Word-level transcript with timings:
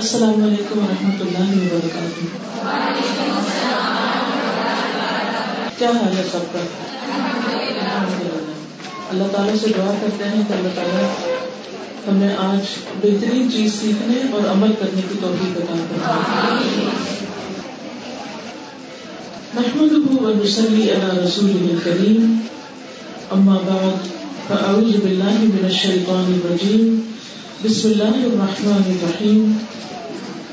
السلام 0.00 0.42
علیکم 0.44 0.78
و 0.78 0.86
رحمۃ 0.88 1.20
اللہ 1.20 1.52
وبرکاتہ۔ 1.58 2.24
کیا 5.78 5.90
حال 5.90 6.16
ہے 6.16 6.24
سب 6.32 6.52
کا؟ 6.52 6.64
اللہ 9.10 9.30
تعالیٰ 9.32 9.54
سے 9.60 9.70
دعا 9.76 9.94
کرتے 10.00 10.28
ہیں 10.28 10.42
کہ 10.48 10.52
اللہ 10.52 10.74
تعالیٰ 10.74 11.06
ہمیں 12.08 12.34
آج 12.46 12.74
بہترین 13.02 13.50
چیز 13.52 13.72
سیکھنے 13.80 14.18
اور 14.32 14.48
عمل 14.50 14.72
کرنے 14.80 15.02
کی 15.08 15.18
توفیق 15.20 15.56
عطا 15.62 15.78
کرتے 15.92 16.84
محمد 19.54 19.92
ونصلي 20.22 20.84
على 20.92 21.08
رسوله 21.24 21.64
الكريم 21.70 22.40
أما 23.32 23.56
بعد 23.68 24.12
فأعوذ 24.48 24.92
بالله 25.04 25.38
من 25.54 25.64
الشيطان 25.64 26.28
الرجيم 26.34 26.84
بسم 27.64 27.88
الله 27.88 28.16
الرحمن 28.26 28.84
الرحيم 28.90 29.42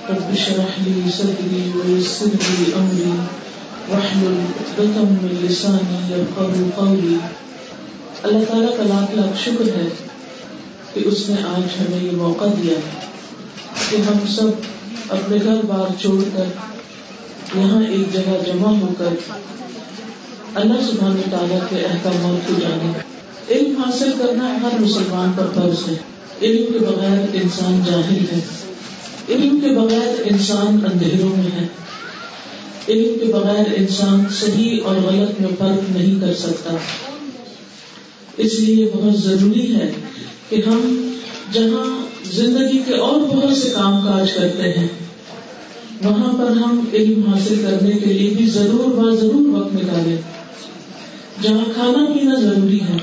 رب 0.10 0.32
اشرح 0.32 0.88
لي 0.88 1.10
صدري 1.18 1.72
ويسر 1.76 2.26
لي 2.26 2.72
أمري. 2.78 3.10
واحلل 3.90 4.42
عقدة 4.58 5.18
من 5.22 5.48
لساني 5.48 6.22
يفقهوا 6.22 6.70
قولي. 6.76 7.18
اللہ 8.24 8.46
تعالیٰ 8.48 8.78
کا 8.78 8.84
لاکھ 8.84 9.16
لاکھ 9.16 9.44
شکر 9.46 9.66
ہے 9.68 9.88
کہ 10.94 11.02
اس 11.06 11.30
نے 11.30 11.36
آج 11.48 11.82
ہمیں 11.82 12.04
یہ 12.04 12.12
موقع 12.12 12.46
دیا 12.64 12.74
کہ 13.90 13.96
ہم 13.96 14.28
سب 14.36 14.48
اپنے 15.10 15.38
گھر 15.44 15.56
بار 15.68 16.02
چھوڑ 16.02 16.24
کر 16.34 16.44
یہاں 17.56 17.84
ایک 17.84 18.14
جگہ 18.14 18.44
جمع 18.46 18.68
ہو 18.68 18.88
کر 18.98 19.34
اللہ 20.56 20.92
سبحانہ 20.92 21.32
تعالیٰ 21.32 21.60
کے 21.70 21.76
احکامات 21.76 22.48
کو 22.48 22.54
جانے 22.62 22.92
علم 23.50 23.82
حاصل 23.82 24.12
کرنا 24.20 24.58
ہر 24.62 24.80
مسلمان 24.80 25.32
پر 25.36 25.48
فرض 25.56 25.90
ہے۔ 25.90 25.96
علم 26.42 26.74
کے 26.74 26.80
بغیر 26.80 27.26
انسان 27.34 27.82
جاہل 27.86 28.24
ہے۔ 28.32 28.40
علم 29.34 29.60
کے 29.60 29.68
بغیر 29.68 30.22
انسان 30.26 30.80
اندھیروں 30.86 31.30
میں 31.30 31.52
ہے۔ 31.62 31.68
علم 32.90 33.20
کے 33.20 33.34
بغیر 33.34 33.74
انسان 33.76 34.24
صحیح 34.32 34.80
اور 34.84 34.96
غلط 34.96 35.42
میں 35.42 35.50
فرق 35.60 35.98
نہیں 35.98 36.22
کر 36.22 36.34
سکتا۔ 36.34 36.76
اس 38.38 38.60
لیے 38.60 38.90
بہت 38.94 39.18
ضروری 39.18 39.76
ہے 39.76 39.92
کہ 40.50 40.62
ہم 40.68 41.10
جہاں 41.54 42.06
زندگی 42.32 42.82
کے 42.86 42.94
اور 42.94 43.20
بہت 43.20 43.58
سے 43.58 43.70
کام 43.70 44.02
کاج 44.02 44.32
کرتے 44.32 44.70
ہیں، 44.70 44.88
وہاں 46.04 46.34
پر 46.34 46.52
ہم 46.52 46.86
علم 46.94 47.34
حاصل 47.34 47.62
کرنے 47.62 47.92
کے 47.92 48.06
لیے 48.06 48.30
بھی 48.30 48.46
ضرور 48.46 48.94
با 48.96 49.16
ضرور 49.16 49.46
وقت 49.56 49.74
نکالیں۔ 49.74 50.18
جہاں 51.42 51.66
کھانا 51.74 52.06
پینا 52.06 52.36
ضروری 52.40 52.80
ہے، 52.82 52.98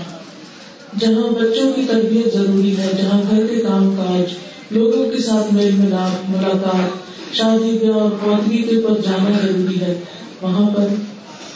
جہاں 1.01 1.29
بچوں 1.31 1.73
کی 1.73 1.83
تربیت 1.87 2.35
ضروری 2.35 2.77
ہے، 2.79 2.91
جہاں 2.99 3.21
گھر 3.31 3.47
کے 3.47 3.57
کام 3.57 3.95
کاج 3.97 4.35
لوگوں 4.71 5.11
کے 5.11 5.23
ساتھ 5.23 5.55
میل 5.55 5.75
ملاپ، 5.75 6.31
ملاقات، 6.31 7.11
شادی، 7.37 7.79
بیاہ 7.79 7.95
اور 7.95 8.11
پودگی 8.11 8.63
کے 8.63 8.77
پر 8.77 9.01
جانا 9.01 9.47
ضروری 9.47 9.81
ہے۔ 9.81 10.01
وہاں 10.43 10.71
پر 10.71 10.87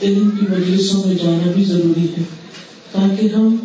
علم 0.03 0.31
کی 0.31 0.47
مجلسوں 0.51 1.03
میں 1.07 1.15
جانا 1.15 1.51
بھی 1.55 1.65
ضروری 1.65 2.05
ہے، 2.05 2.23
تاکہ 2.93 3.27
ہم 3.27 3.57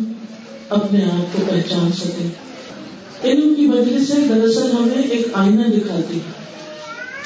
اپنے 0.68 1.04
آپ 1.04 1.36
کو 1.36 1.42
پہچان 1.50 1.92
سکیں۔ 1.92 2.28
علم 3.24 3.54
کی 3.54 3.66
مجلسیں 3.66 4.28
دراصل 4.28 4.72
ہمیں 4.72 5.02
ایک 5.02 5.26
آئینہ 5.32 5.62
دکھاتی 5.62 6.16
ہے۔ 6.16 6.32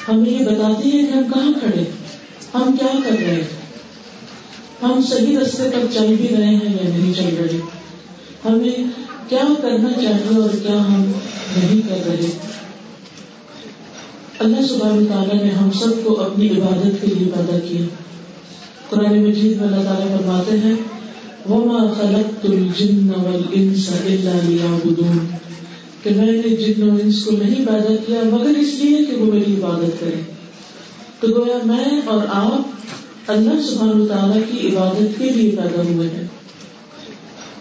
ہمیں 0.09 0.31
یہ 0.31 0.45
بتاتی 0.45 0.93
ہے 0.93 0.99
کہ 0.99 1.13
ہم 1.13 1.33
کہاں 1.35 1.53
کھڑے 1.61 1.85
ہم 2.55 2.77
کیا 2.81 2.99
کر 3.05 3.17
رہے 3.17 3.35
ہیں، 3.35 3.49
ہم 4.83 5.01
صحیح 5.11 5.39
رستے 5.39 5.63
پر 5.63 5.87
چل 5.95 6.15
بھی 6.17 6.37
رہے 6.37 6.47
ہیں 6.47 6.75
یا 6.75 6.89
نہیں 6.89 7.15
چل 7.15 7.37
رہے۔ 7.39 7.84
ہمیں 8.45 8.85
کیا 9.29 9.43
کرنا 9.63 9.93
چاہیے 9.93 10.41
اور 10.41 10.51
کیا 10.63 10.87
ہم 10.87 11.13
نہیں 11.57 11.81
کر 11.89 12.07
رہے؟ 12.07 12.27
اللہ 14.39 14.67
سبحانہ 14.69 15.09
تعالیٰ 15.09 15.43
نے 15.43 15.51
ہم 15.51 15.71
سب 15.71 16.05
کو 16.05 16.21
اپنی 16.21 16.49
عبادت 16.51 17.01
کے 17.01 17.07
لیے 17.07 17.29
پیدا 17.37 17.59
کیا۔ 17.69 17.87
قرآن 18.91 19.25
مجید 19.25 19.61
میں 19.61 19.69
اللہ 19.69 19.85
تعالیٰ 19.85 20.19
فرماتے 20.19 20.57
ہیں، 20.59 20.75
وما 21.49 21.93
خلقت 21.99 22.47
الجن 22.47 23.11
والانس 23.15 23.91
الا 24.07 24.33
ليعبدون۔ 24.45 25.19
کہ 26.03 26.11
میں 26.17 26.33
نے 26.33 26.57
جن 26.57 26.91
و 26.91 26.95
انس 27.03 27.25
کو 27.25 27.31
نہیں 27.31 27.67
پیدا 27.67 27.95
کیا، 28.07 28.21
مگر 28.31 28.59
اس 28.59 28.75
لیے 28.75 29.05
کہ 29.05 29.17
وہ 29.17 29.35
میری 29.35 29.55
عبادت 29.55 30.01
کرے 30.01 30.21
تو 31.21 31.29
گویا 31.29 31.59
میں 31.65 32.01
اور 32.05 32.21
آپ 32.29 32.61
اللہ 33.31 33.71
سبحانہ 33.71 34.05
تعالیٰ 34.05 34.41
کی 34.51 34.77
عبادت 34.77 35.19
کے 35.19 35.31
لیے 35.31 35.51
پیدا 35.51 35.83
ہوئے 35.83 36.09
ہیں۔ 36.09 36.27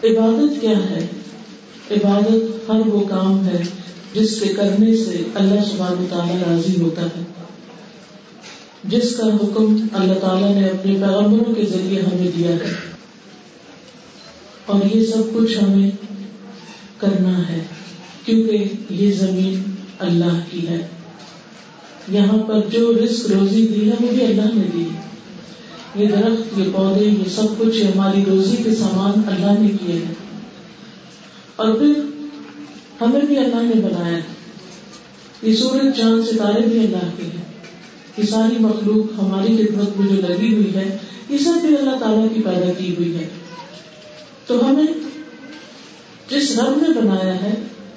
عبادت 0.03 0.61
کیا 0.61 0.89
ہے؟ 0.89 1.07
عبادت 1.91 2.69
ہر 2.69 2.87
وہ 2.87 2.99
کام 2.99 3.47
ہے 3.47 3.63
جس 4.13 4.41
کے 4.41 4.53
کرنے 4.53 4.97
سے 4.97 5.23
اللہ 5.33 5.61
سبحانہ 5.71 6.07
تعالیٰ 6.09 6.35
راضی 6.35 6.81
ہوتا 6.81 7.01
ہے۔ 7.01 7.23
جس 8.83 9.15
کا 9.15 9.27
حکم 9.27 9.87
اللہ 9.93 10.13
تعالیٰ 10.13 10.55
نے 10.55 10.67
اپنے 10.67 10.93
پیغمبروں 10.93 11.55
کے 11.55 11.65
ذریعے 11.65 12.01
ہمیں 12.01 12.31
دیا 12.37 12.49
ہے۔ 12.49 12.73
اور 14.65 14.95
یہ 14.95 15.05
سب 15.05 15.23
کچھ 15.33 15.63
ہمیں 15.63 15.91
کرنا 16.97 17.49
ہے 17.49 17.65
کیونکہ 18.25 18.65
یہ 18.89 19.11
زمین 19.11 19.63
اللہ 19.99 20.39
کی 20.51 20.67
ہے۔ 20.67 20.87
یہاں 22.07 22.37
پر 22.37 22.61
جو 22.71 22.93
رسک 23.05 23.31
روزی 23.31 23.67
دی 23.67 23.89
ہے 23.89 23.95
وہ 23.99 24.11
بھی 24.11 24.25
اللہ 24.25 24.55
نے 24.55 24.67
دی 24.73 24.83
ہے۔ 24.83 25.12
یہ 25.95 26.07
درخت 26.07 26.59
یہ 26.59 26.63
پودے، 26.73 27.05
یہ 27.05 27.29
سب 27.35 27.45
کچھ 27.57 27.83
ہماری 27.83 28.23
روزی 28.27 28.55
کے 28.63 28.75
سامان 28.75 29.21
اللہ 29.27 29.61
نے 29.61 29.67
کیے 29.67 29.95
ہیں۔ 29.95 30.13
اور 31.55 31.73
پھر 31.73 31.91
ہمیں 33.01 33.21
بھی 33.21 33.37
اللہ 33.37 33.55
نے 33.55 33.81
بنایا 33.81 34.17
یہ 35.41 35.55
سورج، 35.55 35.97
چاند، 35.97 36.23
ستارے 36.23 36.61
بھی 36.61 36.79
اللہ 36.79 37.09
کے 37.17 37.23
ہیں۔ 37.23 37.45
یہ 38.17 38.23
ساری 38.23 38.55
مخلوق 38.59 39.23
ہماری 39.23 39.57
خدمت 39.57 39.97
میں 39.97 40.07
جو 40.07 40.21
لگی 40.27 40.53
ہوئی 40.53 40.75
ہے، 40.75 40.97
یہ 41.29 41.37
سب 41.37 41.67
بھی 41.67 41.77
اللہ 41.77 41.97
تعالیٰ 41.99 42.27
کی 42.35 42.41
پیدا 42.41 42.73
کی 42.77 42.95
ہوئی 42.95 43.17
ہے۔ 43.17 43.27
تو 44.47 44.69
ہمیں 44.69 44.93
جس 46.29 46.59
رب 46.59 46.81
نے 46.81 47.01
بنایا 47.01 47.41
ہے 47.41 47.53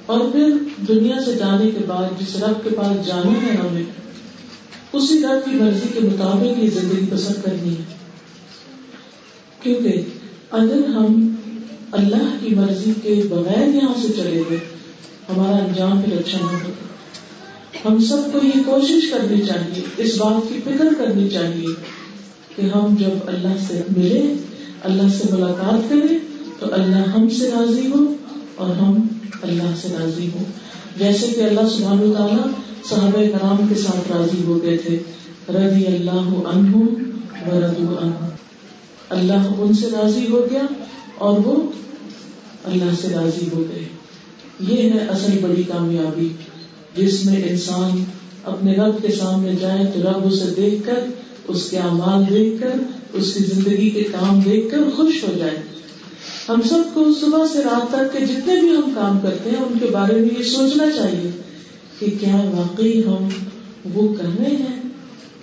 اور 0.06 0.20
پھر 0.32 0.50
دنیا 0.88 1.24
سے 1.24 1.32
جانے 1.32 1.70
کے 1.70 1.84
بعد، 1.86 2.20
جس 2.20 2.36
رب 2.36 2.64
کے 2.64 2.70
پاس 2.70 3.06
جانا 3.06 3.32
ہے 3.32 3.56
ہمیں 3.56 3.82
اسی 4.96 5.22
رب 5.22 5.44
کی 5.44 5.56
مرضی 5.56 5.88
کے 5.92 6.00
مطابق 6.00 6.62
یہ 6.62 6.70
زندگی 6.70 7.06
پسند 7.10 7.44
کرنی 7.44 7.70
ہے۔ 7.70 7.94
کیونکہ 9.62 10.02
اگر 10.50 10.88
ہم 10.88 11.34
اللہ 11.92 12.28
کی 12.40 12.54
مرضی 12.54 12.92
کے 13.02 13.14
بغیر 13.28 13.68
یہاں 13.68 13.94
سے 14.02 14.08
چلے 14.08 14.42
گئے، 14.50 14.58
ہمارا 15.28 15.56
انجام 15.56 16.02
پھر 16.02 16.18
اچھا 16.18 16.38
نہ 16.40 16.44
ہوگا 16.44 16.84
ہم 17.84 17.98
سب 17.98 18.32
کو 18.32 18.38
یہ 18.46 18.62
کوشش 18.64 19.10
کرنی 19.10 19.40
چاہیے، 19.42 19.82
اس 19.96 20.16
بات 20.16 20.48
کی 20.48 20.60
فکر 20.64 20.94
کرنی 20.98 21.28
چاہیے 21.28 21.74
کہ 22.56 22.62
ہم 22.62 22.94
جب 22.98 23.28
اللہ 23.28 23.56
سے 23.68 23.80
ملے 23.96 24.22
اللہ 24.82 25.08
سے 25.18 25.32
ملاقات 25.32 25.90
کریں، 25.90 26.18
تو 26.60 26.66
اللہ 26.72 27.08
ہم 27.08 27.28
سے 27.28 27.50
راضی 27.50 27.86
ہو 27.86 28.14
اور 28.54 28.76
ہم 28.76 29.06
اللہ 29.42 29.74
سے 29.82 29.88
راضی 30.00 30.28
ہو 30.34 30.42
جیسے 30.98 31.26
کہ 31.26 31.40
اللہ 31.40 31.68
سبحانہ 31.76 32.12
تعالیٰ 32.12 32.46
صحابہ 32.88 33.22
کرام 33.32 33.68
کے 33.68 33.74
ساتھ 33.74 34.12
راضی 34.12 34.44
ہو 34.44 34.62
گئے 34.62 34.76
تھے۔ 34.76 34.98
رضی 35.48 35.86
اللہ 35.86 36.48
عنہ 36.48 36.76
و 36.76 37.60
ردو 37.60 37.98
عنہ۔ 38.02 38.28
اللہ 39.10 39.46
ان 39.58 39.74
سے 39.74 39.86
راضی 39.86 40.26
ہو 40.30 40.46
گیا 40.50 40.62
اور 41.18 41.38
وہ 41.44 41.70
اللہ 42.64 42.94
سے 43.00 43.08
راضی 43.08 43.48
ہو 43.52 43.64
گئے۔ 43.68 43.88
یہ 44.60 44.90
ہے 44.90 44.98
اصل 44.98 45.38
بڑی 45.40 45.62
کامیابی۔ 45.62 46.28
جس 46.96 47.24
میں 47.24 47.48
انسان 47.48 48.04
اپنے 48.44 48.74
رب 48.74 49.02
کے 49.02 49.12
سامنے 49.12 49.52
جائے 49.60 49.86
تو 49.94 50.02
رب 50.02 50.26
اسے 50.26 50.54
دیکھ 50.56 50.86
کر، 50.86 51.04
اس 51.48 51.70
کے 51.70 51.78
اعمال 51.78 52.34
دیکھ 52.34 52.60
کر، 52.60 52.72
اس 53.12 53.34
کی 53.34 53.44
زندگی 53.44 53.90
کے 53.90 54.02
کام 54.02 54.40
دیکھ 54.40 54.70
کر 54.70 54.78
خوش 54.96 55.24
ہو 55.24 55.32
جائے۔ 55.38 55.62
ہم 56.48 56.60
سب 56.68 56.94
کو 56.94 57.04
صبح 57.20 57.46
سے 57.52 57.58
رات 57.58 57.90
تک 57.90 58.18
کے 58.18 58.26
جتنے 58.26 58.60
بھی 58.60 58.70
ہم 58.70 58.90
کام 58.94 59.18
کرتے 59.18 59.50
ہیں، 59.50 59.56
ان 59.56 59.78
کے 59.78 59.86
بارے 59.92 60.20
میں 60.20 60.38
یہ 60.38 60.42
سوچنا 60.42 60.84
چاہیے۔ 60.96 61.30
کہ 61.98 62.06
کیا 62.20 62.36
واقعی 62.36 63.02
ہم 63.06 63.28
وہ 63.94 64.14
کر 64.14 64.24
رہے 64.24 64.56
ہیں؟ 64.56 64.76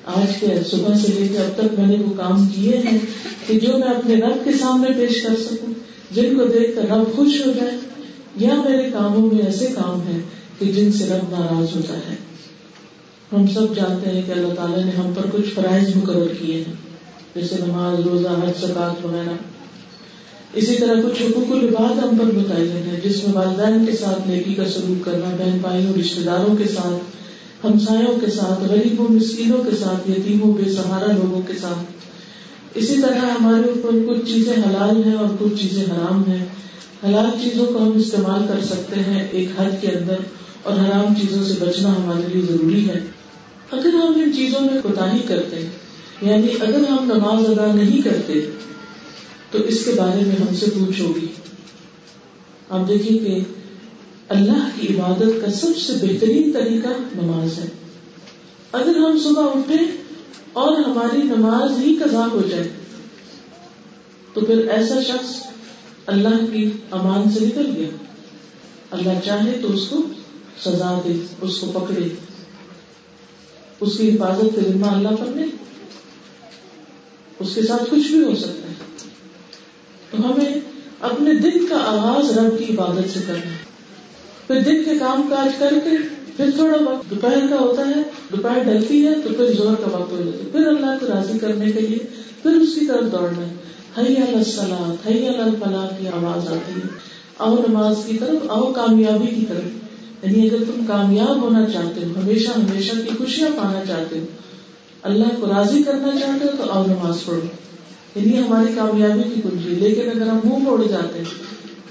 آج 0.06 0.40
کے 0.40 0.48
صبح 0.72 0.98
سے 0.98 1.08
لے 1.20 1.28
کے 1.28 1.38
اب 1.38 1.58
تک 1.58 1.80
میں 1.80 1.88
نے 1.88 2.04
وہ 2.04 2.14
کام 2.18 2.48
کیے 2.48 2.78
ہیں 2.78 2.98
کہ 3.48 3.60
جو 3.60 3.78
میں 3.78 3.88
اپنے 3.88 4.16
رب 4.16 4.44
کے 4.44 4.52
سامنے 4.52 4.90
پیش 4.98 5.22
کر 5.22 5.30
سکوں، 5.40 5.74
جن 6.12 6.38
کو 6.38 6.46
دیکھ 6.46 6.76
کر 6.76 6.82
رب 6.82 7.16
خوش 7.16 7.46
ہو 7.46 7.52
جائے۔ 7.52 7.78
یا 8.36 8.54
میرے 8.56 8.90
کاموں 8.92 9.34
میں 9.34 9.46
ایسے 9.46 9.68
کام 9.68 10.08
ہیں 10.08 10.20
کہ 10.60 10.72
جن 10.72 10.92
سے 10.92 11.06
رب 11.06 11.30
ناراض 11.32 11.76
ہوتا 11.76 11.94
ہے۔ 11.94 12.16
ہم 13.34 13.48
سب 13.48 13.76
جانتے 13.76 14.10
ہیں 14.10 14.22
کہ 14.26 14.32
اللہ 14.32 14.54
تعالیٰ 14.54 14.86
نے 14.86 14.92
ہم 14.92 15.14
پر 15.14 15.26
کچھ 15.32 15.50
فرائض 15.54 15.96
مقرر 15.96 16.28
کیے 16.40 16.56
ہیں، 16.56 16.74
جیسے 17.36 17.56
نماز، 17.60 18.00
روزہ، 18.00 18.28
حج 18.28 18.66
سکاط 18.66 19.06
وغیرہ۔ 19.06 19.53
اسی 20.54 20.76
طرح 20.76 21.02
کچھ 21.02 21.22
حقوق 21.22 21.52
العباد 21.52 22.04
ہم 22.04 22.18
پر 22.18 22.26
بتائے 22.26 22.64
گئے 22.64 22.82
ہیں، 22.82 23.02
جس 23.04 23.24
میں 23.24 23.34
والدین 23.34 23.86
کے 23.86 23.92
ساتھ 23.92 24.28
نیکی 24.28 24.54
کا 24.54 24.70
سلوک 24.70 25.06
کرنا، 25.06 25.36
بہن 25.40 25.58
بھائیوں 25.62 25.94
رشتے 26.00 26.22
داروں 26.22 26.56
کے 26.56 26.64
ساتھ، 26.64 27.16
ہمسایوں 27.66 28.20
کے 28.20 28.32
ساتھ، 28.32 28.72
غریبوں، 28.72 29.14
مسکینوں 29.14 29.64
کے 29.64 29.76
ساتھ، 29.80 30.10
یتیموں، 30.10 30.54
بے 30.54 30.72
سہارا 30.72 31.12
لوگوں 31.12 31.42
کے 31.42 31.54
ساتھ۔ 31.62 31.94
اسی 32.76 33.02
طرح 33.02 33.26
ہمارے 33.40 33.70
اوپر 33.70 34.14
کچھ 34.14 34.32
چیزیں 34.32 34.54
حلال 34.54 35.04
ہیں 35.04 35.14
اور 35.14 35.28
کچھ 35.40 35.62
چیزیں 35.62 35.84
حرام 35.84 36.24
ہیں۔ 36.28 36.46
حلال 37.06 37.44
چیزوں 37.44 37.66
کو 37.66 37.78
ہم 37.78 37.92
استعمال 37.96 38.42
کر 38.48 38.66
سکتے 38.66 39.00
ہیں 39.00 39.28
ایک 39.32 39.50
حد 39.60 39.82
کے 39.82 39.88
اندر 39.88 40.16
اور 40.64 40.74
حرام 40.74 41.14
چیزوں 41.22 41.44
سے 41.44 41.54
بچنا 41.60 41.90
ہمارے 41.90 42.34
لیے 42.34 42.42
ضروری 42.42 42.90
ہے۔ 42.90 43.00
اگر 43.72 43.94
ہم 43.94 44.14
ان 44.26 44.32
چیزوں 44.36 44.62
میں 44.62 44.82
کوتا 44.84 45.18
کرتے 45.28 45.56
ہیں 45.56 45.70
یعنی 46.22 46.48
اگر 46.60 46.80
ہم 46.90 47.12
نماز 47.16 47.50
ادا 47.50 47.76
نہیں 47.76 48.02
کرتے 48.02 48.34
تو 49.54 49.60
اس 49.60 49.86
کے 49.86 49.92
بارے 49.92 50.26
میں 50.26 50.36
ہم 50.36 50.56
سے 50.56 50.66
پوچھ 50.66 51.02
ہوگی 51.02 51.28
آپ 52.70 52.88
دیکھیں 52.88 53.20
کہ 53.20 53.40
اللہ 54.30 54.70
کی 54.80 54.88
عبادت 54.88 55.46
کا 55.46 55.52
سب 55.52 55.78
سے 55.78 55.94
بہترین 55.94 56.52
طریقہ 56.52 56.88
نماز 57.22 57.60
ہے۔ 57.60 57.70
اگر 58.72 58.96
ہم 58.96 59.20
صبح 59.24 59.44
اٹھے 59.44 59.78
اور 60.54 60.78
ہماری 60.78 61.22
نماز 61.24 61.80
ہی 61.80 61.96
قضا 61.96 62.28
ہو 62.32 62.42
جائے، 62.50 62.72
تو 64.34 64.42
پھر 64.42 64.68
ایسا 64.68 65.02
شخص 65.02 65.48
اللہ 66.06 66.54
کی 66.54 66.72
امان 66.92 67.32
سے 67.32 67.46
نکل 67.46 67.72
گیا۔ 67.76 67.90
اللہ 68.92 69.26
چاہے 69.26 69.60
تو 69.62 69.72
اس 69.72 69.88
کو 69.90 69.98
سزا 70.64 71.02
دے، 71.06 71.26
اس 71.42 71.58
کو 71.58 71.68
پکڑے۔ 71.68 72.08
اس 73.80 73.98
کی 73.98 74.16
حفاظت 74.16 74.56
کے 74.56 74.62
ذمہ 74.74 74.86
اللہ 74.86 75.16
پر 75.20 75.26
نہیں۔ 75.26 75.48
اس 77.40 77.56
کے 77.56 77.64
ساتھ 77.64 77.84
کچھ 77.90 78.12
بھی 78.12 78.24
ہو 78.24 78.36
سکتا۔ 78.36 78.63
تو 80.18 80.34
ہمیں 80.34 80.60
اپنے 81.00 81.34
دن 81.34 81.68
کا 81.70 81.76
آغاز 81.76 82.38
رب 82.38 82.60
کی 82.60 82.74
عبادت 82.74 83.14
سے 83.14 83.20
کرنا 83.28 83.52
ہے۔ 83.52 83.58
پھر 84.48 84.62
دن 84.62 84.84
کے 84.84 85.00
کام 85.00 85.22
کاج 85.30 85.60
کر 85.60 85.74
کے 85.84 85.90
پھر 86.38 86.50
تھوڑا 86.56 86.92
وقت 86.92 87.10
دوپہر 87.10 87.48
کا 87.50 87.56
ہوتا 87.56 87.88
ہے، 87.88 88.02
دوپہر 88.32 88.64
ڈلتی 88.64 89.08
ہے 89.08 89.14
تو 89.24 89.30
پھر 89.38 89.46
زور 89.54 89.76
کا 89.76 89.98
وقت 89.98 90.12
ہو 90.12 90.22
جاتا 90.26 90.46
ہے۔ 90.46 90.50
پھر 90.52 90.68
اللہ 90.68 90.86
کو 91.00 91.06
راضی 91.06 91.40
کرنے 91.40 91.72
کے 91.72 91.80
لیے 91.80 91.98
پھر 92.44 92.52
اس 92.52 92.76
کی 92.80 92.86
طرف 92.86 93.12
دوڑنا 93.12 93.48
ہے۔ 93.48 93.54
الفلاح 93.96 95.88
کی 96.00 96.08
آواز 96.08 96.48
آتی 96.48 96.72
ہے۔ 96.72 96.88
او 97.38 97.56
نماز 97.70 97.96
کی 98.06 98.18
طرف 98.18 98.52
او 98.52 98.74
کامیابی 98.74 99.36
کی 99.36 99.46
طرف۔ 99.46 99.70
یعنی 100.26 100.50
اگر 100.50 100.58
تم 100.58 100.86
کامیاب 100.86 101.42
ہونا 101.42 101.70
چاہتے 101.70 102.06
ہو، 102.06 102.14
ہمیشہ 102.24 102.50
ہمیشہ 102.50 102.96
کی 102.96 103.10
خوشیاں 103.18 103.50
پانا 103.50 103.86
چاہتے 103.88 104.20
ہو، 104.20 104.26
اللہ 105.04 105.24
کو 105.40 105.48
راضی 105.48 105.84
کرنا 105.84 106.20
چاہتے 106.20 106.46
ہو 106.46 106.52
تو 106.58 106.72
او 106.72 106.86
نماز 106.88 107.16
پڑھو۔ 107.26 107.63
یعنی 108.16 108.38
ہماری 108.38 108.74
کامیابی 108.76 109.22
کی 109.36 109.42
کنجی 109.42 109.70
لیکن 109.70 110.10
اگر 110.10 110.28
ہم 110.28 110.40
منہ 110.44 110.58
موڑ 110.58 110.84
جاتے 110.88 111.20
ہیں، 111.20 111.44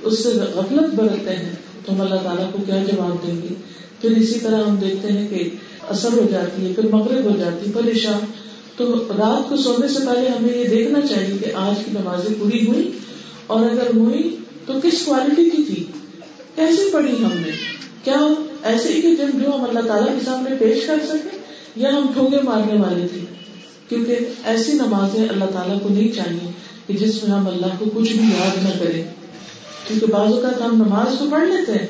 اس 0.02 0.22
سے 0.22 0.28
غفلت 0.28 0.94
برتتے 0.94 1.36
ہیں، 1.36 1.54
تو 1.84 1.92
ہم 1.92 2.00
اللہ 2.00 2.14
تعالیٰ 2.14 2.52
کو 2.52 2.58
کیا 2.66 2.76
جواب 2.76 3.26
دیں 3.26 3.42
گے؟ 3.42 3.54
پھر 4.00 4.10
اسی 4.10 4.38
طرح 4.38 4.64
ہم 4.64 4.76
دیکھتے 4.76 5.12
ہیں 5.12 5.28
کہ 5.28 5.48
اثر 5.88 6.08
ہو 6.12 6.26
جاتی 6.30 6.66
ہے، 6.66 6.72
پھر 6.72 6.84
مغرب 6.90 7.24
ہو 7.24 7.36
جاتی 7.38 7.66
ہے 7.66 7.72
پھر 7.72 8.12
تو 8.76 8.94
رات 8.94 9.48
کو 9.48 9.56
سونے 9.56 9.88
سے 9.88 9.98
پہلے 10.06 10.28
ہمیں 10.28 10.58
یہ 10.58 10.68
دیکھنا 10.68 11.00
چاہیے 11.00 11.38
کہ 11.38 11.52
آج 11.54 11.84
کی 11.84 11.90
نمازیں 11.90 12.34
پوری 12.38 12.66
ہوئی 12.66 12.90
اور 13.46 13.60
اگر 13.60 13.96
ہوئی 13.96 14.36
تو 14.66 14.72
کس 14.82 15.04
کوالٹی 15.04 15.50
کی 15.50 15.62
تھی؟ 15.62 15.84
کیسے 16.54 16.82
پڑھی 16.92 17.24
ہم 17.24 17.30
نے؟ 17.34 17.50
کیا 18.04 18.20
ایسے 18.62 18.92
ہی 18.92 19.02
کہ 19.02 19.16
جب 19.16 19.44
جو 19.44 19.54
ہم 19.54 19.64
اللہ 19.64 19.80
تعالیٰ 19.80 20.08
کے 20.08 20.24
سامنے 20.24 20.56
پیش 20.58 20.86
کر 20.86 20.96
سکے 21.08 21.36
یا 21.76 21.90
ہم 21.90 22.06
ٹھوگے 22.14 22.36
مارنے 22.44 22.80
والے 22.80 23.08
تھے؟ 23.08 23.20
کیونکہ 23.92 24.18
ایسی 24.44 24.72
نمازیں 24.72 25.28
اللہ 25.28 25.44
تعالیٰ 25.44 25.82
کو 25.82 25.88
نہیں 25.88 26.12
چاہیے 26.12 26.50
کہ 26.86 26.94
جس 26.94 27.24
میں 27.24 27.30
ہم 27.30 27.48
اللہ 27.48 27.66
کو 27.78 27.84
کچھ 27.94 28.12
بھی 28.12 28.24
یاد 28.24 28.64
نہ 28.64 28.84
کریں۔ 28.84 29.04
کیونکہ 29.88 30.06
بعض 30.06 30.32
اوقات 30.32 30.62
ہم 30.62 30.76
نماز 30.76 31.18
تو 31.18 31.24
پڑھ 31.30 31.48
لیتے 31.48 31.72
ہیں، 31.72 31.86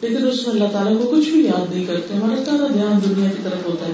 لیکن 0.00 0.26
اس 0.26 0.46
میں 0.46 0.54
اللہ 0.54 0.68
تعالیٰ 0.72 1.02
کو 1.02 1.16
کچھ 1.16 1.28
بھی 1.28 1.44
یاد 1.44 1.74
نہیں 1.74 1.84
کرتے۔ 1.84 2.14
ہمارا 2.14 2.44
سارا 2.44 2.66
دھیان 2.72 2.98
دنیا 3.04 3.30
کی 3.30 3.42
طرف 3.44 3.66
ہوتا 3.66 3.86
ہے۔ 3.86 3.92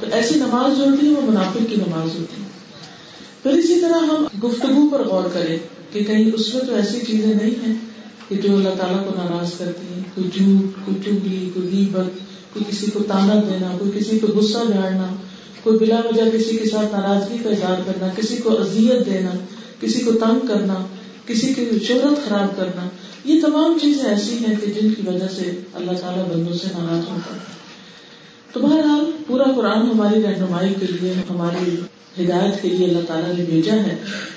تو 0.00 0.06
ایسی 0.12 0.34
نماز 0.34 0.78
جو 0.78 0.84
ہوتی 0.84 1.06
ہے 1.06 1.12
وہ 1.12 1.30
منافق 1.30 1.70
کی 1.70 1.76
نماز 1.76 2.18
ہوتی 2.18 2.42
ہے۔ 2.42 2.48
پھر 3.42 3.50
اسی 3.50 3.80
طرح 3.80 3.98
ہم 3.98 4.26
گفتگو 4.44 4.88
پر 4.88 5.08
غور 5.08 5.24
کریں 5.32 5.58
کہ 5.92 6.04
کہیں 6.04 6.30
اس 6.34 6.54
میں 6.54 6.62
تو 6.62 6.74
ایسی 6.74 6.98
چیزیں 7.06 7.34
نہیں 7.34 7.66
ہیں 7.66 7.74
کہ 8.28 8.36
جو 8.36 8.56
اللہ 8.56 8.70
تعالیٰ 8.78 9.04
کو 9.04 9.10
ناراض 9.16 9.58
کرتی 9.58 9.94
ہیں۔ 9.94 10.02
کوئی 10.14 10.30
جھوٹ، 10.34 10.86
کوئی 10.86 10.96
چگلی، 11.04 11.50
کوئی 11.54 11.68
غیبت، 11.72 12.18
کوئی 12.54 12.64
کسی 12.68 12.86
کو 12.90 13.02
تانا 13.02 13.34
دینا، 13.34 13.76
کوئی 13.78 13.90
کسی 13.94 14.18
کو 14.18 14.26
غصہ 14.26 14.58
جھاڑنا۔ 14.72 15.16
کوئی 15.62 15.78
بلا 15.78 16.00
وجہ 16.04 16.38
کسی 16.38 16.56
کے 16.56 16.68
ساتھ 16.68 16.94
ناراضگی 16.94 17.38
کا 17.44 17.50
اظہار 17.50 17.76
کرنا، 17.86 18.08
کسی 18.16 18.36
کو 18.36 18.60
اذیت 18.60 19.06
دینا، 19.06 19.30
کسی 19.80 20.00
کو 20.00 20.12
تنگ 20.12 20.46
کرنا، 20.46 20.86
کسی 21.26 21.54
کی 21.54 21.84
شہرت 21.84 22.28
خراب 22.28 22.56
کرنا، 22.56 22.88
یہ 23.24 23.40
تمام 23.40 23.78
چیزیں 23.82 24.04
ایسی 24.04 24.32
ہیں 24.32 24.54
کہ 24.60 24.66
جن 24.66 24.90
کی 24.90 25.02
وجہ 25.06 25.28
سے 25.36 25.60
اللہ 25.74 25.92
تعالیٰ 25.92 26.24
بندوں 26.28 26.54
سے 26.54 26.68
ناراض 26.78 27.08
ہوتا 27.08 27.34
ہے۔ 27.34 27.40
تو 28.52 28.60
بہرحال 28.60 29.10
پورا 29.26 29.42
قرآن 29.56 29.90
ہماری 29.90 30.22
رہنمائی 30.22 30.74
کے 30.80 30.86
لیے، 30.86 31.12
ہماری 31.30 31.76
ہدایت 32.24 32.62
کے 32.62 32.68
لیے 32.68 32.86
اللہ 32.86 33.06
تعالیٰ 33.06 33.34
نے 33.38 33.44
بھیجا 33.44 33.74
ہے۔ 33.74 33.96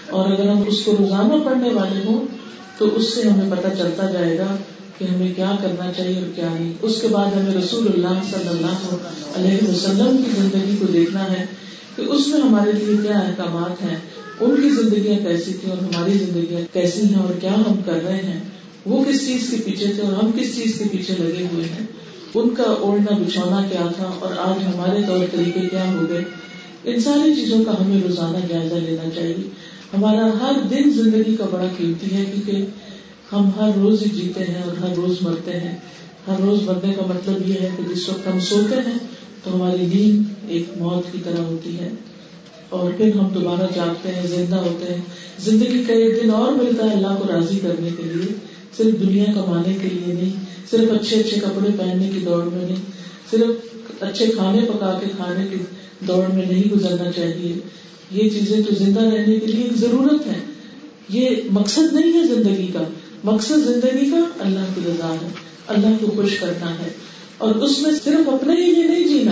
اور 0.09 0.29
اگر 0.29 0.49
ہم 0.49 0.63
اس 0.67 0.81
کو 0.85 0.95
روزانہ 0.99 1.33
پڑھنے 1.45 1.69
والے 1.73 2.05
ہوں، 2.05 2.25
تو 2.77 2.95
اس 2.95 3.13
سے 3.13 3.29
ہمیں 3.29 3.51
پتہ 3.51 3.67
چلتا 3.77 4.11
جائے 4.11 4.37
گا 4.37 4.55
کہ 5.01 5.13
ہمیں 5.13 5.33
کیا 5.35 5.55
کرنا 5.61 5.91
چاہیے 5.97 6.19
اور 6.19 6.29
کیا 6.35 6.49
نہیں۔ 6.53 6.73
اس 6.81 7.01
کے 7.01 7.07
بعد 7.07 7.25
ہمیں 7.25 7.53
رسول 7.53 7.87
اللہ 7.87 8.19
صلی 8.31 8.47
اللہ 8.47 8.95
علیہ 9.35 9.69
وسلم 9.69 10.23
کی 10.25 10.41
زندگی 10.41 10.75
کو 10.79 10.85
دیکھنا 10.85 11.31
ہے 11.31 11.45
کہ 11.95 12.01
اس 12.01 12.27
میں 12.27 12.41
ہمارے 12.41 12.71
لیے 12.71 12.97
کیا 13.03 13.19
احکامات 13.19 13.83
ہیں۔ 13.83 13.97
ان 14.39 14.55
کی 14.61 14.69
زندگیاں 14.69 15.19
کیسی 15.19 15.53
تھی 15.53 15.69
اور 15.69 15.77
ہماری 15.77 16.13
زندگیاں 16.13 16.73
کیسی 16.73 17.01
ہیں 17.03 17.21
اور 17.21 17.33
کیا 17.39 17.53
ہم 17.53 17.81
کر 17.85 17.99
رہے 18.03 18.21
ہیں۔ 18.23 18.39
وہ 18.85 19.03
کس 19.03 19.25
چیز 19.25 19.49
کے 19.49 19.57
پیچھے 19.65 19.87
تھے 19.87 20.03
اور 20.03 20.13
ہم 20.13 20.31
کس 20.31 20.55
چیز 20.55 20.75
کے 20.77 20.83
پیچھے 20.91 21.13
لگے 21.19 21.47
ہوئے 21.53 21.65
ہیں۔ 21.65 21.85
ان 22.33 22.49
کا 22.49 22.63
اوڑھنا 22.63 23.17
بچھونا 23.17 23.61
کیا 23.71 23.87
تھا 23.97 24.11
اور 24.19 24.31
آج 24.37 24.75
ہمارے 24.75 25.01
طور 25.07 25.25
طریقے 25.31 25.59
کیا 25.59 25.93
ہو 25.93 26.05
گئے۔ 26.09 26.23
ان 26.83 26.99
ساری 26.99 27.35
چیزوں 27.35 27.63
کا 27.63 27.71
ہمیں 27.71 28.01
روزانہ 28.07 28.37
جائزہ 28.47 28.73
لینا 28.73 29.09
چاہیے۔ 29.15 29.71
ہمارا 29.93 30.27
ہر 30.41 30.67
دن 30.67 30.89
زندگی 30.89 31.35
کا 31.35 31.45
بڑا 31.51 31.65
قیمتی 31.77 32.15
ہے 32.15 32.25
کیونکہ 32.25 32.65
ہم 33.33 33.49
ہر 33.57 33.69
روز 33.75 34.01
ہی 34.01 34.09
جیتے 34.09 34.43
ہیں 34.43 34.63
اور 34.63 34.77
ہر 34.77 34.95
روز 34.95 35.15
مرتے 35.21 35.51
ہیں۔ 35.51 35.77
ہر 36.27 36.41
روز 36.41 36.61
مرنے 36.61 36.93
کا 36.93 37.01
مطلب 37.05 37.49
یہ 37.49 37.53
ہے 37.53 37.69
کہ 37.77 37.95
جس 37.95 38.09
وقت 38.09 38.27
ہم 38.27 38.39
سوتے 38.39 38.75
ہیں 38.75 38.97
تو 39.43 39.55
ہماری 39.55 39.85
نیند 39.93 40.23
ایک 40.47 40.65
موت 40.77 41.11
کی 41.11 41.17
طرح 41.23 41.41
ہوتی 41.41 41.79
ہے۔ 41.79 41.89
اور 42.69 42.91
پھر 42.97 43.15
ہم 43.15 43.27
دوبارہ 43.29 43.65
جاگتے 43.75 44.09
ہیں، 44.11 44.27
زندہ 44.27 44.55
ہوتے 44.55 44.93
ہیں۔ 44.93 45.01
زندگی 45.39 45.83
کا 45.87 45.93
ایک 45.93 46.23
دن 46.23 46.31
اور 46.31 46.51
ملتا 46.51 46.85
ہے 46.85 46.93
اللہ 46.93 47.07
کو 47.07 47.27
راضی 47.33 47.59
کرنے 47.59 47.89
کے 47.97 48.03
لیے۔ 48.03 48.33
صرف 48.77 48.99
دنیا 48.99 49.23
کمانے 49.23 49.77
کے 49.81 49.89
لیے 49.89 50.13
نہیں، 50.13 50.29
صرف 50.71 51.01
اچھے 51.01 51.19
اچھے 51.19 51.39
کپڑے 51.39 51.69
پہننے 51.77 52.09
کی 52.13 52.19
دوڑ 52.19 52.43
میں 52.53 52.65
نہیں، 52.65 52.75
صرف 53.31 53.75
اچھے 54.03 54.25
کھانے 54.25 54.61
پکا 54.61 54.99
کے 55.01 55.07
کھانے 55.17 55.47
کی 55.47 55.57
دوڑ 56.07 56.33
میں 56.33 56.45
نہیں 56.45 56.63
گزرنا 56.73 57.11
چاہیے۔ 57.11 57.53
یہ 58.11 58.29
چیزیں 58.29 58.63
تو 58.63 58.75
زندہ 58.75 58.99
رہنے 58.99 59.35
کے 59.35 59.47
لیے 59.47 59.63
ایک 59.63 59.73
ضرورت 59.73 60.27
ہے۔ 60.27 60.39
یہ 61.09 61.29
مقصد 61.51 61.93
نہیں 61.93 62.13
ہے 62.13 62.27
زندگی 62.27 62.67
کا۔ 62.67 62.83
مقصد 63.23 63.65
زندگی 63.65 64.09
کا 64.09 64.17
اللہ 64.39 64.59
کی 64.75 64.81
رضا 64.87 65.15
ہے، 65.21 65.29
اللہ 65.67 65.87
کو 66.01 66.07
خوش 66.15 66.39
کرنا 66.39 66.79
ہے۔ 66.79 66.89
اور 67.37 67.55
اس 67.55 67.79
میں 67.79 67.91
صرف 68.03 68.29
اپنے 68.29 68.53
ہی 68.53 68.71
لیے 68.71 68.83
نہیں 68.83 69.07
جینا، 69.07 69.31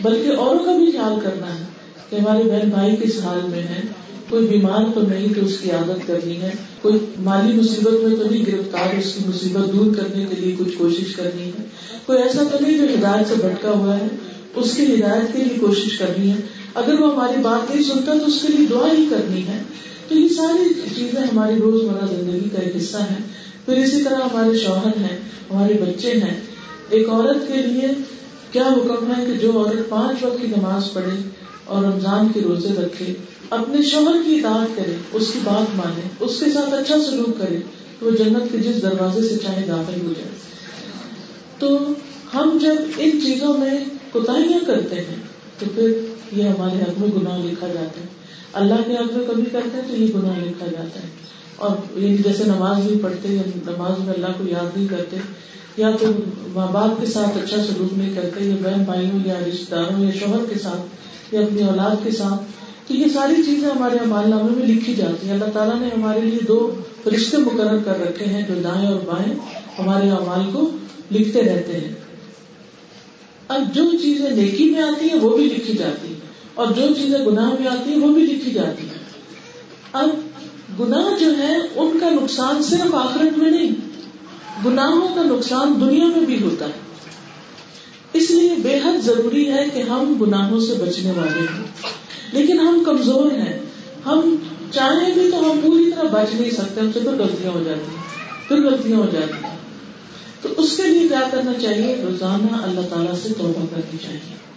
بلکہ 0.00 0.28
اوروں 0.28 0.64
کا 0.64 0.76
بھی 0.76 0.92
خیال 0.92 1.20
کرنا 1.22 1.58
ہے 1.58 1.64
کہ 2.10 2.16
ہمارے 2.16 2.42
بہن 2.42 2.68
بھائی 2.68 2.96
کس 2.96 3.18
حال 3.24 3.40
میں 3.50 3.62
ہے 3.62 3.80
کوئی 4.28 4.46
بیمار 4.46 4.84
تو 4.94 5.00
نہیں 5.02 5.34
کہ 5.34 5.40
اس 5.40 5.58
کی 5.62 5.70
عادت 5.70 6.06
کرنی 6.06 6.42
ہے، 6.42 6.50
کوئی 6.82 6.98
مالی 7.18 7.52
مصیبت 7.52 8.04
میں 8.04 8.16
تو 8.16 8.30
نہیں، 8.30 8.44
گرفتار 8.46 8.98
اس 8.98 9.14
کی 9.14 9.20
مصیبت 9.26 9.72
دور 9.72 9.94
کرنے 9.94 10.24
کے 10.24 10.36
لیے 10.36 10.56
کچھ 10.58 10.78
کوشش 10.78 11.14
کرنی 11.16 11.48
ہے۔ 11.48 11.64
کوئی 12.06 12.22
ایسا 12.22 12.42
تو 12.52 12.58
نہیں 12.60 12.78
جو 12.78 12.84
ہدایت 12.84 13.28
سے 13.28 13.34
بھٹکا 13.34 13.70
ہوا 13.70 13.96
ہے، 13.96 14.06
اس 14.54 14.74
کی 14.76 14.94
ہدایت 14.94 15.36
کے 15.36 15.44
لیے 15.44 15.58
کوشش 15.60 15.98
کرنی 15.98 16.30
ہے۔ 16.30 16.36
اگر 16.74 17.00
وہ 17.00 17.12
ہماری 17.12 17.40
بات 17.42 17.74
نہیں 17.74 17.84
سنتا 17.84 18.12
تو 18.12 18.26
اس 18.26 18.42
کے 18.42 18.52
لیے 18.52 18.66
دعا 18.70 18.88
ہی 18.98 19.06
کرنی 19.10 19.46
ہے۔ 19.46 19.62
تو 20.08 20.18
یہ 20.18 20.28
ساری 20.28 20.74
چیزیں 20.94 21.22
ہماری 21.22 21.54
روزمرہ 21.54 22.06
زندگی 22.06 22.48
کا 22.48 22.62
ایک 22.62 22.76
حصہ 22.76 22.96
ہے 22.96 23.37
پھر 23.68 23.76
اسی 23.76 24.02
طرح 24.02 24.14
ہمارے 24.14 24.58
شوہر 24.58 25.00
ہیں، 25.00 25.16
ہمارے 25.50 25.72
بچے 25.72 26.10
ہیں۔ 26.10 26.40
ایک 26.88 27.08
عورت 27.08 27.48
کے 27.48 27.54
لیے 27.54 27.88
کیا 28.52 28.62
حکم 28.62 29.12
ہے 29.16 29.26
کہ 29.26 29.32
جو 29.32 29.52
عورت 29.52 29.88
پانچ 29.88 30.24
وقت 30.24 30.40
کی 30.40 30.46
نماز 30.46 30.92
پڑھے 30.92 31.28
اور 31.64 31.84
رمضان 31.84 32.28
کے 32.34 32.40
روزے 32.40 32.68
رکھے، 32.68 33.12
اپنے 33.50 33.82
شوہر 33.82 34.16
کی 34.26 34.34
اطاعت 34.34 34.76
کرے، 34.76 34.94
اس 35.12 35.30
کی 35.32 35.38
بات 35.44 35.76
مانے، 35.76 36.08
اس 36.20 36.40
کے 36.40 36.50
ساتھ 36.50 36.74
اچھا 36.74 36.96
سلوک 37.10 37.38
کرے، 37.38 37.56
تو 37.98 38.06
وہ 38.06 38.10
جنت 38.10 38.52
کے 38.52 38.58
جس 38.58 38.82
دروازے 38.82 39.28
سے 39.28 39.36
چاہے 39.36 39.66
داخل 39.68 40.06
ہو 40.06 40.12
جائے۔ 40.18 40.30
تو 41.58 41.88
ہم 42.34 42.58
جب 42.62 42.74
ان 42.98 43.10
چیزوں 43.10 43.58
میں 43.58 43.84
کوتاہیاں 44.12 44.64
کرتے 44.66 44.96
ہیں، 44.96 45.16
تو 45.58 45.66
پھر 45.74 46.00
یہ 46.32 46.42
ہمارے 46.42 46.82
حق 46.82 47.00
میں 47.00 47.08
گناہ 47.08 47.38
لکھا 47.38 47.66
جاتا 47.66 48.00
ہے۔ 48.00 48.06
اللہ 48.52 48.74
کے 48.86 48.92
حق 48.92 49.16
میں 49.16 49.26
کبھی 49.26 49.42
کرتے 49.52 49.76
ہیں 49.76 49.88
تو 49.88 49.96
یہ 49.96 50.06
گناہ 50.14 50.38
لکھا 50.38 50.66
جاتا 50.66 51.00
ہے۔ 51.02 51.37
اور 51.58 51.98
یعنی 51.98 52.16
جیسے 52.16 52.44
نماز 52.44 52.90
نہیں 52.90 53.02
پڑھتے 53.02 53.28
یا 53.28 53.42
نماز 53.46 54.04
میں 54.04 54.14
اللہ 54.14 54.26
کو 54.26 54.44
یاد 54.48 54.76
نہیں 54.76 54.88
کرتے، 54.88 55.16
یا 55.76 55.90
تو 56.00 56.06
ماں 56.54 56.72
باپ 56.72 57.00
کے 57.00 57.06
ساتھ 57.06 57.38
اچھا 57.38 57.56
سلوک 57.56 57.98
نہیں 57.98 58.14
کرتے، 58.14 58.44
یا 58.44 58.54
بہن 58.62 58.82
بھائیوں 58.84 59.26
یا 59.26 59.34
رشتے 59.48 59.64
داروں 59.70 60.04
یا 60.04 60.10
شوہر 60.10 60.52
کے 60.52 60.58
ساتھ 60.58 60.80
یا 61.34 61.40
اپنی 61.40 61.62
اولاد 61.62 62.04
کے 62.04 62.10
ساتھ۔ 62.10 62.42
تو 62.88 62.94
یہ 62.94 63.04
ساری 63.14 63.42
چیزیں 63.42 63.68
ہمارے 63.68 63.96
امال 63.96 64.30
نامے 64.30 64.50
میں 64.56 64.66
لکھی 64.66 64.94
جاتی 64.94 65.26
ہیں۔ 65.26 65.34
اللہ 65.34 65.50
تعالیٰ 65.54 65.80
نے 65.80 65.88
ہمارے 65.96 66.20
لیے 66.20 66.38
دو 66.48 66.74
رشتے 67.14 67.36
مقرر 67.36 67.78
کر 67.84 68.00
رکھے 68.00 68.26
ہیں، 68.26 68.42
جو 68.48 68.54
دائیں 68.64 68.88
اور 68.88 69.00
بائیں 69.06 69.34
ہمارے 69.78 70.10
امال 70.10 70.50
کو 70.52 70.70
لکھتے 71.12 71.42
رہتے 71.42 71.72
ہیں۔ 71.72 71.94
اب 73.48 73.74
جو 73.74 73.90
چیزیں 74.02 74.30
نیکی 74.30 74.70
میں 74.70 74.82
آتی 74.82 75.08
ہیں، 75.08 75.18
وہ 75.20 75.36
بھی 75.36 75.44
لکھی 75.44 75.72
جاتی 75.72 76.08
ہیں۔ 76.08 76.20
اور 76.54 76.66
جو 76.66 76.94
چیزیں 76.94 77.18
گناہ 77.18 77.50
میں 77.60 77.66
آتی 77.66 77.90
ہیں، 77.90 77.98
وہ 77.98 78.14
بھی 78.14 78.22
لکھی 78.22 78.50
جاتی 78.50 78.82
ہیں۔ 78.82 78.98
اب 79.92 80.08
گناہ 80.80 81.18
جو 81.20 81.38
ہے، 81.38 81.56
ان 81.76 81.98
کا 82.00 82.10
نقصان 82.10 82.62
صرف 82.62 82.94
آخرت 82.94 83.38
میں 83.38 83.50
نہیں، 83.50 83.70
گناہوں 84.64 85.14
کا 85.14 85.22
نقصان 85.22 85.74
دنیا 85.80 86.04
میں 86.04 86.26
بھی 86.26 86.42
ہوتا 86.42 86.66
ہے۔ 86.66 86.88
اس 88.12 88.30
لیے 88.30 88.54
بے 88.62 88.78
حد 88.84 89.04
ضروری 89.04 89.50
ہے 89.50 89.64
کہ 89.74 89.82
ہم 89.82 90.14
گناہوں 90.20 90.60
سے 90.60 90.72
بچنے 90.72 91.10
والے 91.10 91.40
ہیں 91.40 91.64
لیکن 92.32 92.60
ہم 92.60 92.82
کمزور 92.86 93.32
ہیں۔ 93.32 93.58
ہم 94.06 94.36
چاہیں 94.72 95.12
بھی 95.12 95.30
تو 95.30 95.52
ہم 95.52 95.60
پوری 95.62 95.90
طرح 95.90 96.08
بچ 96.08 96.40
نہیں 96.40 96.50
سکتے، 96.50 96.80
ہم 96.80 96.92
سے 96.94 97.00
پھر 97.00 97.12
غلطیاں 97.12 97.50
ہو 97.50 97.62
جاتی 97.62 97.80
ہیں۔ 97.80 98.02
پھر 98.48 98.56
غلطیاں 98.56 98.98
ہو 98.98 99.06
جاتی 99.12 99.44
ہیں۔ 99.44 99.56
تو 100.42 100.48
اس 100.56 100.76
کے 100.76 100.82
لیے 100.82 101.08
کیا 101.08 101.20
کرنا 101.30 101.52
چاہیے؟ 101.62 101.96
روزانہ 101.96 102.56
اللہ 102.62 102.80
تعالیٰ 102.80 103.14
سے 103.22 103.28
توبہ 103.38 103.66
کرنی 103.70 103.98
چاہیے۔ 104.02 104.47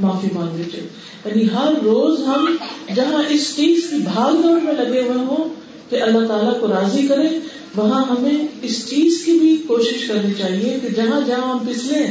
معافی 0.00 0.28
مانگنی 0.34 0.62
چاہیے 0.72 0.86
یعنی 1.24 1.44
ہر 1.54 1.72
روز 1.84 2.20
ہم 2.20 2.56
جہاں 2.94 3.22
اس 3.28 3.56
چیز 3.56 3.90
کی 3.90 3.96
بھاگ 3.96 4.42
دوڑ 4.42 4.60
میں 4.60 4.74
لگے 4.74 5.02
ہوئے 5.02 5.18
ہوں 5.18 5.48
کہ 5.90 6.02
اللہ 6.02 6.26
تعالیٰ 6.26 6.60
کو 6.60 6.68
راضی 6.68 7.06
کرے، 7.06 7.28
وہاں 7.76 8.04
ہمیں 8.10 8.48
اس 8.62 8.88
چیز 8.88 9.22
کی 9.24 9.32
بھی 9.32 9.56
کوشش 9.66 10.08
کرنی 10.08 10.32
چاہیے 10.38 10.78
کہ 10.82 10.88
جہاں 10.88 11.20
جہاں 11.26 11.52
ہم 11.52 11.58
پسلے، 11.58 12.06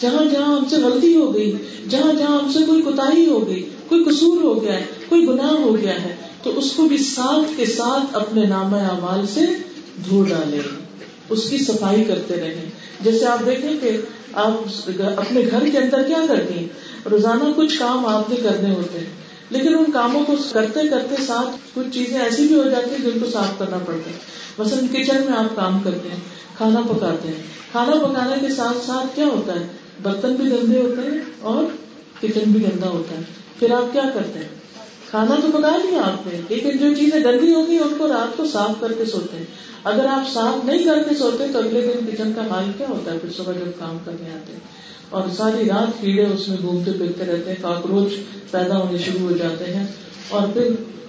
جہاں 0.00 0.24
جہاں 0.24 0.56
ہم 0.56 0.64
سے 0.70 0.76
غلطی 0.76 1.16
ہو 1.16 1.34
گئی، 1.34 1.52
جہاں 1.90 2.12
جہاں 2.12 2.38
ہم 2.38 2.52
سے 2.52 2.58
کوئی 2.66 2.82
کوتا 2.82 3.02
ہو 3.02 3.48
گئی، 3.48 3.68
کوئی 3.88 4.04
قصور 4.04 4.42
ہو 4.42 4.62
گیا 4.62 4.74
ہے، 4.74 4.84
کوئی 5.08 5.26
گناہ 5.26 5.50
ہو 5.50 5.76
گیا 5.82 6.02
ہے، 6.02 6.14
تو 6.42 6.58
اس 6.58 6.72
کو 6.72 6.82
بھی 6.82 6.98
ساتھ 6.98 7.56
کے 7.56 7.66
ساتھ 7.66 8.16
اپنے 8.16 8.46
نام 8.46 8.74
اعمال 8.74 9.26
سے 9.34 9.40
دھو 10.08 10.24
ڈالے 10.24 10.58
اس 11.30 11.50
کی 11.50 11.58
صفائی 11.58 12.04
کرتے 12.04 12.34
رہے 12.36 12.68
جیسے 13.00 13.26
آپ 13.26 13.46
دیکھیں 13.46 13.70
کہ 13.80 13.96
آپ 14.32 14.90
اپنے 15.16 15.40
گھر 15.50 15.68
کے 15.72 15.78
اندر 15.78 16.02
کیا 16.02 16.18
کرتی 16.28 16.58
ہیں؟ 16.58 16.66
روزانہ 17.10 17.44
کچھ 17.56 17.78
کام 17.78 18.06
آپ 18.06 18.30
کے 18.30 18.36
کرنے 18.36 18.74
ہوتے 18.74 18.98
ہیں، 18.98 19.06
لیکن 19.50 19.78
ان 19.78 19.92
کاموں 19.92 20.24
کو 20.24 20.34
کرتے 20.52 20.88
کرتے 20.88 21.22
ساتھ 21.26 21.56
کچھ 21.74 21.86
چیزیں 21.92 22.18
ایسی 22.18 22.46
بھی 22.46 22.54
ہو 22.54 22.64
جاتی 22.64 22.90
ہیں 22.90 23.10
جن 23.10 23.18
کو 23.20 23.30
صاف 23.30 23.58
کرنا 23.58 23.78
پڑتا 23.78 24.10
ہے۔ 24.10 24.16
مثلاً 24.58 24.86
کچن 24.86 25.30
میں 25.30 25.38
آپ 25.38 25.56
کام 25.56 25.80
کرتے 25.80 26.08
ہیں، 26.08 26.20
کھانا 26.56 26.80
پکاتے 26.80 27.28
ہیں۔ 27.28 27.42
کھانا 27.72 27.92
پکانے 27.92 28.48
کے 28.48 28.54
ساتھ 28.54 28.86
ساتھ 28.86 29.16
کیا 29.16 29.24
ہوتا 29.24 29.60
ہے؟ 29.60 29.66
برتن 30.02 30.34
بھی 30.34 30.50
گندے 30.50 30.80
ہوتے 30.80 31.02
ہیں 31.02 31.18
اور 31.40 31.64
کچن 32.20 32.40
بھی 32.46 32.62
گندا 32.62 32.88
ہوتا 32.88 33.16
ہے۔ 33.16 33.22
پھر 33.58 33.70
آپ 33.70 33.92
کیا 33.92 34.02
کرتے 34.14 34.38
ہیں؟ 34.38 34.48
کھانا 35.10 35.34
تو 35.34 35.58
پکا 35.58 35.76
لیا 35.76 36.00
آپ 36.00 36.26
نے، 36.26 36.40
لیکن 36.48 36.78
جو 36.78 36.94
چیزیں 36.94 37.20
گندی 37.20 37.54
ہوگی 37.54 37.78
ان 37.78 37.94
کو 37.98 38.08
رات 38.08 38.36
کو 38.36 38.44
صاف 38.52 38.70
کر 38.80 38.92
کے 38.92 39.04
سوتے 39.04 39.36
ہیں۔ 39.36 39.44
اگر 39.84 40.06
آپ 40.06 40.34
صاف 40.34 40.64
نہیں 40.64 40.84
کر 40.84 41.02
کے 41.08 41.14
سوتے 41.14 41.44
تو 41.52 41.58
اگلے 41.58 41.80
دن 41.80 42.06
کچن 42.06 42.32
کا 42.36 42.42
حال 42.50 42.64
کیا 42.78 42.88
ہوتا 42.88 43.12
ہے؟ 43.12 43.18
پھر 43.18 43.32
صبح 43.32 43.52
جب 43.52 43.78
کام 43.78 43.98
کرنے 44.04 44.30
آتے 44.34 44.52
ہیں۔ 44.52 44.60
اور 45.10 45.22
ساری 45.36 45.68
رات 45.68 46.00
کیڑے 46.00 46.26
اس 46.26 46.48
میں 46.48 46.56
گھومتے 46.62 46.92
پھرتے 46.92 47.24
رہتے 47.24 47.50
ہیں، 47.50 47.56
کاکروچ 47.60 48.12
پیدا 48.50 48.78
ہونے 48.78 48.98
شروع 48.98 49.30
ہو 49.30 49.36
جاتے 49.36 49.74
ہیں 49.74 49.86
اور 50.28 50.48
پھر 50.52 50.68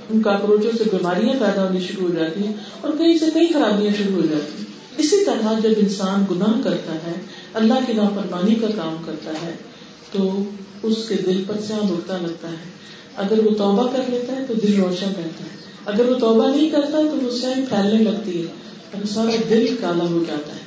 ان 0.09 0.21
کاکروچوں 0.21 0.71
سے 0.77 0.83
بیماریاں 0.83 1.33
پیدا 1.39 1.67
ہونی 1.67 1.79
شروع 1.79 2.07
ہو 2.07 2.15
جاتی 2.15 2.43
ہیں 2.43 2.53
اور 2.81 2.91
کہیں 2.97 3.17
سے 3.17 3.25
کئی 3.33 3.53
خرابیاں 3.53 3.93
شروع 3.97 4.15
ہو 4.15 4.21
جاتی 4.21 4.51
ہیں۔ 4.57 4.65
اسی 4.97 5.25
طرح 5.25 5.59
جب 5.59 5.69
انسان 5.77 6.25
گناہ 6.31 6.61
کرتا 6.63 6.93
ہے، 6.93 7.13
اللہ 7.53 7.73
کی 7.87 7.93
نافرمانی 7.93 8.55
کا 8.55 8.67
کام 8.75 8.95
کرتا 9.05 9.31
ہے، 9.31 9.55
تو 10.11 10.43
اس 10.83 10.97
کے 11.07 11.15
دل 11.15 11.43
پر 11.47 11.55
سیاح 11.67 11.79
اٹھتا 11.79 12.17
لگتا 12.17 12.49
ہے۔ 12.49 12.75
اگر 13.15 13.39
وہ 13.39 13.49
توبہ 13.49 13.87
کر 13.87 14.01
لیتا 14.07 14.35
ہے، 14.35 14.45
تو 14.47 14.53
دل 14.53 14.81
روشن 14.81 15.07
رہتا 15.07 15.43
ہے۔ 15.43 15.55
اگر 15.85 16.09
وہ 16.09 16.19
توبہ 16.19 16.55
نہیں 16.55 16.69
کرتا، 16.69 16.97
تو 16.97 17.17
وہ 17.23 17.31
سیاح 17.31 17.53
پھیلنے 17.69 18.03
لگتی 18.03 18.41
ہے۔ 18.41 18.47
اور 18.93 19.07
سارا 19.07 19.35
دل 19.49 19.75
کالا 19.81 20.03
ہو 20.03 20.23
جاتا 20.27 20.55
ہے۔ 20.55 20.59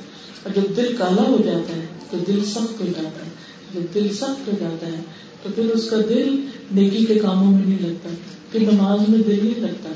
اور 0.43 0.53
جب 0.55 0.77
دل 0.77 0.95
کالا 0.97 1.23
ہو 1.23 1.37
جاتا 1.45 1.75
ہے 1.75 1.98
تو 2.09 2.17
دل 2.27 2.45
سخت 2.45 2.81
ہو 2.81 2.85
جاتا 2.85 3.25
ہے۔ 3.25 3.29
جب 3.73 3.81
دل 3.95 4.07
سخت 4.15 4.47
ہو 4.47 4.51
جاتا 4.59 4.87
ہے، 4.87 5.01
تو 5.43 5.49
پھر 5.55 5.65
اس 5.65 5.89
کا 5.89 5.97
دل 6.09 6.45
نیکی 6.71 7.05
کے 7.05 7.15
کاموں 7.15 7.51
میں 7.51 7.65
نہیں 7.65 7.79
لگتا۔ 7.81 8.09
پھر 8.51 8.59
نماز 8.59 9.09
میں 9.09 9.19
دل 9.19 9.39
نہیں 9.43 9.61
لگتا۔ 9.61 9.89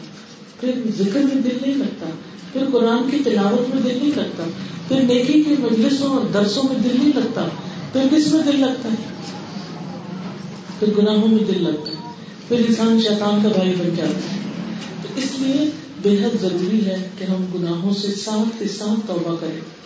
پھر 0.59 0.71
ذکر 0.97 1.19
میں 1.19 1.41
دل 1.41 1.57
نہیں 1.61 1.75
لگتا۔ 1.75 2.05
پھر 2.53 2.61
قرآن 2.73 3.09
کی 3.11 3.17
تلاوت 3.25 3.75
میں 3.75 3.81
دل 3.83 3.97
نہیں 4.01 4.11
لگتا۔ 4.15 4.43
پھر 4.87 5.01
نیکی 5.01 5.43
کے 5.43 5.55
مجلسوں 5.59 6.09
اور 6.09 6.25
درسوں 6.33 6.63
میں 6.63 6.79
دل 6.83 6.97
نہیں 7.03 7.11
لگتا۔ 7.15 7.47
پھر 7.91 8.01
کس 8.11 8.33
میں 8.33 8.43
دل 8.43 8.59
لگتا 8.59 8.89
ہے؟ 8.89 9.13
پھر 10.79 10.87
گناہوں 10.97 11.27
میں 11.27 11.43
دل 11.43 11.63
لگتا 11.63 11.91
ہے۔ 11.91 12.13
پھر 12.47 12.59
انسان 12.67 13.01
شیطان 13.01 13.39
کا 13.43 13.49
بھائی 13.49 13.75
بن 13.79 13.89
جاتا 13.95 14.33
ہے۔ 14.33 14.37
تو 15.01 15.07
اس 15.15 15.39
لیے 15.39 15.69
بے 16.01 16.25
حد 16.25 16.41
ضروری 16.41 16.85
ہے 16.85 17.09
کہ 17.17 17.23
ہم 17.23 17.45
گناہوں 17.55 17.93
سے 17.93 18.07
ساتھ 18.07 18.59
کے 18.59 18.67
ساتھ 18.67 19.07
توبہ 19.07 19.35
کریں۔ 19.39 19.82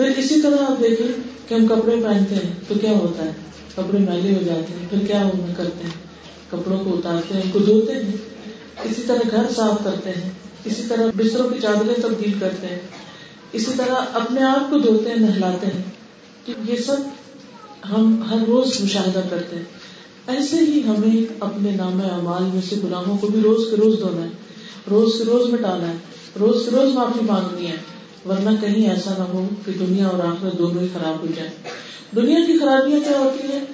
پھر 0.00 0.12
اسی 0.16 0.40
طرح 0.40 0.56
آپ 0.62 0.82
دیکھیں 0.82 1.08
کہ 1.48 1.54
ہم 1.54 1.66
کپڑے 1.66 1.96
پہنتے 2.04 2.34
ہیں 2.34 2.52
تو 2.68 2.74
کیا 2.80 2.90
ہوتا 2.90 3.24
ہے؟ 3.24 3.30
کپڑے 3.74 3.98
میلے 3.98 4.34
ہو 4.34 4.42
جاتے 4.42 4.74
ہیں، 4.80 4.86
پھر 4.90 5.06
کیا 5.06 5.30
کرتے 5.56 5.84
ہیں؟ 5.84 5.90
کپڑوں 6.50 6.84
کو 6.84 6.98
اتارتے 6.98 7.34
ہیں، 7.34 7.42
ان 7.42 7.50
کو 7.50 7.58
دھوتے 7.58 7.92
ہیں۔ 7.92 8.12
اسی 8.84 9.02
طرح 9.06 9.16
گھر 9.30 9.42
صاف 9.56 9.84
کرتے 9.84 10.10
ہیں، 10.10 10.30
اسی 10.64 10.82
طرح 10.88 11.10
بستروں 11.16 11.48
کی 11.48 11.60
چادریں 11.62 11.94
تبدیل 12.02 12.32
کرتے 12.40 12.66
ہیں۔ 12.66 12.78
اسی 13.52 13.70
طرح 13.76 13.94
اپنے 14.12 14.42
آپ 14.42 14.70
کو 14.70 14.78
دھوتے 14.78 15.10
ہیں، 15.10 15.16
نہلاتے 15.16 15.66
ہیں۔ 15.66 15.82
تو 16.46 16.52
یہ 16.72 16.76
سب 16.76 16.96
ہم 17.90 18.22
ہر 18.30 18.38
روز 18.46 18.80
مشاہدہ 18.80 19.20
کرتے 19.30 19.56
ہیں۔ 19.56 19.64
ایسے 20.26 20.56
ہی 20.56 20.82
ہمیں 20.86 21.32
اپنے 21.40 21.70
نام 21.70 22.00
اعمال 22.12 22.42
میں 22.42 22.62
سے 22.68 22.76
گناہوں 22.84 23.18
کو 23.18 23.26
بھی 23.26 23.40
روز 23.40 23.66
کے 23.70 23.76
روز 23.76 24.00
دھونا 24.00 24.22
ہے۔ 24.22 24.30
روز 24.90 25.12
کے 25.18 25.24
روز 25.24 25.52
مٹانا 25.52 25.88
ہے۔ 25.88 25.96
روز 26.40 26.64
کے 26.64 26.70
روز 26.70 26.94
معافی 26.94 27.24
مانگنی 27.24 27.66
ہے۔ 27.66 27.99
ورنہ 28.28 28.50
کہیں 28.60 28.90
ایسا 28.90 29.10
نہ 29.18 29.22
ہو 29.22 29.48
کہ 29.66 29.72
دنیا 29.72 30.06
اور 30.06 30.18
آخرت 30.18 30.58
دونوں 30.58 30.82
ہی 30.82 30.88
خراب 30.92 31.20
ہو 31.20 31.26
جائے۔ 31.36 31.50
دنیا 32.16 32.38
کی 32.46 32.58
خرابیاں 32.58 33.00
کیا 33.00 33.18
ہوتی 33.18 33.52
ہیں؟ 33.52 33.64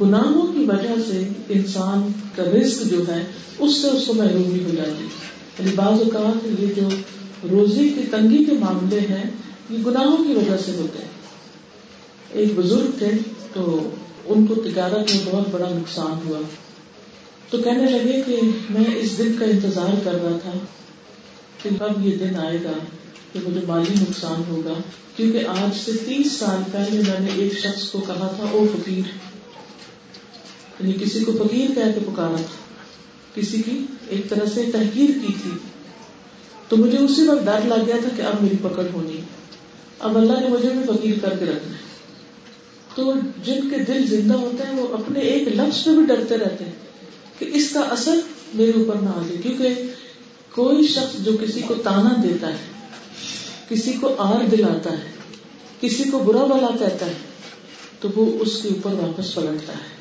گناہوں 0.00 0.52
کی 0.52 0.64
وجہ 0.64 0.94
سے 1.06 1.28
انسان 1.48 2.12
کا 2.36 2.42
رسک 2.42 2.82
جو 2.90 3.08
ہے، 3.08 3.24
اس 3.58 3.76
سے 3.76 3.88
اس 3.88 4.06
کو 4.06 4.14
محرومی 4.14 4.64
ہو 4.64 4.74
جاتی 4.76 4.90
ہے۔ 4.90 5.08
یعنی 5.58 5.70
بعض 5.74 6.14
اوقات 6.14 6.60
یہ 6.60 6.66
جو 6.66 6.88
روزی 7.50 7.88
کی 7.88 8.02
تنگی 8.10 8.44
کے 8.44 8.52
معاملے 8.52 9.00
ہیں، 9.00 9.30
یہ 9.70 9.78
گناہوں 9.86 10.16
کی 10.16 10.32
وجہ 10.32 10.56
سے 10.64 10.72
ہوتے 10.72 10.98
ہیں۔ 10.98 11.08
ایک 12.32 12.52
بزرگ 12.54 12.98
تھے 12.98 13.10
تو 13.52 13.90
ان 14.26 14.46
کو 14.46 14.54
تجارت 14.54 15.14
میں 15.14 15.24
بہت 15.24 15.48
بڑا 15.50 15.68
نقصان 15.68 16.28
ہوا۔ 16.28 16.38
تو 17.50 17.58
کہنے 17.58 17.86
لگے 17.90 18.22
کہ 18.26 18.40
میں 18.70 18.84
اس 18.96 19.18
دن 19.18 19.32
کا 19.38 19.44
انتظار 19.44 19.94
کر 20.04 20.14
رہا 20.14 20.38
تھا 20.42 20.52
کہ 21.62 21.70
کب 21.78 22.06
یہ 22.06 22.16
دن 22.16 22.36
آئے 22.36 22.58
گا۔ 22.64 22.72
کہ 23.34 23.40
مجھے 23.44 23.60
مالی 23.66 23.94
نقصان 24.00 24.42
ہوگا، 24.48 24.72
کیونکہ 25.16 25.46
آج 25.46 25.84
سے 25.84 25.92
تیس 26.06 26.32
سال 26.32 26.62
پہلے 26.72 26.98
میں 26.98 27.20
نے 27.20 27.30
ایک 27.34 27.58
شخص 27.58 27.90
کو 27.90 28.00
کہا 28.00 28.32
تھا، 28.36 28.44
او 28.50 28.66
فقیر. 28.72 29.02
یعنی 30.80 30.92
کسی 30.92 31.24
کو 31.24 31.32
فقیر 31.32 31.66
کہہ 31.74 31.92
کے 31.94 32.00
پکارا 32.06 32.36
تھا۔ 32.36 32.64
کسی 33.34 33.62
کی 33.62 33.86
ایک 34.08 34.28
طرح 34.28 34.46
سے 34.54 34.62
تحقیر 34.72 35.10
کی 35.26 35.32
تھی۔ 35.42 35.50
تو 36.68 36.76
مجھے 36.76 36.98
اسی 36.98 37.28
وقت 37.28 37.44
ڈر 37.44 37.60
لگ 37.64 37.86
گیا 37.86 37.96
تھا 38.00 38.08
کہ 38.16 38.22
اب 38.22 38.42
میری 38.42 38.56
پکڑ 38.62 38.82
ہونی۔ 38.92 39.20
اب 39.98 40.18
اللہ 40.18 40.40
نے 40.40 40.48
مجھے 40.48 40.68
بھی 40.68 40.80
فقیر 40.86 41.28
کر 41.28 41.36
کے 41.36 41.44
رکھنا 41.44 41.72
ہے۔ 41.72 41.94
تو 42.94 43.12
جن 43.44 43.70
کے 43.70 43.78
دل 43.78 44.06
زندہ 44.06 44.34
ہوتے 44.34 44.64
ہیں، 44.64 44.80
وہ 44.80 44.94
اپنے 44.94 45.20
ایک 45.20 45.48
لفظ 45.48 45.84
پہ 45.84 45.90
بھی 45.90 46.06
ڈرتے 46.06 46.36
رہتے 46.36 46.64
ہیں 46.64 46.72
کہ 47.38 47.50
اس 47.52 47.70
کا 47.70 47.80
اثر 47.80 48.18
میرے 48.54 48.70
اوپر 48.70 48.96
نہ 48.96 49.08
آ 49.08 49.22
جائے، 49.28 49.42
کیونکہ 49.42 49.68
کوئی 50.52 50.86
شخص 50.86 51.24
جو 51.24 51.32
کسی 51.40 51.60
کو 51.60 51.74
تانا 51.74 52.20
دیتا 52.22 52.48
ہے 52.48 52.83
کسی 53.68 53.92
کو 53.92 54.14
آر 54.18 54.44
دلاتا 54.44 54.92
ہے، 54.92 55.10
کسی 55.80 56.04
کو 56.04 56.18
برا 56.18 56.44
بلا 56.44 56.68
کہتا 56.78 57.06
ہے، 57.06 57.14
تو 58.00 58.08
وہ 58.16 58.32
اس 58.40 58.62
کے 58.62 58.68
اوپر 58.68 58.92
واپس 58.92 59.34
پلٹتا 59.34 59.72
ہے۔ 59.72 59.94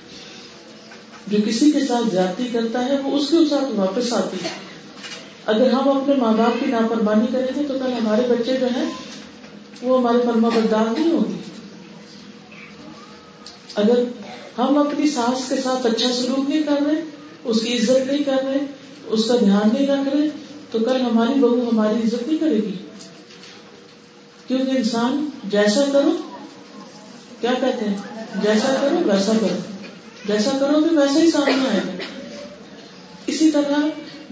جو 1.27 1.37
کسی 1.45 1.71
کے 1.71 1.79
ساتھ 1.79 2.15
جاتی 2.15 2.47
کرتا 2.51 2.85
ہے، 2.85 2.97
وہ 3.03 3.17
اس 3.17 3.27
کے 3.29 3.37
ساتھ 3.49 3.71
واپس 3.75 4.13
آتی 4.13 4.37
ہے۔ 4.43 4.49
اگر 5.45 5.71
ہم 5.71 5.89
اپنے 5.89 6.15
ماں 6.15 6.33
باپ 6.33 6.59
کی 6.59 6.71
نافرمانی 6.71 7.27
کریں 7.31 7.47
گے، 7.55 7.67
تو 7.67 7.73
کل 7.73 7.93
ہمارے 7.93 8.21
بچے 8.29 8.57
جو 8.57 8.67
ہیں، 8.75 8.85
وہ 9.81 9.99
ہمارے 9.99 10.17
فرما 10.25 10.49
بردار 10.49 10.99
نہیں 10.99 11.11
ہوگی 11.11 11.37
اگر 13.75 14.03
ہم 14.57 14.77
اپنی 14.77 15.09
ساس 15.09 15.49
کے 15.49 15.55
ساتھ 15.63 15.85
اچھا 15.85 16.13
سلوک 16.13 16.49
نہیں 16.49 16.63
کر 16.63 16.75
رہے، 16.85 17.01
اس 17.43 17.61
کی 17.61 17.77
عزت 17.77 18.07
نہیں 18.07 18.23
کر 18.23 18.37
رہے، 18.45 18.65
اس 19.05 19.25
کا 19.25 19.35
دھیان 19.39 19.69
نہیں 19.73 19.87
رکھ 19.87 20.15
رہے، 20.15 20.27
تو 20.71 20.79
کل 20.79 21.01
ہماری 21.01 21.39
بہو 21.39 21.69
ہماری 21.71 21.95
عزت 21.95 22.27
نہیں 22.27 22.37
کرے 22.37 22.55
گی۔ 22.55 22.77
کیونکہ 24.47 24.77
انسان 24.77 25.29
جیسا 25.43 25.83
کرو، 25.93 26.11
کیا 27.41 27.51
کہتے 27.61 27.89
ہیں؟ 27.89 27.97
جیسا 28.41 28.75
کرو، 28.81 28.97
ویسا 29.05 29.31
کرو۔ 29.41 29.57
جیسا 30.27 30.51
کرو 30.59 30.79
گے 30.79 30.95
ویسا 30.95 31.19
ہی 31.19 31.31
سامنے 31.31 31.69
آئے 31.69 31.79
گا 31.87 31.91
اسی 33.27 33.51
طرح 33.51 33.79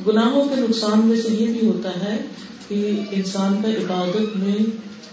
گناہوں 0.08 0.46
کے 0.46 0.56
نقصان 0.58 1.00
میں 1.00 1.22
سے 1.22 1.28
یہ 1.32 1.46
بھی 1.46 1.68
ہوتا 1.68 1.90
ہے 1.90 2.24
کہ 2.68 3.00
انسان 3.12 3.62
کا 3.62 3.68
عبادت 3.68 4.38
میں 4.38 4.56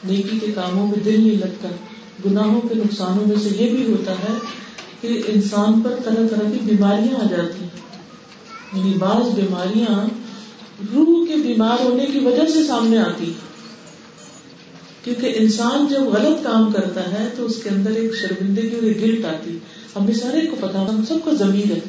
نیکی 0.05 0.39
کے 0.39 0.47
کاموں 0.55 0.87
میں 0.87 0.99
دل 1.05 1.21
نہیں 1.21 1.39
لگتا۔ 1.39 1.69
گناہوں 2.25 2.61
کے 2.61 2.75
نقصانوں 2.75 3.27
میں 3.27 3.37
سے 3.43 3.49
یہ 3.49 3.71
بھی 3.71 3.93
ہوتا 3.93 4.13
ہے 4.13 4.35
کہ 5.01 5.23
انسان 5.27 5.81
پر 5.81 5.95
طرح 6.05 6.27
طرح 6.31 6.51
کی 6.51 6.59
بیماریاں 6.63 7.17
آ 7.17 7.27
جاتی 7.31 7.63
ہیں۔ 7.63 7.69
یعنی 8.75 8.93
بعض 8.99 9.35
بیماریاں 9.35 10.07
روح 10.95 11.27
کے 11.27 11.37
بیمار 11.37 11.85
ہونے 11.85 12.07
کی 12.07 12.19
وجہ 12.19 12.53
سے 12.53 12.65
سامنے 12.65 12.99
آتی 12.99 13.33
کیونکہ 15.05 15.33
انسان 15.37 15.87
جب 15.91 16.01
غلط 16.01 16.45
کام 16.45 16.73
کرتا 16.73 17.13
ہے 17.13 17.29
تو 17.37 17.45
اس 17.45 17.63
کے 17.63 17.69
اندر 17.69 17.91
ایک 17.91 18.15
شرمندگی 18.15 18.75
اور 18.75 18.83
ایک 18.83 19.01
گلٹ 19.01 19.25
آتی 19.25 19.59
ہمیں 19.97 20.15
سارے 20.15 20.47
کو 20.47 20.57
پتا، 20.61 20.83
ہم 20.83 21.05
سب 21.09 21.15
کو 21.25 21.35
زمین 21.35 21.71
ہے۔ 21.71 21.81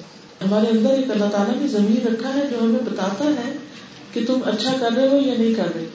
ہمارے 0.45 0.77
اندر 0.77 0.89
ایک 0.89 1.11
اللہ 1.11 1.25
تعالیٰ 1.25 1.61
نے 1.61 1.67
زمین 1.67 2.07
رکھا 2.07 2.33
ہے 2.33 2.47
جو 2.51 2.57
ہمیں 2.61 2.79
بتاتا 2.79 3.25
ہے 3.25 3.53
کہ 4.13 4.21
تم 4.27 4.39
اچھا 4.45 4.75
کر 4.79 4.89
رہے 4.95 5.07
ہو 5.07 5.17
یا 5.25 5.33
نہیں 5.37 5.53
کر 5.53 5.67
رہے۔ 5.75 5.85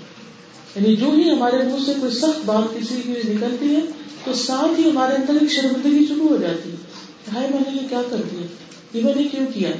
یعنی 0.77 0.97
جو 0.97 1.11
ہی 1.11 1.31
ہمارے 1.31 1.57
منہ 1.57 1.85
سے 1.87 1.93
کوئی 2.01 2.13
سخت 2.13 2.47
بات 2.47 2.75
کسی 2.75 2.95
کی 3.05 3.11
نکلتی 3.11 3.75
ہے، 3.75 3.81
تو 4.25 4.33
ساتھ 4.33 4.81
ہی 4.81 4.91
ہمارے 4.91 5.15
اندر 5.15 5.35
ایک 5.41 5.51
شرمندگی 5.51 6.07
شروع 6.09 6.29
ہو 6.29 6.37
جاتی 6.37 6.71
ہے۔ 6.71 6.77
بھائی 7.33 7.49
میں 7.51 7.61
نے 7.61 7.83
یہ 7.83 7.89
کیا 7.89 8.03
کر 8.11 8.17
دیا؟ 8.17 8.47
یہ 8.99 9.05
میں 9.05 9.15
نے 9.17 9.25
کیوں 9.25 9.47
کیا؟ 9.55 9.71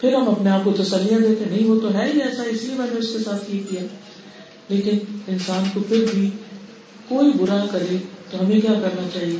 پھر 0.00 0.14
ہم 0.14 0.28
اپنے 0.28 0.50
آپ 0.50 0.64
کو 0.64 0.72
تسلیاں 0.72 1.20
دیتے 1.20 1.44
نہیں، 1.50 1.66
وہ 1.66 1.80
تو 1.80 1.94
ہے 1.94 2.10
ہی 2.14 2.20
ایسا، 2.20 2.42
اس 2.42 2.62
لیے 2.62 2.74
میں 2.76 2.86
نے 2.92 2.98
اس 2.98 3.12
کے 3.12 3.18
ساتھ 3.18 3.50
یہ 3.50 3.60
کیا۔ 3.70 3.82
لیکن 4.68 4.98
انسان 5.28 5.64
کو 5.74 5.80
پھر 5.88 6.06
بھی 6.14 6.30
کوئی 7.08 7.32
برا 7.32 7.66
کرے 7.70 7.96
تو 8.30 8.40
ہمیں 8.40 8.60
کیا 8.60 8.72
کرنا 8.72 9.08
چاہیے؟ 9.14 9.38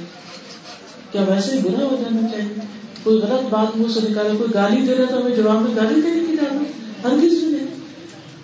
کیا 1.13 1.23
ویسے 1.23 1.53
ہی 1.53 1.59
برا 1.59 1.85
ہو 1.85 1.97
جانا 2.01 2.29
چاہیے؟ 2.29 2.55
کوئی 3.03 3.19
غلط 3.19 3.49
بات 3.51 3.77
منہ 3.77 3.93
سے 3.93 4.01
نکالے، 4.09 4.37
کوئی 4.39 4.55
گالی 4.55 4.87
دے 4.87 4.95
رہا 4.95 5.05
تو 5.05 5.21
ہمیں 5.21 5.37
جواب 5.37 5.63
میں 5.63 5.77
گالی 5.77 6.01
دینے 6.01 6.21
کی 6.31 6.37
ضرورت 6.37 7.07
ہر 7.07 7.17
کسی 7.19 7.37
بھی 7.37 7.47
نہیں۔ 7.47 7.67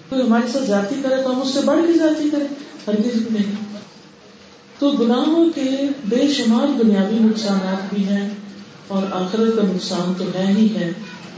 کوئی 0.09 0.23
ہمارے 0.23 0.53
ساتھ 0.53 0.65
جاتی 0.65 0.95
کرے 1.03 1.23
تو 1.23 1.35
ہم 1.35 1.41
اس 1.43 1.55
سے 1.55 1.61
بڑھ 1.61 1.81
کے 1.87 1.99
جاتی 1.99 2.31
کرے 2.31 2.45
ہر 2.87 2.97
کسی 2.97 3.19
بھی 3.19 3.39
نہیں۔ 3.39 3.53
تو 4.79 4.91
گناہوں 4.91 5.51
کے 5.55 5.71
بے 6.05 6.29
شمار 6.33 6.83
دنیاوی 6.83 7.19
نقصانات 7.21 7.95
بھی 7.95 8.09
ہیں 8.09 8.31
اور 8.89 9.03
آخرت 9.13 9.57
کا 9.57 9.63
نقصان 9.63 10.13
تو 10.19 10.25
ہے 10.35 10.47
ہی 10.47 10.69
ہے۔ 10.75 10.93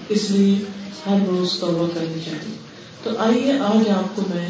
اس 0.08 0.30
لیے 0.30 0.58
ہر 1.06 1.18
روز 1.26 1.58
توبہ 1.60 1.86
کرنی 1.94 2.20
چاہیے۔ 2.24 2.56
تو 3.02 3.10
آئیے 3.18 3.52
آج 3.52 3.88
آپ 3.88 4.16
کو 4.16 4.22
میں 4.34 4.48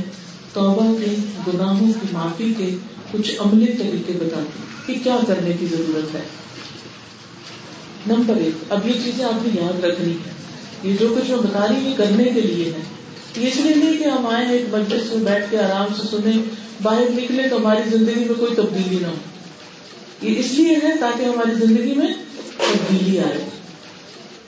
توبہ 0.53 0.95
کے 1.01 1.17
گناہوں 1.47 1.93
کی 2.01 2.07
معافی 2.13 2.55
کے 2.59 2.77
کچھ 3.13 3.35
عملی 3.39 3.67
طریقے 3.67 4.13
بتاتی 4.13 4.63
کہ 4.87 5.05
کیا 5.05 5.17
کرنے 5.29 5.53
کی 5.61 5.67
ضرورت 5.67 6.15
ہے۔ 6.15 6.21
نمبر 8.07 8.37
ایک، 8.37 8.73
اب 8.73 8.89
یہ 8.89 8.93
چیزیں 9.05 9.25
آپ 9.25 9.45
کو 9.45 9.61
یاد 9.63 9.85
رکھنی 9.85 10.13
ہے 10.13 10.33
یہ 10.83 10.97
جو 11.01 11.15
کچھ 11.17 11.31
میں 11.31 11.39
بتا 11.39 11.67
رہی 11.69 11.87
ہوں 11.87 11.97
کرنے 11.97 12.25
کے 12.25 12.41
لیے 12.41 12.65
ہے 12.65 12.81
اس 13.49 13.57
لیے 13.57 13.75
نہیں 13.75 13.99
کہ 13.99 14.05
ہم 14.05 14.27
آئے 14.27 14.59
ایک 14.59 14.75
مجلس 14.75 15.13
میں 15.13 15.25
بیٹھ 15.25 15.51
کے 15.51 15.59
آرام 15.59 15.95
سے 15.95 16.17
سنیں، 16.17 16.39
باہر 16.83 17.05
نکلے 17.11 17.49
تو 17.49 17.57
ہماری 17.57 17.99
زندگی 17.99 18.25
میں 18.25 18.35
کوئی 18.35 18.55
تبدیلی 18.55 18.99
نہ 19.03 19.07
ہو۔ 19.07 19.15
یہ 20.23 20.35
اس 20.39 20.53
لیے 20.53 20.77
ہے 20.83 20.97
تاکہ 21.01 21.25
ہماری 21.25 21.67
زندگی 21.67 21.95
میں 21.95 22.07
تبدیلی 22.57 23.19
آئے۔ 23.19 23.49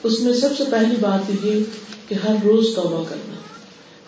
اس 0.03 0.19
میں 0.19 0.33
سب 0.33 0.57
سے 0.57 0.63
پہلی 0.71 0.95
بات 1.01 1.45
یہ 1.45 1.63
کہ 2.07 2.15
ہر 2.15 2.35
روز 2.43 2.65
توبہ 2.75 3.03
کرنا۔ 3.09 3.35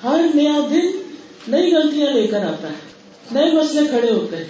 ہر 0.04 0.26
نیا 0.36 0.60
دن 0.70 1.14
نئی 1.48 1.76
غلطیاں 1.76 2.12
لے 2.12 2.28
کر 2.28 2.40
آتا 2.40 2.68
ہے۔ 2.68 2.91
نئے 3.32 3.52
مسئلے 3.52 3.88
کھڑے 3.88 4.12
ہوتے 4.12 4.38
ہیں 4.38 4.46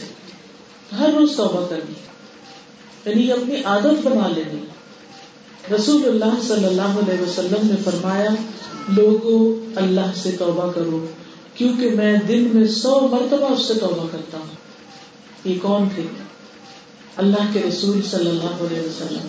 ہر 0.99 1.09
روز 1.09 1.35
توبہ 1.35 1.67
کرنی 1.69 1.93
یعنی 3.05 3.31
اپنی 3.31 3.63
عادت 3.63 4.07
بنا 4.07 4.27
لینی 4.35 4.65
رسول 5.75 6.05
اللہ 6.05 6.41
صلی 6.47 6.65
اللہ 6.65 6.81
علیہ 6.81 7.21
وسلم 7.21 7.67
نے 7.67 7.75
فرمایا 7.83 8.29
لوگوں 8.97 9.71
اللہ 9.75 10.11
سے 10.15 10.31
توبہ 10.31 10.71
کرو، 10.71 11.05
کیونکہ 11.55 11.89
میں 11.89 12.17
دن 12.17 12.49
میں 12.53 12.67
سو 12.67 13.07
مرتبہ 13.11 13.53
اس 13.53 13.61
سے 13.61 13.73
توبہ 13.73 14.07
کرتا 14.11 14.37
ہوں۔ 14.37 14.55
یہ 15.45 15.59
کون 15.61 15.89
تھے؟ 15.95 16.03
اللہ 17.17 17.53
کے 17.53 17.61
رسول 17.69 18.01
صلی 18.01 18.29
اللہ 18.29 18.63
علیہ 18.63 18.79
وسلم۔ 18.79 19.27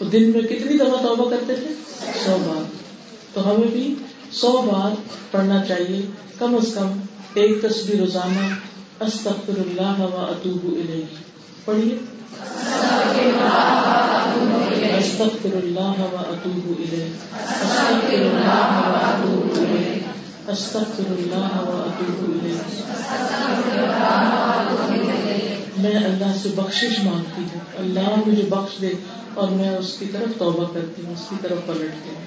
وہ 0.00 0.10
دن 0.10 0.30
میں 0.30 0.40
کتنی 0.40 0.78
دفعہ 0.78 1.06
توبہ 1.06 1.30
کرتے 1.30 1.56
تھے؟ 1.56 1.74
سو 2.24 2.36
بار۔ 2.46 2.62
تو 3.34 3.50
ہمیں 3.50 3.68
بھی 3.68 3.94
سو 4.32 4.50
بار 4.50 4.90
پڑھنا 5.30 5.64
چاہیے، 5.64 6.02
کم 6.38 6.54
از 6.54 6.74
کم 6.74 7.00
ایک 7.34 7.62
تصویر 7.62 8.00
روزانہ 8.00 8.46
استغفر 9.04 9.58
اللہ 9.58 10.00
و 10.00 10.26
اتوب 10.28 10.64
الیہ۔ 10.64 11.04
پڑھیے۔ 11.64 11.98
استغفر 14.98 15.56
اللہ 15.56 16.00
و 16.00 16.16
اتوب 16.28 16.74
الیہ۔ 16.78 17.04
استغفر 17.42 18.24
اللہ 18.28 18.48
و 18.48 18.96
اتوب 18.96 19.50
الیہ۔ 19.58 19.98
استغفر 20.50 21.10
اللہ 21.10 21.58
و 21.68 21.82
اتوب 21.86 22.30
الیہ 22.30 22.58
میں 25.78 25.96
اللہ 25.96 26.36
سے 26.42 26.48
بخشش 26.54 26.98
مانگتی 27.04 27.42
ہوں۔ 27.42 27.60
اللہ 27.78 28.28
مجھے 28.28 28.42
بخش 28.48 28.80
دے 28.80 28.92
اور 29.34 29.48
میں 29.48 29.70
اس 29.70 29.96
کی 29.98 30.06
طرف 30.12 30.38
توبہ 30.38 30.74
کرتی 30.74 31.02
ہوں، 31.06 31.12
اس 31.12 31.24
کی 31.30 31.36
طرف 31.42 31.58
پلٹتی 31.66 32.10
ہوں۔ 32.14 32.22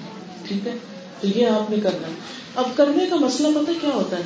ٹھیک 0.48 0.66
ہے؟ 0.66 0.74
تو 1.20 1.26
یہ 1.26 1.46
آپ 1.46 1.70
نے 1.70 1.76
کرنا 1.82 2.08
اب 2.54 2.64
کرنے 2.76 3.06
کا 3.06 3.16
مسئلہ 3.16 3.48
پتہ 3.48 3.72
کیا 3.80 3.90
ہوتا 3.94 4.16
ہے؟ 4.16 4.22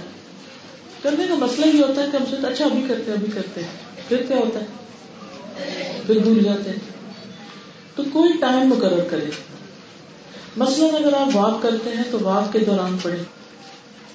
کرنے 1.02 1.26
کا 1.28 1.34
مسئلہ 1.34 1.66
یہ 1.66 1.82
ہوتا 1.82 2.02
ہے 2.02 2.06
کہ 2.12 2.16
ہم 2.16 2.24
سے 2.30 2.46
اچھا 2.46 2.64
ابھی 2.64 2.84
کرتے 2.88 3.12
ابھی 3.12 3.26
کرتے 3.34 3.60
پھر 4.08 4.16
کیا 4.28 4.36
ہوتا 4.36 4.60
ہے؟ 4.60 4.66
پھر 6.06 6.18
بھول 6.18 6.42
جاتے 6.44 6.70
ہیں۔ 6.70 6.78
تو 7.96 8.02
کوئی 8.12 8.32
ٹائم 8.40 8.68
مقرر 8.68 9.04
کرے۔ 9.10 9.24
مثلاً 10.56 11.04
اگر 11.04 11.12
آپ 11.12 11.36
واک 11.36 11.62
کرتے 11.62 11.90
ہیں 11.90 12.04
تو 12.10 12.18
واک 12.22 12.52
کے 12.52 12.58
دوران 12.58 12.96
پڑھے 13.02 13.16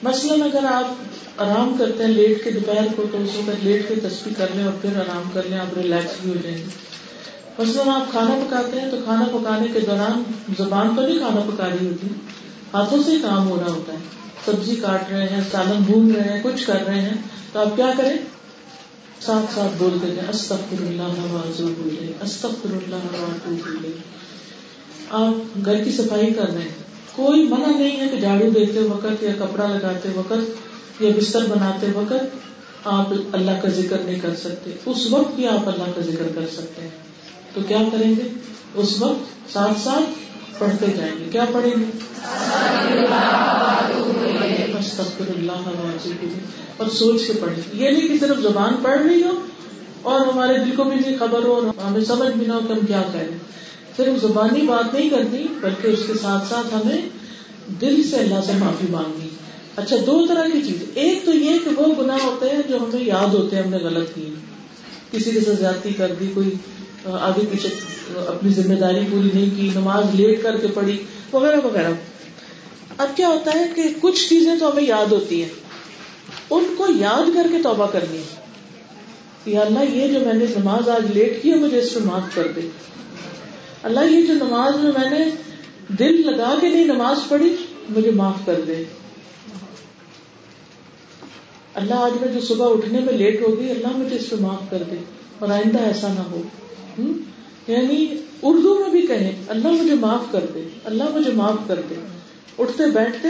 مثلاً 0.04 0.42
اگر 0.42 0.66
آپ 0.66 0.94
آرام 1.38 1.76
کرتے 1.80 2.04
ہیں 2.04 2.12
لیٹ 2.12 2.44
کے 2.44 2.52
دوپہر 2.52 2.86
کو، 2.96 3.04
تو 3.12 3.18
اس 3.18 3.30
وقت 3.36 3.66
لیٹ 3.66 3.88
کے 3.88 3.96
تصویر 3.96 4.34
کر 4.38 4.46
لیں 4.56 4.64
اور 4.64 4.74
پھر 4.82 4.96
آرام 4.96 5.30
کر 5.34 5.42
لیں، 5.50 5.60
آپ 5.60 5.78
ریلیکس 5.78 6.12
بھی 6.22 6.30
ہو 6.32 6.36
جائیں 6.44 6.58
گے۔ 6.58 6.94
مثلاً 7.58 7.88
آپ 7.88 8.12
کھانا 8.12 8.46
پکاتے 8.48 8.82
ہیں 8.82 8.92
تو 8.92 8.98
کھانا 9.04 9.26
پکانے 9.34 9.68
کے 9.74 9.80
دوران 9.80 10.24
زبان 10.58 10.96
پر 10.96 11.06
بھی 11.06 11.18
کھانا 11.18 11.42
پکا 11.50 11.70
رہی 11.70 11.88
ہوتی 11.88 12.08
ہاتھوں 12.74 13.04
سے 13.04 13.12
کام 13.22 13.50
ہو 13.50 13.64
رہا 13.66 13.74
ہوتا 13.74 13.94
ہے۔ 13.94 14.23
سبزی 14.46 14.76
کاٹ 14.76 15.12
رہے 15.12 15.30
ہیں، 15.30 15.42
سالن 15.52 15.84
بھون 15.84 16.16
رہے 16.16 16.34
ہیں، 16.34 16.44
کچھ 16.44 16.68
کر 16.68 16.86
رہے 16.88 17.02
ہیں۔ 17.02 17.18
تو 17.54 17.60
آپ 17.60 17.76
کیا 17.76 17.92
کریں؟ 17.98 18.14
ساتھ 19.22 19.56
ساتھ 19.56 19.78
بولتے 19.78 20.08
ہیں 20.08 20.30
استغفر 20.30 20.82
اللہ 20.82 22.24
استغفر 22.24 22.74
اللہ 22.74 22.96
آپ 25.10 25.66
گھر 25.66 25.84
کی 25.84 25.92
صفائی 25.92 26.34
کر 26.34 26.50
رہے 26.50 26.62
ہیں۔ 26.62 26.84
کوئی 27.16 27.44
منع 27.44 27.78
نہیں 27.78 28.00
ہے 28.00 28.08
کہ 28.08 28.18
جھاڑو 28.18 28.50
دیتے 28.50 28.80
وقت 28.80 29.24
یا 29.24 29.32
کپڑا 29.40 29.68
لگاتے 29.68 30.10
وقت 30.16 31.02
یا 31.02 31.10
بستر 31.18 31.46
بناتے 31.46 31.88
وقت 31.96 32.38
آپ 32.84 33.10
اللہ 33.32 33.52
کا 33.62 33.70
ذکر 33.70 33.98
نہیں 34.06 34.20
کر 34.20 34.36
سکتے۔ 34.36 34.72
اس 34.86 35.08
وقت 35.10 35.36
بھی 35.36 35.48
آپ 35.48 35.70
اللہ 35.70 35.92
کا 35.96 36.02
ذکر 36.02 36.28
کر 36.36 36.48
سکتے 36.54 36.82
ہیں۔ 36.82 36.90
تو 37.54 37.62
کیا 37.68 37.78
کریں 37.92 38.12
گے؟ 38.12 38.30
اس 38.74 39.02
وقت 39.02 39.54
ساتھ 39.54 39.82
ساتھ 39.84 40.10
پڑھتے 40.58 40.86
جائیں 40.98 41.20
گے۔ 41.20 41.26
کیا 41.32 41.46
پڑھیں 41.54 41.72
گے؟ 41.72 41.86
اللہ 45.38 45.70
اور 46.78 46.88
سوچ 46.88 47.28
کے 47.28 47.34
پڑھیں۔ 47.42 47.84
یہ 47.84 47.90
نہیں 47.90 48.08
کہ 48.08 48.18
صرف 48.20 48.38
زبان 48.38 48.74
پڑھ 48.84 49.02
رہی 49.02 49.24
ہو 49.24 49.46
اور 50.02 50.22
ہمارے 50.22 50.58
دل 50.58 50.76
کو 50.76 50.84
بھی 50.84 50.96
نہیں 50.96 51.18
خبر 51.20 51.44
ہو 51.44 51.54
اور 51.54 51.86
ہمیں 51.88 52.06
سمجھ 52.06 52.38
بھی 52.38 52.46
نہ 52.46 52.54
ہو 52.54 52.60
کہ 52.68 52.74
ہم 52.74 52.86
کیا 52.86 53.04
کریں 53.14 53.38
صرف 53.98 54.22
زبانی 54.22 54.62
بات 54.62 54.94
نہیں 54.94 55.10
کرنی، 55.10 55.46
بلکہ 55.62 55.88
اس 55.88 56.00
کے 56.08 56.14
ساتھ 56.22 56.48
ساتھ 56.50 56.74
ہمیں 56.74 57.10
دل 57.82 58.04
سے 58.10 58.16
اللہ 58.16 58.42
سے 58.46 58.52
معافی 58.60 58.88
مانگنی۔ 58.90 59.30
اچھا 59.76 59.96
دو 60.06 60.26
طرح 60.28 60.44
کی 60.54 60.62
چیز۔ 60.62 60.84
ایک 60.94 61.26
تو 61.26 61.34
یہ 61.34 61.60
کہ 61.64 61.82
وہ 61.82 62.04
گناہ 62.04 62.18
ہوتے 62.24 62.50
ہیں 62.50 62.62
جو 62.70 62.78
ہمیں 62.78 63.04
یاد 63.04 63.34
ہوتے 63.34 63.56
ہیں، 63.56 63.64
ہم 63.64 63.70
نے 63.70 63.78
غلط 63.78 64.16
کی 64.16 64.34
کسی 65.12 65.32
کے 65.32 65.42
ساتھ 65.42 65.60
زیادتی 65.60 65.94
کر 65.94 66.14
دی، 66.20 66.28
کوئی 66.34 66.50
آگے 67.06 67.46
پیچھے 67.52 67.70
اپنی 68.28 68.50
ذمہ 68.50 68.74
داری 68.74 69.00
پوری 69.12 69.30
نہیں 69.34 69.56
کی، 69.56 69.70
نماز 69.76 70.06
لیٹ 70.14 70.44
کر 70.44 70.58
کے 70.58 70.68
پڑھی، 70.68 71.04
وغیرہ 71.34 71.56
وغیرہ۔ 71.64 71.92
اب 72.98 73.08
کیا 73.16 73.28
ہوتا 73.28 73.52
ہے 73.56 73.66
کہ 73.76 73.84
کچھ 74.02 74.30
چیزیں 74.30 74.56
تو 74.60 74.72
ہمیں 74.72 74.84
یاد 74.84 75.06
ہوتی 75.06 75.42
ہیں۔ 75.42 75.50
ان 76.50 76.76
کو 76.78 76.88
یاد 76.96 77.30
کر 77.34 77.48
کے 77.52 77.58
توبہ 77.64 77.88
کرنی 77.88 78.18
ہے۔ 78.18 78.44
یا 79.46 79.62
اللہ، 79.62 79.96
یہ 79.96 80.08
جو 80.08 80.20
میں 80.20 80.34
نے 80.34 80.46
نماز 80.60 80.90
آج 80.90 81.06
لیٹ 81.14 81.44
کی 81.44 81.50
ہے، 81.50 81.56
مجھے 81.56 81.80
اس 81.80 81.96
میں 81.96 82.06
معاف 82.06 82.36
کر 82.36 82.48
دے۔ 82.56 82.62
اللہ، 83.84 84.00
یہ 84.12 84.22
جو 84.22 84.34
نماز 84.34 84.76
میں 84.76 84.92
میں 84.98 85.20
نے 85.20 85.26
دل 85.88 86.32
لگا 86.32 86.56
کے 86.62 86.68
نہیں 86.68 86.86
نماز 86.86 87.20
پڑھی، 87.30 87.56
مجھے 87.90 88.12
معاف 88.12 88.46
کر 88.46 88.62
دے۔ 88.68 88.84
اللہ، 91.74 91.96
آج 91.96 92.12
میں 92.22 92.34
جو 92.34 92.42
صبح 92.42 92.74
اٹھنے 92.74 93.00
میں 93.00 93.14
لیٹ 93.14 93.42
ہوگی 93.42 93.70
اللہ 93.70 93.88
مجھے 93.88 94.16
اس 94.16 94.30
پہ 94.30 94.36
معاف 94.40 94.70
کر 94.70 94.84
دے۔ 94.92 94.96
اور 95.40 95.50
آئندہ 95.50 95.80
ایسا 95.80 96.08
نہ 96.08 96.20
ہو۔ 96.20 96.42
یعنی 97.68 98.08
اردو 98.42 98.80
میں 98.80 98.90
بھی 98.90 99.08
کہیں، 99.08 99.32
اللہ 99.48 99.68
مجھے 99.68 99.96
معاف 99.96 100.32
کر 100.32 100.46
دے، 100.54 100.64
اللہ 100.84 101.04
مجھے 101.14 101.32
معاف 101.32 101.68
کر 101.68 101.82
دے۔ 101.90 101.96
اٹھتے 102.60 102.92
بیٹھتے، 102.92 103.28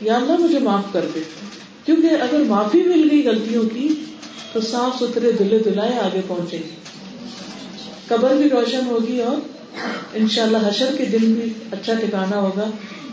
یا 0.00 0.16
اللہ 0.16 0.32
مجھے 0.40 0.58
معاف 0.58 0.92
کر 0.92 1.06
دے۔ 1.14 1.20
کیونکہ 1.84 2.06
اگر 2.06 2.38
معافی 2.48 2.82
مل 2.82 3.08
گئی 3.10 3.26
غلطیوں 3.26 3.64
کی، 3.64 3.88
تو 4.52 4.60
صاف 4.60 5.02
ستھرے 5.02 5.32
دلے 5.32 5.58
دلائے 5.58 5.98
آگے 5.98 6.20
پہنچے 6.26 6.56
گی 6.56 6.70
قبر 8.08 8.34
بھی 8.36 8.50
روشن 8.50 8.86
ہوگی 8.86 9.20
اور 9.20 9.36
ان 10.14 10.28
شاء 10.28 10.42
اللہ 10.42 10.58
حشر 10.64 10.94
کے 10.98 11.04
دن 11.04 11.32
بھی 11.32 11.52
اچھا 11.72 11.94
ٹھکانا 11.94 12.40
ہوگا، 12.40 12.70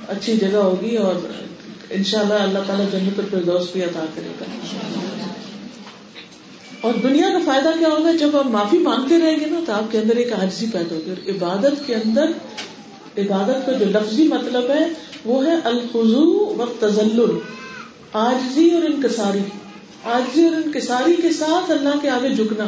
اچھی 0.07 0.37
جگہ 0.37 0.57
ہوگی 0.57 0.95
اور 0.95 1.15
ان 1.89 2.03
شاء 2.03 2.19
اللہ 2.19 2.33
اللہ 2.33 2.59
تعالیٰ 2.67 2.85
جنت 2.91 3.19
الفردوس 3.19 3.71
بھی 3.73 3.83
عطا 3.83 4.05
کرے 4.15 4.27
گا۔ 4.41 4.45
اور 6.81 6.93
دنیا 6.93 7.29
کا 7.29 7.39
فائدہ 7.45 7.69
کیا 7.79 7.87
ہوگا؟ 7.87 8.11
جب 8.11 8.37
آپ 8.37 8.45
معافی 8.45 8.77
مانگتے 8.77 9.19
رہیں 9.19 9.39
گے 9.39 9.45
نا، 9.45 9.59
تو 9.65 9.73
آپ 9.73 9.91
کے 9.91 9.97
اندر 9.97 10.15
ایک 10.15 10.33
حاضری 10.33 10.67
پیدا 10.73 10.95
ہوگی 10.95 11.09
اور 11.09 11.29
عبادت 11.29 11.87
کے 11.87 11.95
اندر، 11.95 12.25
عبادت 13.17 13.65
کا 13.65 13.71
جو 13.71 13.85
لفظی 13.85 14.27
مطلب 14.27 14.69
ہے، 14.69 14.87
وہ 15.25 15.45
ہے 15.45 15.55
الخضو 15.63 16.55
و 16.57 16.65
تزل 16.79 17.25
آجزی 18.13 18.69
اور 18.69 18.81
انکساری۔ 18.81 19.39
آجزی 20.03 20.47
اور 20.47 20.55
انکساری 20.55 21.15
کے 21.21 21.29
ساتھ 21.29 21.71
اللہ 21.71 21.99
کے 22.01 22.09
آگے 22.09 22.29
جھکنا۔ 22.29 22.63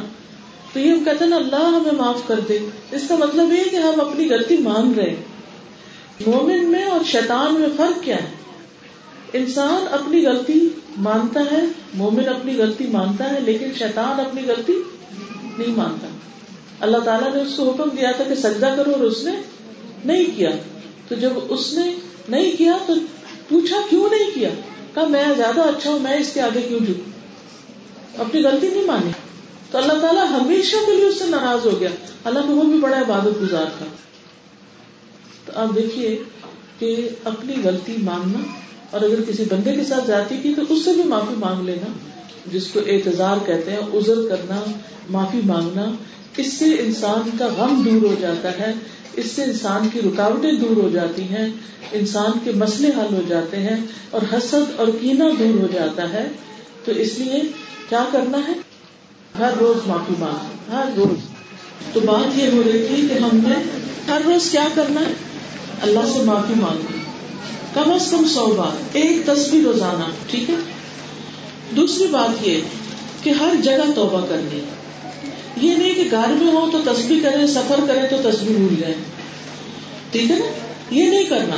تو 0.73 0.79
یہ 0.79 0.91
ہم 0.91 1.03
کہتے 1.03 1.23
ہیں 1.23 1.31
نا، 1.31 1.35
اللہ 1.35 1.55
ہمیں 1.55 1.91
معاف 1.91 2.27
کر 2.27 2.39
دے۔ 2.49 2.59
اس 2.91 3.01
کا 3.07 3.15
مطلب 3.15 3.53
یہ 3.53 3.69
کہ 3.71 3.75
ہم 3.75 4.01
اپنی 4.01 4.29
غلطی 4.29 4.57
مان 4.57 4.93
رہے 4.97 5.15
مومن 6.27 6.65
میں 6.65 6.83
اور 6.83 6.99
شیطان 7.05 7.53
میں 7.53 7.67
فرق 7.77 8.03
کیا 8.03 8.15
ہے؟ 8.15 8.31
انسان 9.33 9.85
اپنی 9.91 10.25
غلطی 10.25 10.69
مانتا 10.97 11.39
ہے، 11.51 11.61
مومن 11.93 12.29
اپنی 12.29 12.57
غلطی 12.57 12.87
مانتا 12.87 13.33
ہے، 13.33 13.39
لیکن 13.39 13.67
شیطان 13.79 14.19
اپنی 14.19 14.41
غلطی 14.47 14.73
نہیں 15.57 15.77
مانتا۔ 15.77 16.07
اللہ 16.79 16.97
تعالیٰ 16.97 17.35
نے 17.35 17.41
اس 17.41 17.53
کو 17.57 17.71
حکم 17.71 17.89
دیا 17.89 18.11
تھا 18.11 18.23
کہ 18.23 18.35
سجدہ 18.35 18.73
کرو 18.77 18.91
اور 18.91 18.99
اس 18.99 19.23
نے 19.23 19.31
نہیں 20.05 20.25
کیا۔ 20.37 20.49
تو 21.07 21.15
جب 21.15 21.29
اس 21.49 21.73
نے 21.73 21.95
نہیں 22.29 22.51
کیا، 22.57 22.77
تو 22.85 22.93
پوچھا 23.49 23.77
کیوں 23.89 24.09
نہیں 24.09 24.31
کیا؟ 24.33 24.49
کہا، 24.93 25.05
میں 25.05 25.25
زیادہ 25.37 25.61
اچھا 25.61 25.89
ہوں، 25.89 25.99
میں 25.99 26.17
اس 26.17 26.33
کے 26.33 26.41
آگے 26.41 26.61
کیوں 26.61 26.79
جھکوں؟ 26.79 27.11
اپنی 28.19 28.43
غلطی 28.43 28.69
نہیں 28.69 28.85
مانی۔ 28.85 29.11
تو 29.71 29.77
اللہ 29.77 29.93
تعالیٰ 29.93 30.25
ہمیشہ 30.29 30.75
کے 30.85 30.95
لیے 30.95 31.05
اس 31.05 31.19
سے 31.19 31.25
ناراض 31.27 31.65
ہو 31.65 31.79
گیا۔ 31.79 31.89
اللہ 32.23 32.39
کو 32.39 32.47
وہ 32.47 32.63
بھی 32.63 32.79
بڑا 32.79 32.99
عبادت 32.99 33.41
گزار 33.41 33.65
تھا۔ 33.77 33.85
تو 35.45 35.51
آپ 35.55 35.75
دیکھیے 35.75 36.23
کہ 36.79 37.09
اپنی 37.23 37.53
غلطی 37.63 37.95
مانگنا 37.97 38.39
اور 38.91 39.01
اگر 39.01 39.21
کسی 39.27 39.43
بندے 39.43 39.75
کے 39.75 39.83
ساتھ 39.83 40.07
جاتی 40.07 40.37
کی 40.43 40.53
تو 40.55 40.61
اس 40.69 40.85
سے 40.85 40.93
بھی 40.93 41.03
معافی 41.03 41.33
مانگ 41.37 41.65
لینا، 41.65 41.91
جس 42.51 42.67
کو 42.67 42.79
اعتظار 42.87 43.37
کہتے 43.45 43.71
ہیں، 43.71 43.79
عذر 43.79 44.15
کرنا، 44.29 44.71
معافی 45.09 45.41
مانگنا، 45.45 45.91
اس 46.37 46.53
سے 46.53 46.65
انسان 46.65 47.29
کا 47.39 47.47
غم 47.47 47.81
دور 47.85 48.09
ہو 48.09 48.15
جاتا 48.21 48.51
ہے، 48.59 48.73
اس 49.13 49.25
سے 49.25 49.43
انسان 49.43 49.89
کی 49.93 50.01
رکاوٹیں 50.01 50.51
دور 50.51 50.83
ہو 50.83 50.89
جاتی 50.93 51.21
ہیں، 51.21 51.49
انسان 51.91 52.31
کے 52.43 52.51
مسئلے 52.51 52.87
حل 52.87 53.13
ہو 53.13 53.21
جاتے 53.27 53.57
ہیں 53.57 53.77
اور 54.09 54.21
حسد 54.33 54.79
اور 54.79 54.87
کینا 55.01 55.25
دور 55.39 55.61
ہو 55.61 55.67
جاتا 55.73 56.13
ہے۔ 56.13 56.27
تو 56.85 56.91
اس 56.91 57.19
لیے 57.19 57.41
کیا 57.89 58.05
کرنا 58.11 58.37
ہے؟ 58.47 58.53
ہر 59.39 59.51
روز 59.59 59.87
معافی 59.87 60.13
مانگ 60.19 60.71
ہر 60.71 60.89
روز۔ 60.97 61.25
تو 61.93 61.99
بات 61.99 62.39
یہ 62.39 62.51
ہو 62.51 62.63
رہی 62.65 62.85
تھی 62.87 63.07
کہ 63.07 63.13
ہم 63.13 63.29
نے 63.33 63.55
ہر 64.07 64.21
روز 64.25 64.51
کیا 64.51 64.67
کرنا 64.75 65.01
ہے؟ 65.01 65.13
اللہ 65.81 66.13
سے 66.13 66.19
معافی 66.23 66.53
مانگنی 66.57 67.00
کم 67.73 67.91
از 67.93 68.11
کم 68.11 68.27
سو 68.27 68.45
بار 68.57 68.77
ایک 68.93 69.25
تصویر 69.25 69.63
روزانہ، 69.63 70.03
ٹھیک 70.29 70.49
ہے؟ 70.49 70.55
دوسری 71.75 72.07
بات 72.07 72.47
یہ 72.47 72.61
کہ 73.23 73.29
ہر 73.29 73.53
جگہ 73.63 73.91
توبہ 73.95 74.25
کرنی۔ 74.29 74.59
یہ 75.57 75.75
نہیں 75.75 75.93
کہ 75.95 76.03
گھر 76.11 76.27
میں 76.27 76.51
ہو 76.51 76.69
تو 76.71 76.93
تصویر 76.93 77.23
کریں، 77.23 77.47
سفر 77.47 77.79
کریں 77.87 78.09
تو 78.09 78.31
تصویر 78.31 78.57
بھول 78.57 78.75
جائیں 78.75 78.95
ٹھیک 80.11 80.31
ہے 80.31 80.35
نا؟ 80.35 80.45
یہ 80.91 81.09
نہیں 81.09 81.23
کرنا۔ 81.23 81.55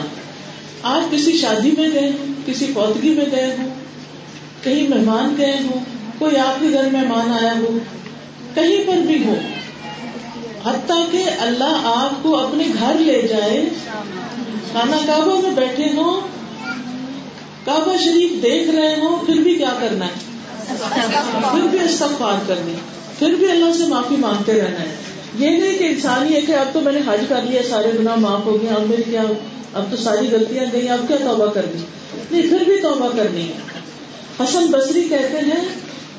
آپ 0.84 1.12
کسی 1.12 1.38
شادی 1.38 1.72
میں 1.78 1.90
گئے 1.94 2.10
ہوں، 2.10 2.34
کسی 2.46 2.66
پودگی 2.74 3.10
میں 3.10 3.26
گئے 3.32 3.56
ہوں، 3.60 3.70
کہیں 4.64 4.88
مہمان 4.88 5.36
گئے 5.38 5.58
ہوں، 5.66 5.80
کوئی 6.18 6.38
آپ 6.38 6.62
کے 6.62 6.68
گھر 6.74 6.84
مہمان 6.92 7.32
آیا 7.32 7.54
ہو، 7.60 7.78
کہیں 8.54 8.88
پر 8.88 8.98
بھی 8.98 9.24
ہو، 9.24 9.36
حتیٰ 10.64 11.12
کہ 11.12 11.24
اللہ 11.40 11.82
آپ 11.84 12.24
کو 12.24 12.36
اپنے 12.38 12.64
گھر 12.80 12.96
لے 13.00 13.22
جائے 13.22 13.66
کھانا 14.74 14.98
کعبہ 15.06 15.42
میں 15.42 15.52
بیٹھے 15.52 15.84
ہوں، 15.84 16.22
کعبہ 17.66 17.98
شریف 18.04 18.44
دیکھ 18.44 18.70
رہے 18.70 18.96
ہوں، 18.96 19.26
پھر 19.26 19.34
بھی 19.34 19.56
کیا 19.56 19.74
کرنا 19.80 20.06
ہے؟ 20.06 20.12
پھر 21.52 21.68
بھی 21.72 21.80
استغفار 21.80 22.44
کرنی 22.48 22.74
پھر 23.20 23.34
بھی 23.34 23.52
اللہ 23.52 23.74
سے 23.78 23.86
معافی 23.86 24.16
مانگتے 24.16 24.54
رہنا 24.54 24.80
ہے۔ 24.80 24.96
یہ 25.40 25.50
نہیں 25.50 25.78
کہ 25.78 25.84
انسان 25.84 26.34
یہ 26.34 26.42
کہ 26.48 26.52
اب 26.52 26.68
تو 26.74 26.82
میں 26.82 26.92
نے 26.92 27.00
حج 27.06 27.22
کر 27.30 27.42
لیا، 27.44 27.62
سارے 27.70 27.92
گناہ 28.00 28.16
معاف 28.16 28.46
ہو 28.46 28.62
گئے، 28.62 28.70
اب 28.70 28.90
میری 28.90 29.04
کیا 29.04 29.24
اب 29.74 29.84
تو 29.92 29.98
ساری 29.98 30.28
غلطیاں 30.32 30.66
گئی، 30.74 30.90
اب 30.90 31.08
کیا 31.08 31.18
توبہ 31.18 31.46
کرنی؟ 31.46 31.82
نہیں، 32.32 32.50
پھر 32.50 32.64
بھی 32.66 32.78
توبہ 32.82 33.10
کرنی 33.16 33.48
ہے۔ 33.48 33.80
حسن 34.40 34.66
بصری 34.66 35.04
کہتے 35.04 35.38
ہیں، 35.40 35.64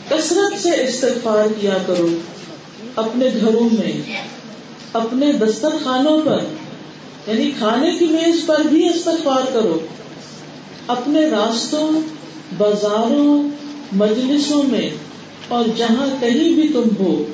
کثرت 0.09 0.63
سے 0.63 0.71
استغفار 0.89 1.53
کیا 1.61 1.77
کرو، 1.87 2.09
اپنے 2.97 3.29
گھروں 3.41 3.69
میں، 3.73 4.03
اپنے 4.93 5.33
دسترخانوں 5.33 6.19
پر۔ 6.25 6.39
یعنی 7.27 7.51
کھانے 7.59 7.91
کی 7.99 8.05
میز 8.05 8.47
پر 8.47 8.61
بھی 8.69 8.89
استغفار 8.89 9.53
کرو۔ 9.53 9.79
اپنے 10.87 11.21
راستوں، 11.21 11.91
بازاروں، 12.57 13.49
مجلسوں 13.93 14.63
میں 14.63 14.91
اور 15.49 15.65
جہاں 15.77 16.07
کہیں 16.21 16.55
بھی 16.55 16.69
تم 16.69 17.05
ہو، 17.05 17.25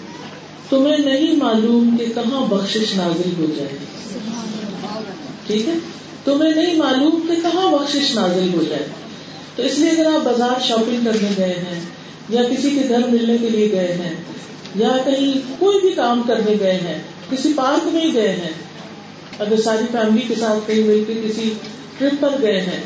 تمہیں 0.71 0.99
نہیں 0.99 1.37
معلوم 1.37 1.97
کہ 1.97 2.05
کہاں 2.15 2.47
بخش 2.47 2.77
نازل 2.97 3.31
ہو 3.39 3.47
جائے۔ 3.57 3.79
ٹھیک 5.47 5.69
ہے؟ 5.69 5.75
تمہیں 6.25 6.55
نہیں 6.55 6.77
معلوم 6.77 7.27
کہ 7.29 7.35
کہاں 7.43 7.71
بخش 7.71 8.15
نازل 8.15 8.51
ہو 8.55 8.65
جائے۔ 8.69 8.87
تو 9.57 9.63
اس 9.63 9.79
لیے 9.79 9.91
اگر 9.91 10.07
آپ 10.07 10.25
بازار 10.25 10.61
شاپنگ 10.69 11.05
کرنے 11.05 11.29
گئے 11.39 11.65
ہیں 11.67 11.81
یا 12.29 12.43
کسی 12.43 12.71
کے 12.71 12.89
گھر 12.89 12.99
ملنے 12.99 13.39
کے 13.39 13.51
لیے 13.51 13.73
گئے 13.73 13.93
ہیں 13.93 14.15
یا 14.75 14.97
کہیں 15.05 15.55
کوئی 15.59 15.81
بھی 15.81 15.91
کام 15.91 16.23
کرنے 16.27 16.57
گئے 16.61 16.73
ہیں، 16.73 17.03
کسی 17.31 17.53
پارک 17.57 17.87
میں 17.87 18.07
گئے 18.13 18.29
ہیں 18.29 18.70
اگر 19.41 19.61
ساری 19.61 19.85
فیملی 19.93 20.23
کے 20.29 20.35
ساتھ 20.35 20.69
کہیں 20.69 20.85
مل 20.85 21.05
کے 21.07 21.15
کسی 21.25 21.55
ٹرپ 21.99 22.23
پر 22.23 22.35
گئے 22.43 22.61
ہیں، 22.61 22.81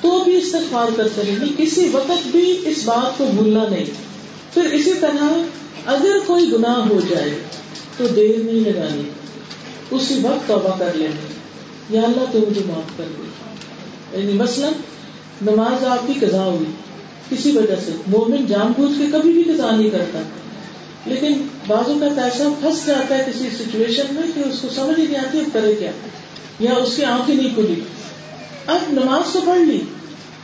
تو 0.00 0.24
بھی 0.24 0.36
استغفار 0.36 0.86
کرتے 0.96 1.22
رہے 1.26 1.46
کسی 1.56 1.88
وقت 1.92 2.26
بھی 2.26 2.58
اس 2.64 2.82
بات 2.84 3.18
کو 3.18 3.26
بھولنا 3.34 3.64
نہیں۔ 3.70 3.84
پھر 4.54 4.64
اسی 4.64 4.94
طرح 5.00 5.24
اگر 5.86 6.18
کوئی 6.26 6.52
گناہ 6.52 6.76
ہو 6.76 7.00
جائے، 7.10 7.34
تو 7.96 8.06
دیر 8.06 8.38
نہیں 8.38 8.60
لگانی۔ 8.60 9.02
اسی 9.90 10.14
وقت 10.22 10.48
توبہ 10.48 10.78
کر 10.78 10.90
لینی 10.94 11.34
یا 11.96 12.02
اللہ، 12.02 12.24
تو 12.32 12.38
مجھے 12.38 12.60
معاف 12.66 12.98
کر 12.98 13.04
دے۔ 13.18 13.22
یعنی 14.20 14.32
مثلاً 14.32 14.72
نماز 15.42 15.84
آپ 15.84 16.06
کی 16.06 16.26
قضا 16.26 16.44
ہوئی، 16.44 16.70
کسی 17.30 17.50
وجہ 17.50 17.76
سے۔ 17.86 17.92
مومن 18.06 18.46
جان 18.46 18.72
بوجھ 18.76 18.98
کے 18.98 19.04
کبھی 19.12 19.32
بھی 19.32 19.42
قضا 19.42 19.76
نہیں 19.76 19.90
کرتا۔ 19.90 20.18
لیکن 21.06 21.46
بازو 21.66 21.98
کا 22.00 22.08
پیسہ 22.16 22.42
پھنس 22.60 22.86
جاتا 22.86 23.18
ہے 23.18 23.24
کسی 23.34 23.48
سچویشن 23.58 24.02
میں 24.10 24.22
کہ 24.34 24.48
اس 24.48 24.58
کو 24.60 24.68
سمجھ 24.74 25.00
نہیں 25.00 25.16
آتی 25.16 25.38
اب 25.38 25.46
کرے 25.52 25.74
کیا۔ 25.74 25.90
یا 26.60 26.74
اس 26.74 26.96
کی 26.96 27.04
آنکھیں 27.04 27.34
نہیں 27.34 27.54
کھلی۔ 27.54 27.80
اب 28.66 28.78
نماز 28.92 29.32
تو 29.32 29.40
پڑھ 29.46 29.60
لی، 29.60 29.80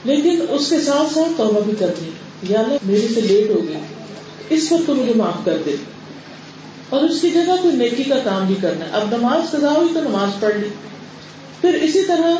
لیکن 0.05 0.45
اس 0.49 0.71
کے 0.71 0.81
ساتھ 0.81 1.15
ساتھ 1.15 1.33
توبہ 1.37 1.61
بھی 1.61 1.73
کر 1.79 1.91
لی 2.03 2.11
یا 2.49 2.61
اللہ، 2.61 2.75
میرے 2.83 3.09
سے 3.15 3.21
لیٹ 3.21 3.51
ہو 3.51 3.69
گئی 3.69 3.77
اس 4.49 4.73
وقت 4.73 4.87
تو 4.87 4.95
مجھے 4.95 5.13
معاف 5.17 5.45
کر 5.45 5.57
دے۔ 5.67 5.77
اور 6.89 7.05
اس 7.05 7.21
کی 7.21 7.31
جگہ 7.31 7.57
کوئی 7.63 7.77
نیکی 7.77 8.05
کا 8.05 8.19
کام 8.25 8.47
بھی 8.47 8.55
کرنا 8.61 8.85
ہے۔ 8.85 8.91
اب 8.93 9.17
نماز 9.17 9.51
قضا 9.51 9.73
ہوئی 9.73 9.89
تو 9.95 10.01
نماز 10.01 10.41
پڑھ 10.41 10.57
لی۔ 10.57 10.69
پھر 11.61 11.75
اسی 11.75 12.03
طرح 12.03 12.35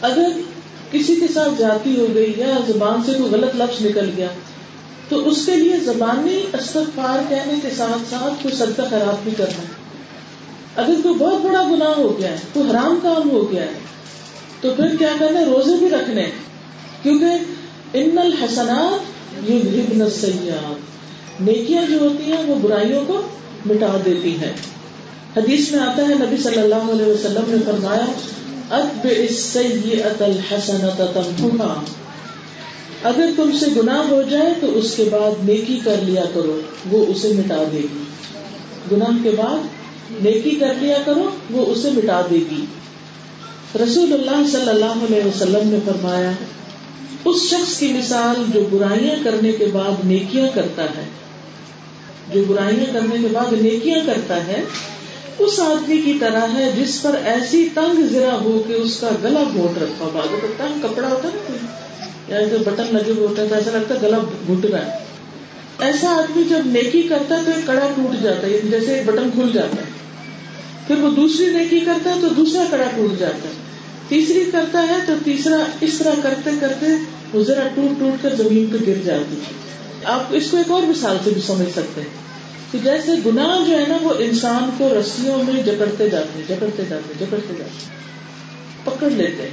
اگر 0.00 0.28
کسی 0.92 1.16
کے 1.16 1.26
ساتھ 1.34 1.50
جاتی 1.58 2.00
ہو 2.00 2.06
گئی 2.14 2.32
یا 2.36 2.58
زبان 2.68 3.02
سے 3.06 3.12
کوئی 3.18 3.30
غلط 3.30 3.56
لفظ 3.56 3.86
نکل 3.86 4.10
گیا 4.16 4.28
تو 5.08 5.28
اس 5.28 5.46
کے 5.46 5.56
لیے 5.56 5.76
زبانی 5.76 6.40
استغفار 6.52 7.18
کہنے 7.28 7.54
کے 7.62 7.68
ساتھ 7.76 8.10
ساتھ 8.10 8.42
کوئی 8.42 8.56
صدقہ 8.56 8.82
خراب 8.90 9.24
بھی 9.24 9.32
کرنا 9.36 9.64
اگر 10.76 10.94
کوئی 11.02 11.14
بہت 11.14 11.40
بڑا 11.44 11.62
گناہ 11.70 11.88
ہو 11.88 12.18
گیا 12.18 12.30
ہے، 12.30 12.36
کوئی 12.52 12.70
حرام 12.70 12.98
کام 13.02 13.30
ہو 13.30 13.52
گیا 13.52 13.62
ہے، 13.62 13.72
تو 14.60 14.70
پھر 14.76 14.96
کیا 14.96 15.08
کرنا 15.18 15.40
روزے 15.44 15.76
بھی 15.78 15.88
رکھنے 15.90 16.30
کیونکہ 17.02 17.26
ان 17.92 18.18
الحسنات 18.18 19.48
یہ 19.50 19.60
سیاحت 20.20 21.40
نیکیاں 21.40 21.82
جو 21.90 21.98
ہوتی 21.98 22.32
ہیں، 22.32 22.44
وہ 22.46 22.54
برائیوں 22.62 23.04
کو 23.06 23.22
مٹا 23.66 23.96
دیتی 24.04 24.36
ہیں۔ 24.40 24.52
حدیث 25.36 25.72
میں 25.72 25.80
آتا 25.80 26.02
ہے، 26.08 26.14
نبی 26.14 26.36
صلی 26.42 26.58
اللہ 26.58 26.90
علیہ 26.92 27.06
وسلم 27.06 27.44
نے 27.46 27.56
فرمایا 27.64 28.04
اگر 33.06 33.30
تم 33.36 33.50
سے 33.60 33.66
گناہ 33.76 34.08
ہو 34.08 34.22
جائے 34.30 34.52
تو 34.60 34.78
اس 34.78 34.94
کے 34.96 35.04
بعد 35.10 35.48
نیکی 35.48 35.78
کر 35.84 35.96
لیا 36.02 36.24
کرو، 36.34 36.60
وہ 36.90 37.06
اسے 37.06 37.28
مٹا 37.28 37.62
دے 37.72 37.78
گی۔ 37.78 38.04
گناہ 38.92 39.22
کے 39.22 39.30
بعد 39.36 40.22
نیکی 40.22 40.50
کر 40.50 40.74
لیا 40.80 40.96
کرو، 41.04 41.30
وہ 41.50 41.66
اسے 41.66 41.90
مٹا 41.90 42.20
دے 42.30 42.38
گی۔ 42.50 42.64
رسول 43.82 44.12
اللہ 44.12 44.50
صلی 44.52 44.68
اللہ 44.68 45.04
علیہ 45.04 45.26
وسلم 45.26 45.68
نے 45.68 45.78
فرمایا، 45.84 46.30
اس 47.24 47.42
شخص 47.42 47.78
کی 47.78 47.92
مثال 47.92 48.42
جو 48.54 48.60
برائیاں 48.70 49.16
کرنے 49.24 49.52
کے 49.52 49.66
بعد 49.72 50.04
نیکیاں 50.04 50.48
کرتا 50.54 50.84
ہے، 50.84 51.04
جو 52.34 52.42
برائیاں 52.46 52.92
کرنے 52.92 53.16
کے 53.22 53.28
بعد 53.32 53.52
نیکیاں 53.52 54.00
کرتا 54.06 54.46
ہے، 54.46 54.62
اس 55.38 55.60
آدمی 55.60 55.96
کی 55.96 56.12
طرح 56.20 56.46
ہے 56.54 56.70
جس 56.76 57.02
پر 57.02 57.16
ایسی 57.24 57.68
تنگ 57.74 58.06
زرا 58.06 58.34
ہو 58.40 58.62
کہ 58.68 58.72
اس 58.72 59.00
کا 59.00 59.10
گلا 59.24 59.42
گھوٹ 59.54 59.82
رکھا 59.82 60.04
ہوا 60.04 60.22
تنگ 60.56 60.86
کپڑا 60.86 61.08
ہوتا 61.08 61.28
ہے 61.28 61.34
نا 61.34 61.85
یا 62.28 62.38
بٹن 62.66 62.84
لگے 62.92 63.10
ہوئے 63.10 63.26
ہوتے 63.26 63.42
ہیں 63.42 63.48
تو 63.48 63.54
ایسا 63.54 63.70
لگتا 63.70 63.94
ہے 63.94 64.00
گلا 64.02 64.18
گھٹ 64.48 64.64
رہا 64.64 64.86
ہے۔ 64.86 64.98
ایسا 65.78 66.08
آدمی 66.08 66.42
جب 66.48 66.58
نیکی 66.64 67.02
کرتا 67.02 67.36
ہے 67.36 67.40
تو 67.44 67.50
ایک 67.50 67.66
کڑا 67.66 67.88
ٹوٹ 67.96 68.22
جاتا 68.22 68.46
ہے 68.46 68.58
جیسے 68.70 68.94
ایک 68.94 69.06
بٹن 69.06 69.30
کھل 69.34 69.50
جاتا 69.54 69.76
ہے۔ 69.76 69.90
پھر 70.86 70.98
وہ 70.98 71.10
دوسری 71.10 71.46
نیکی 71.46 71.80
کرتا 71.80 72.14
ہے 72.14 72.14
تو 72.20 72.28
دوسرا 72.28 72.62
کڑا 72.70 72.84
ٹوٹ 72.96 73.18
جاتا 73.18 73.48
ہے۔ 73.48 73.54
تیسری 74.08 74.44
کرتا 74.52 74.82
ہے 74.82 74.96
تو 75.06 75.12
تیسرا 75.24 75.56
اس 75.80 75.98
طرح 75.98 76.12
کرتے 76.22 76.50
کرتے 76.60 76.86
وہ 77.32 77.42
ذرا 77.42 77.68
ٹوٹ 77.74 78.00
ٹوٹ 78.00 78.22
کر 78.22 78.34
زمین 78.34 78.66
پہ 78.66 78.76
گر 78.86 79.02
جاتی 79.04 79.36
ہے۔ 79.36 79.66
آپ 80.04 80.22
اس 80.30 80.50
کو 80.50 80.56
ایک 80.56 80.70
اور 80.70 80.82
مثال 80.82 81.16
سے 81.24 81.30
بھی 81.30 81.42
سمجھ 81.42 81.70
سکتے 81.72 82.00
ہیں 82.00 82.08
کہ 82.72 82.78
جیسے 82.78 83.12
گناہ 83.26 83.68
جو 83.68 83.78
ہے 83.78 83.84
نا 83.88 83.96
وہ 84.02 84.14
انسان 84.18 84.70
کو 84.78 84.88
رسیوں 85.00 85.42
میں 85.42 85.62
جکڑتے 85.62 86.08
جاتے 86.08 86.42
جکڑتے 86.48 86.82
جاتے 86.88 87.24
جکڑتے 87.24 87.54
جاتے 87.58 87.96
پکڑ 88.84 89.10
لیتے 89.10 89.48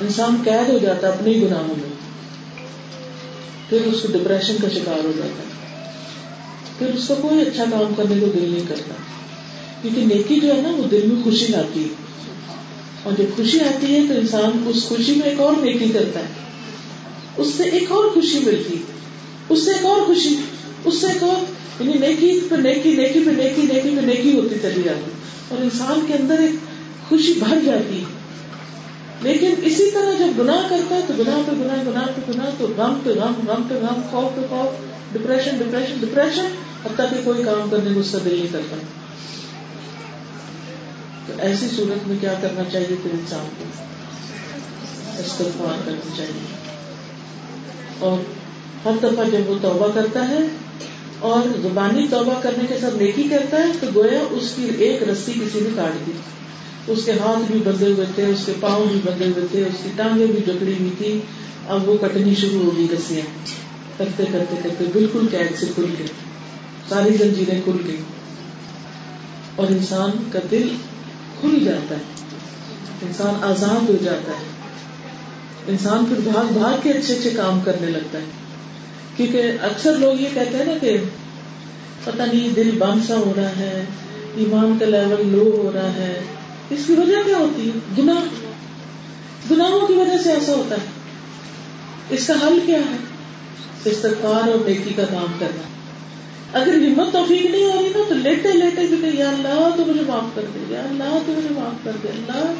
انسان 0.00 0.36
قید 0.44 0.68
ہو 0.68 0.78
جاتا 0.78 1.08
ہے 1.08 1.12
اپنے 1.12 1.30
ہی 1.30 1.42
گناہوں 1.42 1.74
میں، 1.78 1.88
پھر 3.68 3.78
اس 3.84 4.00
کو 4.02 4.08
ڈپریشن 4.12 4.56
کا 4.62 4.68
شکار 4.68 5.04
ہو 5.04 5.12
جاتا 5.16 5.42
ہے۔ 5.42 5.48
پھر 6.78 6.86
اس 6.86 7.08
کو 7.08 7.14
کوئی 7.14 7.40
اچھا 7.40 7.64
کام 7.70 7.94
کرنے 7.96 8.20
کو 8.20 8.26
دل 8.26 8.50
نہیں 8.54 8.68
کرتا۔ 8.68 8.94
کیونکہ 9.82 10.16
نیکی 10.16 10.40
جو 10.40 10.56
ہے 10.56 10.60
نا، 10.60 10.68
وہ 10.68 10.84
دل 10.90 11.06
میں 11.12 11.24
خوشی 11.24 11.54
آتی 11.54 11.82
ہے۔ 11.82 11.88
اور 13.02 13.12
جب 13.18 13.36
خوشی 13.36 13.60
آتی 13.60 13.94
ہے، 13.94 14.14
تو 14.14 14.20
انسان 14.20 14.64
اس 14.66 14.84
خوشی 14.84 15.14
میں 15.14 15.28
ایک 15.28 15.40
اور 15.40 15.54
نیکی 15.62 15.88
کرتا 15.92 16.20
ہے۔ 16.20 16.26
اس 17.36 17.54
سے 17.56 17.62
ایک 17.62 17.92
اور 17.92 18.08
خوشی 18.08 18.38
ملتی 18.38 18.76
اس 19.48 19.64
سے 19.64 19.70
ایک 19.70 19.84
اور 19.84 20.00
خوشی، 20.00 20.36
اس 20.84 21.00
سے 21.00 21.06
ایک 21.06 21.22
اور۔ 21.22 21.58
یعنی 21.80 22.06
نیکی 22.06 22.40
پہ 22.50 22.54
نیکی 22.54 22.92
نیکی 22.92 23.20
پہ 23.26 23.30
نیکی 23.30 23.62
نیکی 23.62 23.96
پہ 23.96 24.00
نیکی 24.00 24.38
ہوتی 24.38 24.54
چلی 24.62 24.82
جاتی 24.84 25.10
اور 25.48 25.62
انسان 25.62 26.00
کے 26.06 26.14
اندر 26.14 26.38
ایک 26.38 26.54
خوشی 27.08 27.32
بھر 27.32 27.58
جاتی 27.64 27.98
ہے۔ 27.98 28.17
لیکن 29.22 29.54
اسی 29.62 29.90
طرح 29.90 30.12
جب 30.18 30.42
گناہ 30.42 30.68
کرتا 30.70 30.96
ہے 30.96 31.00
تو 31.08 31.14
گناہ 31.18 31.38
پہ 31.46 31.52
گناہ 31.52 31.84
گناہ 31.86 32.06
پہ 32.16 32.32
گناہ، 32.32 32.50
تو 32.58 32.66
غم 32.76 32.98
پہ 33.04 33.10
غم 33.10 33.32
غم 33.48 33.62
پہ 33.68 33.74
غم، 33.74 34.02
خوف 34.10 34.36
پہ 34.36 34.40
خوف 34.50 34.98
ڈپریشن 35.12 35.56
ڈپریشن 35.58 35.94
ڈپریشن 36.00 36.46
اب 36.84 36.90
تک 36.96 37.24
کوئی 37.24 37.42
کام 37.42 37.70
کرنے 37.70 37.94
کو 37.94 38.00
اس 38.00 38.12
کا 38.12 38.18
دل 38.24 38.34
نہیں 38.34 38.46
کرتا۔ 38.52 38.76
تو 41.26 41.32
ایسی 41.38 41.68
صورت 41.76 42.08
میں 42.08 42.16
کیا 42.20 42.34
کرنا 42.40 42.62
چاہیے 42.72 42.96
پھر 43.02 43.10
انسان 43.12 43.48
کو؟ 43.58 43.64
استغفار 45.18 45.80
کرنا 45.84 46.16
چاہیے۔ 46.16 46.54
اور 47.98 48.18
ہر 48.84 48.92
دفعہ 49.02 49.24
جب 49.24 49.50
وہ 49.50 49.54
توبہ 49.62 49.88
کرتا 49.94 50.28
ہے 50.28 50.38
اور 51.18 51.48
زبانی 51.62 52.06
توبہ 52.10 52.34
کرنے 52.42 52.66
کے 52.66 52.78
ساتھ 52.80 52.94
نیکی 52.94 53.22
کرتا 53.22 53.56
ہے 53.56 53.66
تو 53.80 53.86
گویا 53.94 54.20
اس 54.30 54.52
کی 54.56 54.70
ایک 54.78 55.02
رسی 55.02 55.32
کسی 55.32 55.60
نے 55.62 55.70
کاٹ 55.76 56.06
دی۔ 56.06 56.12
اس 56.88 57.04
کے 57.04 57.12
ہاتھ 57.12 57.52
بھی 57.52 57.60
بندے 57.64 57.86
ہوئے 57.86 58.06
تھے 58.14 58.26
اس 58.26 58.42
کے 58.46 58.52
پاؤں 58.60 58.86
بھی 58.86 59.00
بندے 59.04 59.24
ہوئے 59.24 59.46
تھے 59.50 59.60
اس 59.60 59.74
کی 59.82 59.90
ٹانگیں 59.96 60.26
بھی 60.26 60.40
جکڑی 60.46 60.72
ہوئی 60.80 60.90
تھی 60.98 61.20
اب 61.68 61.88
وہ 61.88 61.96
کٹنی 62.00 62.34
شروع 62.34 62.60
ہوگی 62.60 62.86
رسیاں 62.94 63.26
کرتے 63.98 64.24
کرتے 64.32 64.54
کرتے 64.62 64.84
بالکل 64.92 65.26
قید 65.30 65.58
سے 65.58 65.66
کھل 65.74 65.84
گئی 65.98 66.06
ساری 66.88 67.16
زنجیریں 67.16 67.60
کھل 67.64 67.76
گئی 67.86 67.96
اور 69.56 69.66
انسان 69.66 70.10
کا 70.32 70.38
دل 70.50 70.68
کھل 71.40 71.64
جاتا 71.64 71.94
ہے۔ 71.96 72.00
انسان 73.02 73.34
آزاد 73.42 73.90
ہو 73.90 73.96
جاتا 74.04 74.32
ہے۔ 74.32 74.44
انسان 75.68 76.04
پھر 76.08 76.30
بھاگ 76.32 76.52
بھاگ 76.52 76.78
کے 76.82 76.90
اچھے 76.90 77.14
اچھے 77.14 77.30
کام 77.30 77.60
کرنے 77.60 77.86
لگتا 77.86 78.18
ہے۔ 78.18 78.24
کیونکہ 79.16 79.52
اکثر 79.62 79.96
لوگ 79.96 80.20
یہ 80.20 80.28
کہتے 80.34 80.56
ہیں 80.56 80.64
نا 80.64 80.78
کہ 80.80 80.96
پتہ 82.04 82.22
نہیں 82.22 82.48
دل 82.48 82.70
بند 82.78 83.08
سا 83.08 83.16
ہو 83.16 83.32
رہا 83.36 83.48
ہے، 83.48 83.84
ایمان 84.34 84.76
کا 84.80 84.86
لیول 84.86 85.28
لو 85.28 85.62
ہو 85.62 85.70
رہا 85.74 85.92
ہے۔ 85.92 86.20
اس 86.70 86.78
کی 86.86 86.92
وجہ 86.92 87.16
کیا 87.26 87.36
ہوتی 87.36 87.70
ہے؟ 87.70 88.02
گناہ۔ 88.02 88.24
گناہوں 89.50 89.86
کی 89.86 89.92
وجہ 89.92 90.22
سے 90.22 90.32
ایسا 90.32 90.54
ہوتا 90.54 90.74
ہے۔ 90.74 90.86
اس 92.10 92.26
کا 92.26 92.34
حل 92.34 92.58
کیا 92.66 92.78
ہے؟ 92.78 92.96
استغفار 93.84 94.48
اور 94.48 94.68
نیکی 94.68 94.94
کا 94.96 95.04
کام 95.04 95.26
کرنا۔ 95.38 95.62
اگر 96.52 96.74
ہمت 96.74 97.12
توفیق 97.12 97.46
نہیں 97.46 97.64
ہو 97.64 97.72
رہی 97.78 97.88
نا، 97.88 98.02
تو 98.08 98.14
لیٹے 98.14 98.48
لیٹے 98.52 98.86
بھی 98.86 98.96
کہ 99.00 99.16
یا 99.16 99.28
اللہ 99.28 99.70
تو 99.76 99.84
مجھے 99.86 100.00
معاف 100.06 100.34
کر 100.34 100.42
دے، 100.54 100.58
یا 100.68 100.80
اللہ 100.80 101.18
تو 101.26 101.32
مجھے 101.32 101.48
معاف 101.50 101.84
کر 101.84 101.90
دے۔ 102.02 102.08
اللہ، 102.08 102.52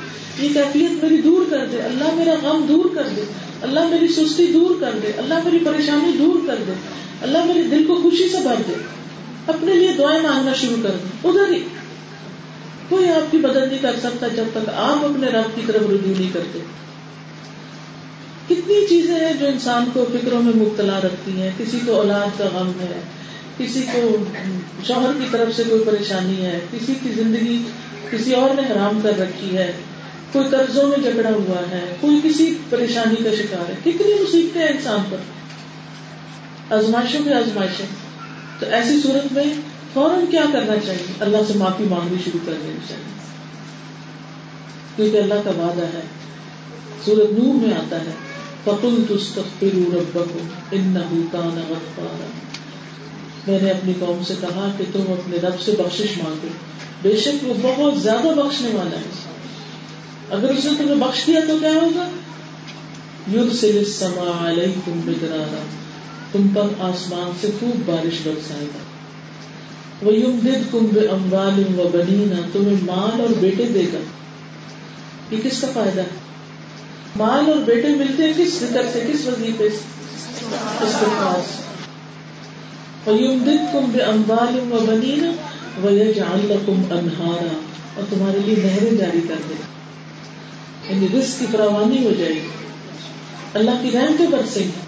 یہ 0.44 0.49
کیفیت 0.55 1.03
میری 1.03 1.23
دور 1.23 1.51
کر 1.51 1.66
دے۔ 1.66 1.83
اللہ 1.83 2.14
میرا 2.14 2.35
غم 2.42 2.66
دور 2.68 2.85
کر 2.94 3.09
دے۔ 3.16 3.23
اللہ 3.62 3.81
میری 3.87 4.09
سستی 4.09 4.47
دور 4.47 4.75
کر 4.81 4.99
دے۔ 5.03 5.12
اللہ 5.16 5.35
میری 5.44 5.59
پریشانی 5.59 6.12
دور 6.18 6.47
کر 6.47 6.57
دے۔ 6.66 6.73
اللہ 7.23 7.44
میرے 7.44 7.62
دل 7.62 7.87
کو 7.87 7.94
خوشی 8.03 8.29
سے 8.29 8.37
بھر 8.42 8.55
دے۔ 8.68 8.73
اپنے 9.47 9.75
لیے 9.75 9.92
دعائیں 9.99 10.23
مانگنا 10.23 10.53
شروع 10.53 10.77
کر 10.83 10.90
دیں 10.90 11.31
ادھر 11.31 11.53
ہی۔ 11.53 11.62
کوئی 12.88 13.09
آپ 13.09 13.33
کی 13.33 13.38
مدد 13.38 13.68
نہیں 13.68 13.83
کر 13.83 13.96
سکتا 14.03 14.29
جب 14.29 14.44
تک 14.53 14.70
آپ 14.74 15.05
اپنے 15.05 15.27
رب 15.27 15.57
کی 15.57 15.61
طرف 15.66 15.83
رجوع 15.83 16.14
نہیں 16.18 16.31
کرتے۔ 16.33 16.59
کتنی 18.48 18.87
چیزیں 18.87 19.14
ہیں 19.14 19.33
جو 19.33 19.46
انسان 19.46 19.85
کو 19.92 20.07
فکروں 20.12 20.42
میں 20.42 20.53
مبتلا 20.57 21.01
رکھتی 21.01 21.42
ہیں۔ 21.42 21.51
کسی 21.59 21.79
کو 21.87 21.94
اولاد 21.94 22.38
کا 22.38 22.44
غم 22.44 22.72
ہے، 22.81 23.01
کسی 23.59 23.87
کو 23.92 24.16
شوہر 24.87 25.12
کی 25.18 25.27
طرف 25.31 25.57
سے 25.57 25.62
کوئی 25.68 25.85
پریشانی 25.85 26.44
ہے، 26.44 26.59
کسی 26.72 26.94
کی 27.03 27.09
زندگی 27.11 27.62
کسی 28.11 28.35
اور 28.35 28.55
نے 28.55 28.62
حرام 28.72 29.01
کر 29.03 29.18
رکھی 29.18 29.57
ہے، 29.57 29.72
کوئی 30.33 30.48
قرضوں 30.51 30.88
میں 30.88 30.98
جھگڑا 30.98 31.31
ہوا 31.31 31.70
ہے، 31.70 31.96
کوئی 32.01 32.20
کسی 32.24 32.55
پریشانی 32.70 33.24
کا 33.24 33.31
شکار 33.38 33.70
ہے۔ 33.70 33.74
کتنی 33.81 34.14
مصیبتیں 34.14 34.62
ہیں 34.62 34.68
انسان 34.68 34.98
پر۔ 35.11 35.16
آزمائشوں 36.74 37.20
میں 37.24 37.35
آزمائشیں۔ 37.35 37.87
تو 38.59 38.66
ایسی 38.66 39.01
صورت 39.03 39.33
میں 39.33 39.44
فوراً 39.98 40.24
کیا 40.30 40.44
کرنا 40.52 40.74
چاہیے؟ 40.87 41.12
اللہ 41.20 41.37
سے 41.46 41.52
معافی 41.56 41.84
مانگنی 41.84 42.16
شروع 42.24 42.46
کر 42.46 42.52
دینی 42.62 42.78
چاہیے۔ 42.88 43.18
کیونکہ 44.96 45.16
اللہ 45.16 45.34
کا 45.44 45.50
وعدہ 45.50 45.82
ہے 45.82 46.00
سورت 47.04 47.38
نور 47.38 47.54
میں 47.54 47.76
آتا 47.76 47.96
ہے 48.00 48.11
فکل 48.64 49.04
میں 53.46 53.58
نے 53.62 53.70
اپنی 53.70 53.92
قوم 54.00 54.24
سے 54.26 54.34
کہا 54.40 54.70
کہ 54.78 54.84
تم 54.92 55.00
اپنے 55.00 55.37
رب 55.37 55.61
سے 55.61 55.72
بخش 55.78 56.00
مانگو 56.00 56.48
بے 57.02 57.16
شک 57.16 57.44
وہ 57.44 57.54
بہت 57.62 58.00
زیادہ 58.00 58.26
بخشنے 58.40 58.70
والا 58.74 58.96
ہے۔ 58.96 59.11
اگر 60.30 60.48
اس 60.48 60.64
نے 60.64 60.70
تمہیں 60.78 60.96
بخش 60.96 61.26
دیا 61.26 61.40
تو 61.48 61.56
کیا 61.61 61.72
ہوگا؟ 61.72 62.08
یور 63.28 63.54
سے 63.54 63.84
سما 63.84 64.48
علیکم 64.48 65.00
بگرانا 65.04 65.61
تم 66.32 66.48
پر 66.54 66.80
آسمان 66.80 67.32
سے 67.40 67.50
خوب 67.61 67.88
بارش 67.88 68.14
برسائے 68.24 68.66
گا۔ 68.66 68.88
وہ 70.02 70.14
یم 70.14 70.38
دد 70.42 70.72
کم 70.72 70.87
بے 70.92 71.00
اموال 71.00 71.80
و 71.80 71.88
بنینا 71.92 72.48
تمہیں 72.52 72.76
مال 72.82 73.20
اور 73.20 73.28
بیٹے 73.40 73.66
دے 73.66 73.87
گا 73.92 73.98
یہ 75.30 75.40
کس 75.42 75.61
کا 75.61 75.66
فائدہ؟ 75.74 76.00
ہے 76.00 76.06
مال 77.16 77.44
اور 77.46 77.56
بیٹے 77.56 77.88
ملتے 77.88 78.22
ہیں 78.22 78.32
کس 78.37 78.58
فکر 78.58 78.82
سے، 78.92 79.04
کس 79.12 79.26
وظیفے 79.26 79.68
سے؟ 79.68 79.76
اس 80.84 80.94
کے 81.00 81.06
پاس۔ 81.06 81.44
ویم 83.08 83.38
دد 83.38 83.72
کم 83.72 83.84
بے 83.92 84.00
اموال 84.02 84.72
و 84.72 84.84
بنینا 84.87 85.30
وہ 85.82 85.90
جان 86.16 86.40
لکم 86.44 86.82
انہارا 86.90 87.61
اور 87.94 88.04
تمہارے 88.11 88.38
لیے 88.44 88.56
نہریں 88.56 88.96
جاری 88.96 89.20
کر 89.28 89.34
دے 89.48 89.54
یعنی 90.88 91.18
رزق 91.18 91.38
کی 91.38 91.46
فراوانی 91.52 92.04
ہو 92.04 92.12
جائے 92.18 92.34
گی۔ 92.34 92.48
اللہ 93.54 93.70
کی 93.82 93.90
رحمتیں 93.90 94.26
برسیں 94.26 94.62
گی۔ 94.62 94.88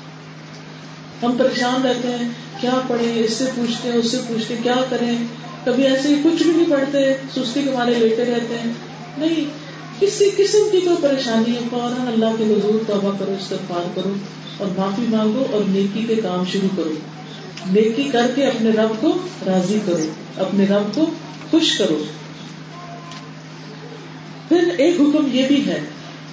ہم 1.23 1.37
پریشان 1.39 1.87
رہتے 1.87 2.09
ہیں، 2.09 2.29
کیا 2.61 2.81
پڑھیں، 2.89 3.19
اس 3.19 3.33
سے 3.33 3.45
پوچھتے 3.55 3.89
ہیں، 3.89 3.97
اس 3.97 4.11
سے 4.11 4.17
پوچھتے 4.29 4.55
کیا 4.63 4.75
کریں؟ 4.91 5.13
کبھی 5.65 5.87
ایسے 5.87 6.09
ہی 6.09 6.15
کچھ 6.25 6.43
بھی 6.43 6.53
نہیں 6.53 6.71
پڑھتے، 6.71 7.15
سستی 7.15 7.63
کے 7.63 7.71
مارے 7.71 7.95
لیتے 7.95 8.25
رہتے 8.25 8.59
ہیں۔ 8.59 8.73
نہیں، 9.19 9.45
کسی 10.01 10.31
قسم 10.37 10.69
کی 10.73 10.81
کوئی 10.81 10.97
پریشانی 11.03 11.55
ہے 11.55 11.61
فوراً 11.71 12.07
اللہ 12.07 12.27
کے 12.39 12.45
حضور 12.45 12.79
توبہ 12.87 13.13
کرو، 13.19 13.35
استغفار 13.41 13.89
کرو 13.95 14.13
اور 14.57 14.69
معافی 14.77 15.03
مانگو 15.17 15.47
اور 15.53 15.61
نیکی 15.69 16.05
کے 16.09 16.17
کام 16.17 16.45
شروع 16.53 16.69
کرو۔ 16.77 16.95
نیکی 17.71 18.03
کر 18.03 18.31
کے 18.35 18.47
اپنے 18.47 18.71
رب 18.71 19.01
کو 19.01 19.19
راضی 19.47 19.79
کرو، 19.87 20.11
اپنے 20.37 20.65
رب 20.65 20.95
کو 20.95 21.07
خوش 21.51 21.73
کرو۔ 21.73 22.05
پھر 24.49 24.69
ایک 24.79 24.95
حکم 25.01 25.29
یہ 25.33 25.47
بھی 25.49 25.67
ہے 25.67 25.81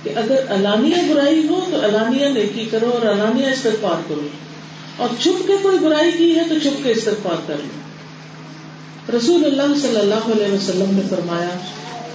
کہ 0.04 0.12
اگر 0.16 0.36
علانیہ 0.50 1.14
برائی 1.14 1.48
ہو 1.50 1.60
تو 1.72 1.86
علانیہ 1.86 2.26
نیکی 2.26 2.66
کرو 2.72 2.90
اور 2.90 3.02
علانیہ 3.02 3.46
استغفار 3.46 4.02
کرو۔ 4.08 4.28
اور 4.98 5.10
چھپ 5.20 5.48
کے 5.48 5.54
کوئی 5.62 5.78
برائی 5.78 6.12
کی 6.12 6.36
ہے 6.36 6.44
تو 6.50 6.56
چھپ 6.64 6.84
کے 6.84 6.92
استغفار 6.92 7.42
کر 7.48 7.56
لو۔ 7.58 9.18
رسول 9.18 9.46
اللہ 9.46 9.74
صلی 9.82 10.00
اللہ 10.00 10.28
علیہ 10.28 10.54
وسلم 10.54 10.96
نے 10.96 11.02
فرمایا، 11.10 11.50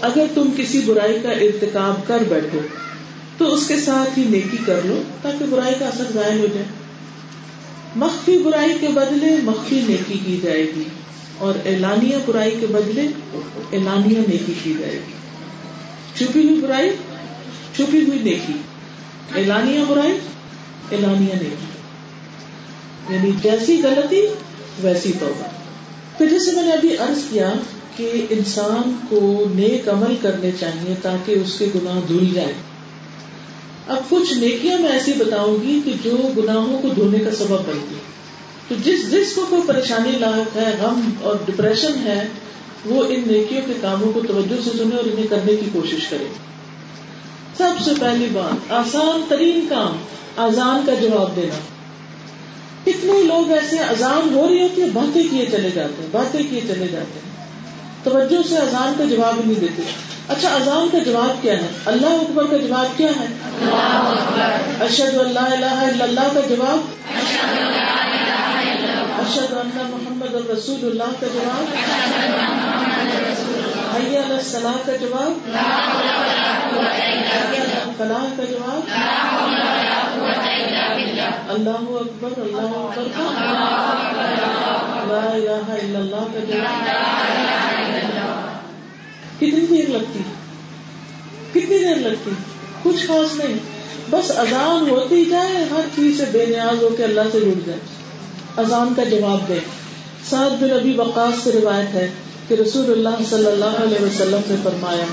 اگر 0.01 0.27
تم 0.35 0.49
کسی 0.57 0.81
برائی 0.81 1.19
کا 1.23 1.31
ارتکاب 1.41 2.07
کر 2.07 2.23
بیٹھو، 2.29 2.61
تو 3.39 3.53
اس 3.55 3.67
کے 3.67 3.81
ساتھ 3.81 4.19
ہی 4.19 4.25
نیکی 4.25 4.57
کر 4.67 4.81
لو 4.85 5.03
تاکہ 5.23 5.45
برائی 5.51 5.75
کا 5.79 5.87
اثر 5.87 6.13
ظاہر 6.15 6.39
ہو 6.39 6.47
جائے۔ 6.55 6.67
مخفی 7.97 8.37
برائی 8.39 8.75
کے 8.81 8.89
بدلے 8.89 9.37
مخفی 9.43 9.81
نیکی 9.89 10.19
کی 10.27 10.39
جائے 10.43 10.65
گی، 10.77 10.85
اور 11.39 11.55
اعلانیہ 11.65 12.17
برائی 12.27 12.57
کے 12.61 12.67
بدلے 12.67 13.07
اعلانیہ 13.73 14.19
نیکی 14.29 14.55
کی 14.63 14.75
جائے 14.79 14.99
گی۔ 15.07 15.13
چھپی 16.17 16.49
ہوئی 16.49 16.61
برائی، 16.61 16.91
چھپی 17.77 18.01
ہوئی 18.01 18.19
نیکی۔ 18.19 18.53
اعلانیہ 19.35 19.85
برائی، 19.89 20.19
اعلانیہ 20.93 21.35
نیکی۔ 21.35 21.71
یعنی 23.11 23.31
جیسی 23.43 23.83
غلطی 23.83 24.27
ویسی 24.83 25.13
توبہ۔ 25.21 25.45
پھر 26.19 26.27
جیسے 26.29 26.53
میں 26.53 26.63
نے 26.63 26.73
ابھی 26.73 26.97
عرض 26.97 27.19
کیا 27.31 27.53
کہ 27.97 28.27
انسان 28.31 28.97
کو 29.09 29.45
نیک 29.55 29.89
عمل 29.89 30.15
کرنے 30.23 30.51
چاہیے 30.61 30.95
تاکہ 31.03 31.33
اس 31.33 31.59
کے 31.59 31.67
گناہ 31.75 32.01
دھل 32.09 32.27
جائے 32.35 32.53
اب 33.89 34.11
کچھ 34.11 34.33
نیکیاں 34.33 34.79
میں 34.79 34.89
ایسی 34.89 35.13
بتاؤں 35.13 35.63
گی 35.63 35.81
کہ 35.85 35.93
جو 36.03 36.17
گناہوں 36.37 36.83
کو 36.83 36.89
دھونے 36.89 37.19
کا 37.19 37.31
سبب 37.31 37.61
بنتی 37.61 37.95
تو 38.69 38.75
جس 38.85 39.11
جس 39.11 39.33
کو 39.35 39.47
کوئی 39.51 39.63
پریشانی 39.67 40.19
لاحق 40.19 40.57
ہے، 40.57 40.77
غم 40.83 41.11
اور 41.23 41.37
ڈپریشن 41.47 41.93
ہے، 42.05 42.29
وہ 42.85 43.05
ان 43.05 43.21
نیکیوں 43.27 43.63
کے 43.67 43.73
کاموں 43.81 44.13
کو 44.13 44.21
توجہ 44.29 44.63
سے 44.65 44.71
سنے 44.79 44.97
اور 44.97 45.05
انہیں 45.05 45.27
کرنے 45.27 45.57
کی 45.57 45.67
کوشش 45.73 46.09
کرے۔ 46.09 46.25
سب 47.59 47.85
سے 47.85 47.91
پہلی 48.01 48.27
بات، 48.33 48.73
آسان 48.73 49.25
ترین 49.29 49.67
کام، 49.69 49.97
آزان 50.37 50.87
کا 50.87 50.95
جواب 50.95 51.37
دینا۔ 51.37 51.55
کتنے 52.85 53.23
لوگ 53.23 53.53
ایسے 53.53 53.79
اذان 53.79 54.35
ہو 54.35 54.49
رہی 54.49 54.63
ہوتی 54.63 54.83
ہے 54.83 54.87
باتیں 54.93 55.23
کیے 55.31 55.47
چلے 55.47 55.71
جاتے 55.71 56.03
ہیں 56.03 56.09
باتیں 56.13 56.43
کیے 56.51 56.61
چلے 56.61 56.89
جاتے 56.89 57.19
ہیں۔ 57.19 57.33
توجہ 58.05 58.49
سے 58.49 58.57
اذان 58.57 58.93
کا 58.99 59.05
جواب 59.05 59.41
نہیں 59.45 59.61
دیتے۔ 59.61 59.83
اچھا 60.29 60.49
اذان 60.49 60.89
کا 60.93 60.99
جواب 60.99 61.43
کیا 61.43 61.53
ہے؟ 61.53 61.67
اللہ 61.87 62.07
اکبر 62.07 62.47
کا 62.47 62.57
جواب 62.57 62.99
کیا 62.99 63.09
ہے؟ 63.09 63.27
ارشد 64.81 65.19
اللہ 65.19 65.41
الہ 65.41 65.67
الا 65.67 66.05
اللہ 66.05 66.21
کا 66.21 66.41
جواب؟ 66.49 66.79
ارشد 69.19 69.53
اللہ۔ 69.53 69.83
محمد 69.91 70.35
الرسول 70.35 70.79
اللہ 70.83 71.13
کا 71.21 71.27
جواب؟ 71.33 71.75
حیا 73.95 74.23
الصلاح 74.29 74.77
کا 74.87 74.97
جواب؟ 74.97 75.51
فلاح 77.97 78.25
کا 78.37 78.45
جواب؟ 78.45 78.91
اللہ 81.49 81.71
اکبر 81.71 82.41
اللہ 82.41 82.77
اکبر، 82.97 83.19
لا 85.09 85.31
الہ 85.35 85.73
الا 85.73 85.99
اللہ 85.99 86.17
کا 86.17 86.41
جی۔ 86.47 86.59
کتنی 89.37 89.67
دیر 89.67 89.89
لگتی؟ 89.89 90.19
کتنی 91.51 91.79
دیر 91.79 91.97
لگتی؟ 91.97 92.31
کچھ 92.83 93.07
خاص 93.07 93.45
نہیں۔ 93.45 93.59
بس 94.11 94.31
اذان 94.31 94.91
ہوتی 94.91 95.25
جائے، 95.25 95.65
ہر 95.71 95.81
چیز 95.97 96.19
سے 96.19 96.25
بے 96.33 96.47
نیاز 96.47 96.83
ہو 96.83 96.89
کے 96.97 97.05
اللہ 97.05 97.21
سے 97.33 97.41
جڑ 97.41 97.61
جائے۔ 97.67 97.79
اذان 98.57 98.95
کا 98.95 99.05
جواب 99.05 99.49
دے۔ 99.49 99.59
سعد 100.31 100.51
بن 100.51 100.71
ابی 100.71 100.95
وقاص 100.97 101.45
سے 101.45 101.53
روایت 101.53 101.95
ہے 101.95 102.11
کہ 102.49 102.55
رسول 102.55 102.91
اللہ 102.91 103.25
صلی 103.31 103.47
اللہ 103.47 103.65
علیہ 103.65 104.05
وسلم 104.05 104.41
نے 104.47 104.57
فرمایا، 104.63 105.05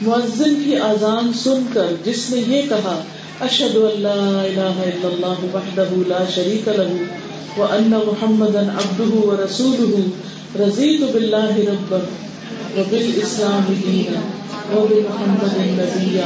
مؤذن 0.00 0.62
کی 0.64 0.76
اذان 0.76 1.32
سن 1.32 1.66
کر 1.74 1.86
جس 2.04 2.30
نے 2.30 2.56
یہ 2.56 2.62
کہا 2.68 3.02
اشد 3.40 3.76
اللہ 3.76 4.08
الہ 4.08 4.60
الا 4.60 5.08
اللہ 5.08 5.56
وحدہ 5.56 5.88
لا 6.06 6.24
شریک 6.34 6.68
له 6.68 6.96
وان 7.56 7.90
محمدا 7.90 8.60
عبده 8.60 9.14
ورسوله 9.14 10.00
رضیت 10.60 11.00
باللہ 11.12 11.56
ربا 11.56 11.96
وبالاسلام 12.76 13.74
دینا 13.86 14.20
وبمحمد 14.76 15.56
نبیا 15.56 16.24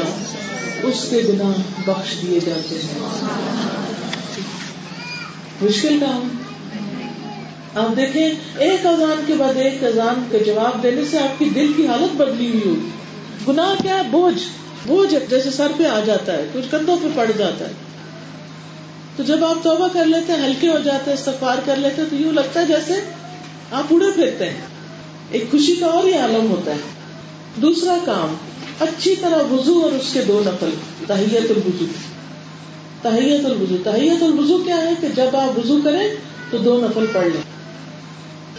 اس 0.83 1.07
کے 1.11 1.21
بنا 1.29 1.53
بخش 1.87 2.23
دیے 2.23 2.41
جاتے 2.47 2.75
ہیں۔ 2.75 2.99
مشکل 5.63 5.99
کام۔ 6.01 6.29
آپ 7.75 7.97
دیکھیں، 7.97 8.31
ایک 8.59 8.87
اذان 8.87 9.25
کے 9.27 9.35
بعد 9.39 9.57
ایک 9.57 9.85
اذان 9.85 10.25
کا 10.33 10.39
جواب 10.39 10.83
دینے 10.83 11.03
سے 11.11 11.19
آپ 11.19 11.39
کی 11.39 11.45
دل 11.45 11.73
کی 11.77 11.87
حالت 11.87 12.17
بدلی 12.17 12.51
ہوئی۔ 12.51 12.67
ہوگی 12.67 12.89
گناہ 13.49 13.83
کیا 13.83 13.97
ہے؟ 13.97 14.03
بوجھ۔ 14.11 14.64
بوجھ 14.87 15.15
جیسے 15.31 15.51
سر 15.51 15.73
پہ 15.79 15.87
آ 15.87 16.01
جاتا 16.05 16.33
ہے، 16.33 16.47
کچھ 16.53 16.65
کندھوں 16.71 16.97
پہ 17.03 17.09
پڑ 17.15 17.31
جاتا 17.39 17.67
ہے۔ 17.67 17.73
تو 19.17 19.23
جب 19.23 19.45
آپ 19.45 19.65
توبہ 19.65 19.89
کر 19.93 20.05
لیتے 20.05 20.33
ہیں، 20.33 20.47
ہلکے 20.47 20.69
ہو 20.69 20.79
جاتے 20.85 21.11
ہیں، 21.11 21.19
استغفار 21.19 21.59
کر 21.65 21.77
لیتے 21.77 22.03
ہیں، 22.03 22.09
تو 22.11 22.17
یوں 22.17 22.33
لگتا 22.33 22.61
ہے 22.61 22.67
جیسے 22.67 22.93
آپ 23.71 23.85
اڑے 23.91 24.07
پھرتے 24.15 24.51
ہیں۔ 24.51 24.61
ایک 25.31 25.51
خوشی 25.51 25.75
کا 25.75 25.87
اور 25.87 26.05
ہی 26.05 26.15
عالم 26.15 26.51
ہوتا 26.51 26.71
ہے۔ 26.71 26.77
دوسرا 27.57 27.97
کام، 28.05 28.35
اچھی 28.81 29.15
طرح 29.21 29.53
وضو 29.53 29.83
اور 29.83 29.93
اس 29.93 30.13
کے 30.13 30.23
دو 30.29 30.43
نقل، 30.45 30.71
تحیت 31.07 31.51
الوضو۔ 31.51 31.85
تحیت 33.03 33.45
الوضو۔ 33.45 33.77
تحیت 33.85 34.23
الوضو 34.23 34.59
کیا 34.59 34.77
ہے 34.77 34.91
کہ 35.01 35.09
جب 35.17 35.37
آپ 35.37 35.59
وضو 35.59 35.79
کریں 35.85 36.09
تو 36.51 36.59
دو 36.59 36.87
نفل 36.87 37.07
پڑھ 37.13 37.27
لیں۔ 37.27 37.43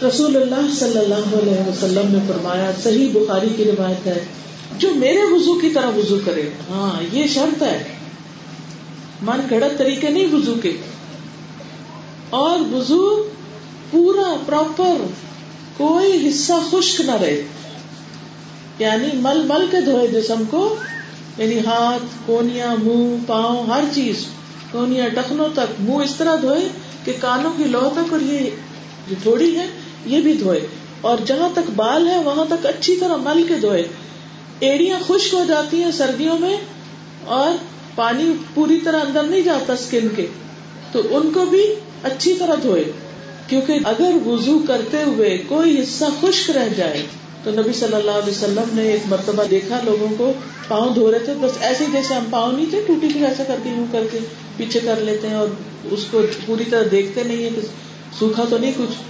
رسول 0.08 0.36
اللہ 0.36 0.74
صلی 0.78 0.98
اللہ 0.98 1.36
علیہ 1.42 1.68
وسلم 1.68 2.12
نے 2.12 2.18
فرمایا، 2.28 2.70
صحیح 2.82 3.08
بخاری 3.12 3.48
کی 3.56 3.64
روایت 3.64 4.06
ہے 4.06 4.24
جو 4.78 4.94
میرے 4.94 5.24
وضو 5.24 5.60
کی 5.60 5.70
طرح 5.70 5.86
وضو 5.86 6.18
کرے۔ 6.24 6.50
ہاں 6.70 7.16
یہ 7.16 7.26
شرط 7.26 7.62
ہے۔ 7.62 7.82
من 9.22 9.40
گڑت 9.50 9.78
طریقے 9.78 10.08
نہیں 10.08 10.34
وضو 10.34 10.54
کے۔ 10.62 10.76
اور 12.30 12.58
وضو 12.74 13.30
پورا 13.90 14.36
پراپر 14.46 15.04
کوئی 15.76 16.28
حصہ 16.28 16.52
خشک 16.70 17.00
نہ 17.00 17.10
رہے۔ 17.10 17.42
یعنی 18.78 19.06
مل 19.14 19.42
مل 19.42 19.66
کے 19.70 19.80
دھوئے 19.80 20.06
جسم 20.06 20.42
کو۔ 20.50 20.76
یعنی 21.38 21.58
ہاتھ 21.58 22.04
کونیا 22.26 22.74
منہ، 22.82 23.16
پاؤں، 23.26 23.66
ہر 23.66 23.84
چیز۔ 23.94 24.26
کونیا 24.72 25.08
ٹخنوں 25.08 25.48
تک۔ 25.54 25.80
منہ 25.80 26.02
اس 26.04 26.14
طرح 26.16 26.36
دھوئے 26.42 26.68
کہ 27.04 27.12
کانوں 27.20 27.52
کی 27.56 27.64
لو 27.64 27.90
تک 27.92 28.12
اور 28.12 28.20
یہ 28.20 28.50
جو 29.08 29.14
تھوڑی 29.22 29.58
ہے، 29.58 29.66
یہ 30.06 30.20
بھی 30.20 30.32
دھوئے۔ 30.34 30.66
اور 31.00 31.18
جہاں 31.26 31.48
تک 31.54 31.70
بال 31.76 32.08
ہے، 32.08 32.22
وہاں 32.22 32.44
تک 32.44 32.66
اچھی 32.66 32.96
طرح 32.96 33.16
مل 33.16 33.44
کے 33.48 33.54
دھوئے۔ 33.54 33.88
ایڑیاں 34.60 34.98
خشک 35.06 35.34
ہو 35.34 35.44
جاتی 35.48 35.82
ہیں 35.82 35.90
سردیوں 35.90 36.38
میں 36.38 36.56
اور 37.24 37.50
پانی 37.94 38.32
پوری 38.54 38.80
طرح 38.80 39.00
اندر 39.00 39.22
نہیں 39.22 39.40
جاتا 39.40 39.72
اسکن 39.72 40.08
کے، 40.16 40.26
تو 40.92 41.02
ان 41.10 41.30
کو 41.34 41.44
بھی 41.44 41.62
اچھی 42.02 42.34
طرح 42.34 42.54
دھوئے۔ 42.62 42.84
کیونکہ 43.48 43.72
اگر 43.84 44.10
وضو 44.26 44.58
کرتے 44.68 45.02
ہوئے 45.02 45.38
کوئی 45.48 45.80
حصہ 45.80 46.04
خشک 46.20 46.50
رہ 46.50 46.68
جائے، 46.76 47.02
تو 47.44 47.50
نبی 47.50 47.72
صلی 47.72 47.94
اللہ 47.94 48.10
علیہ 48.10 48.30
وسلم 48.30 48.64
نے 48.72 48.82
ایک 48.82 49.00
مرتبہ 49.08 49.44
دیکھا 49.44 49.80
لوگوں 49.84 50.08
کو 50.18 50.32
پاؤں 50.68 50.94
دھو 50.94 51.10
رہے 51.10 51.18
تھے، 51.18 51.34
بس 51.40 51.50
ایسے 51.60 51.84
جیسے 51.92 52.14
ہم 52.14 52.24
پاؤں 52.30 52.52
نہیں 52.52 52.66
تھے، 52.70 52.80
ٹوٹی 52.86 53.08
پھر 53.12 53.24
ایسا 53.24 53.44
کر 53.44 53.56
کے 53.62 53.70
یوں 53.70 53.86
کر 53.92 54.02
کے 54.12 54.18
پیچھے 54.56 54.80
کر 54.84 55.00
لیتے 55.00 55.28
ہیں 55.28 55.34
اور 55.34 55.48
اس 55.84 56.04
کو 56.10 56.20
پوری 56.46 56.64
طرح 56.64 56.82
دیکھتے 56.90 57.22
نہیں 57.22 57.44
ہے 57.44 57.48
کہ 57.54 57.60
سوکھا 58.18 58.44
تو 58.50 58.58
نہیں، 58.58 58.72
کچھ۔ 58.76 59.02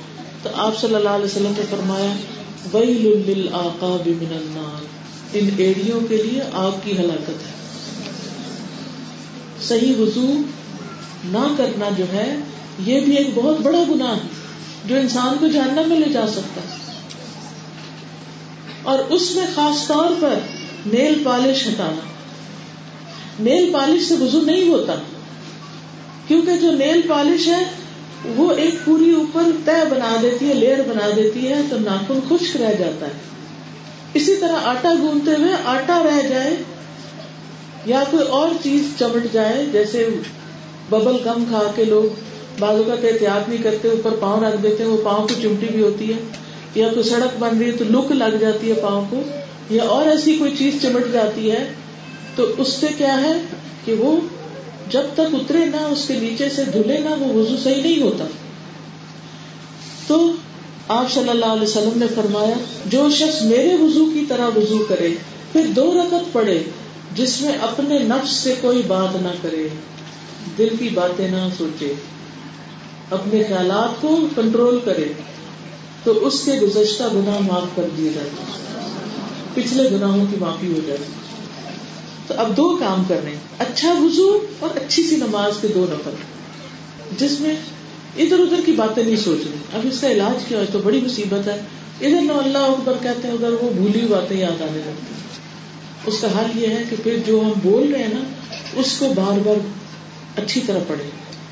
تو 0.43 0.51
آپ 0.55 0.81
صلی 0.81 0.95
اللہ 0.95 1.09
علیہ 1.09 1.25
وسلم 1.25 1.53
نے 1.57 1.63
فرمایا 1.71 2.13
وہی 2.73 3.49
آقا 3.53 3.97
من 4.07 4.37
النار۔ 4.37 5.06
ان 5.39 5.49
ایڑیوں 5.57 6.01
کے 6.09 6.17
لیے 6.17 6.43
آگ 6.53 6.73
کی 6.85 6.99
ہلاکت 6.99 7.29
ہے۔ 7.29 7.53
صحیح 9.63 9.95
وضو 9.99 10.35
نہ 11.25 11.55
کرنا 11.57 11.89
جو 11.97 12.05
ہے، 12.13 12.37
یہ 12.87 13.01
بھی 13.01 13.17
ایک 13.17 13.31
بہت 13.35 13.61
بڑا 13.61 13.79
گناہ 13.91 14.13
ہے 14.13 14.29
جو 14.85 14.97
انسان 14.97 15.37
کو 15.41 15.47
جاننا 15.47 15.83
میں 15.87 16.01
لے 16.01 16.13
جا 16.13 16.27
سکتا 16.27 16.61
ہے۔ 16.61 16.77
اور 18.83 18.99
اس 18.99 19.31
میں 19.31 19.47
خاص 19.55 19.87
طور 19.87 20.11
پر 20.21 20.35
نیل 20.87 21.23
پالش 21.25 21.67
ہٹانا۔ 21.67 22.01
نیل 23.41 23.73
پالش 23.73 24.09
سے 24.09 24.15
وضو 24.15 24.41
نہیں 24.41 24.69
ہوتا، 24.69 24.95
کیونکہ 26.29 26.57
جو 26.57 26.71
نیل 26.71 27.01
پالش 27.09 27.47
ہے، 27.47 27.65
وہ 28.37 28.53
ایک 28.53 28.75
پوری 28.85 29.15
اوپر 29.15 29.43
طے 29.65 29.85
بنا 29.91 30.17
دیتی 30.23 30.49
ہے 30.49 30.55
لیئر 30.55 30.79
بنا 30.79 31.11
دیتی 31.17 31.49
ہے، 31.49 31.63
تو 31.71 31.77
ناخن 31.79 32.19
خشک 32.29 32.57
رہ 32.57 32.75
جاتا 32.79 33.07
ہے۔ 33.07 33.13
اسی 34.17 34.37
طرح 34.37 34.67
آٹا 34.69 34.93
گونتے 35.03 35.31
ہوئے 35.31 35.55
آٹا 35.65 36.03
رہ 36.03 36.21
جائے 36.29 36.55
یا 37.87 38.03
کوئی 38.11 38.23
اور 38.29 38.49
چیز 38.63 38.93
چمٹ 38.99 39.33
جائے، 39.33 39.65
جیسے 39.73 40.09
ببل 40.91 41.17
کم 41.25 41.45
کھا 41.49 41.63
کے 41.75 41.85
لوگ 41.85 42.25
بازو 42.59 42.83
کا 42.83 42.93
احتیاط 42.93 43.49
نہیں 43.49 43.63
کرتے، 43.63 43.89
اوپر 43.89 44.17
پاؤں 44.21 44.41
رکھ 44.41 44.57
دیتے 44.63 44.83
ہیں، 44.83 44.91
وہ 44.91 44.97
پاؤں 45.05 45.27
کی 45.29 45.35
چمٹی 45.43 45.67
بھی 45.67 45.83
ہوتی 45.83 46.13
ہے، 46.13 46.19
یا 46.75 46.89
کوئی 46.89 47.03
سڑک 47.03 47.37
بن 47.39 47.59
رہی 47.59 47.67
ہے 47.67 47.77
تو 47.77 47.85
لک 47.91 48.13
لگ 48.13 48.37
جاتی 48.41 48.69
ہے 48.69 48.75
پاؤں 48.83 49.05
کو، 49.11 49.23
یا 49.71 49.83
اور 49.83 50.07
ایسی 50.07 50.37
کوئی 50.39 50.57
چیز 50.59 50.81
چمٹ 50.83 51.13
جاتی 51.13 51.51
ہے، 51.51 51.65
تو 52.37 52.47
اس 52.59 52.69
سے 52.69 52.87
کیا 52.99 53.21
ہے 53.21 53.33
کہ 53.85 53.95
وہ 53.95 54.17
جب 54.91 55.15
تک 55.15 55.35
اترے 55.35 55.65
نہ، 55.65 55.85
اس 55.87 56.09
کے 56.09 56.15
نیچے 56.15 56.49
سے 56.49 56.65
دھلے 56.65 56.99
نہ، 56.99 57.15
وہ 57.19 57.33
وضو 57.35 57.57
صحیح 57.63 57.83
نہیں 57.83 58.03
ہوتا۔ 58.03 58.25
تو 60.07 60.19
آپ 60.89 61.13
صلی 61.13 61.29
اللہ 61.29 61.47
علیہ 61.47 61.63
وسلم 61.63 61.99
نے 61.99 62.07
فرمایا، 62.15 62.55
جو 62.87 63.11
شخص 63.11 63.43
میرے 63.43 63.75
وضو 63.75 64.05
کی 64.15 64.25
طرح 64.29 64.49
وضو 64.57 64.85
کرے، 64.89 65.09
پھر 65.53 65.67
دو 65.67 65.95
رکت 65.95 66.33
پڑے 66.33 66.63
جس 67.15 67.41
میں 67.41 67.53
اپنے 67.53 67.99
نفس 67.99 68.31
سے 68.31 68.55
کوئی 68.61 68.83
بات 68.87 69.17
نہ 69.23 69.29
کرے۔ 69.43 69.69
دل 70.59 70.69
کی 70.79 70.89
باتیں 70.89 71.29
نہ 71.29 71.49
سوچے۔ 71.59 71.95
اپنے 73.11 73.43
خیالات 73.43 74.01
کو 74.01 74.19
کنٹرول 74.37 74.81
کرے۔ 74.85 75.05
تو 76.05 76.27
اس 76.27 76.43
کے 76.45 76.53
گزشتہ 76.53 77.03
گناہ 77.15 77.39
معاف 77.39 77.77
کر 77.77 77.83
دیے 77.97 78.11
جاتے 78.15 78.43
پچھلے 79.55 79.91
گناہوں 79.91 80.27
کی 80.31 80.37
معافی 80.41 80.73
ہو 80.73 80.81
جاتی 80.87 81.13
تو 82.27 82.35
اب 82.37 82.57
دو 82.57 82.77
کام 82.77 83.03
کرنے۔ 83.09 83.35
اچھا 83.59 83.93
وضو 83.93 84.41
اور 84.61 84.77
اچھی 84.77 85.03
سی 85.03 85.17
نماز 85.17 85.53
کے 85.61 85.69
دو 85.69 85.87
نفر 85.89 86.11
جس 87.19 87.41
میں 87.41 87.57
ادھر 88.19 88.39
ادھر 88.39 88.61
کی 88.65 88.73
باتیں 88.73 89.05
نہیں 89.05 89.17
سوچنی 89.17 89.57
اب 89.73 89.81
اس 89.85 90.01
کا 90.01 90.11
علاج 90.11 90.45
کیا 90.49 90.59
ہے؟ 90.59 90.65
تو 90.73 90.79
بڑی 90.79 91.01
مصیبت 91.01 91.49
ہے۔ 91.49 91.61
ادھر 92.01 92.21
نہ 92.23 92.33
اللہ 92.33 92.59
اکبر 92.59 92.93
کہتے 93.03 93.29
ہیں 93.29 93.35
ادھر 93.35 93.51
وہ 93.51 93.71
بھولی 93.71 93.99
ہوئی 93.99 94.09
باتیں 94.09 94.37
یاد 94.37 94.63
آنے 94.63 94.79
لگتی 94.79 95.15
اس 96.07 96.21
کا 96.21 96.29
حل 96.29 96.59
یہ 96.59 96.67
ہے 96.67 96.83
کہ 96.91 96.97
پھر 97.03 97.17
جو 97.27 97.41
ہم 97.41 97.53
بول 97.63 97.93
رہے 97.93 98.03
ہیں 98.03 98.15
نا، 98.15 98.21
اس 98.75 98.97
کو 98.99 99.13
بار 99.17 99.39
بار 99.45 99.57
اچھی 100.39 100.61
طرح 100.67 100.79
پڑھے 100.87 101.05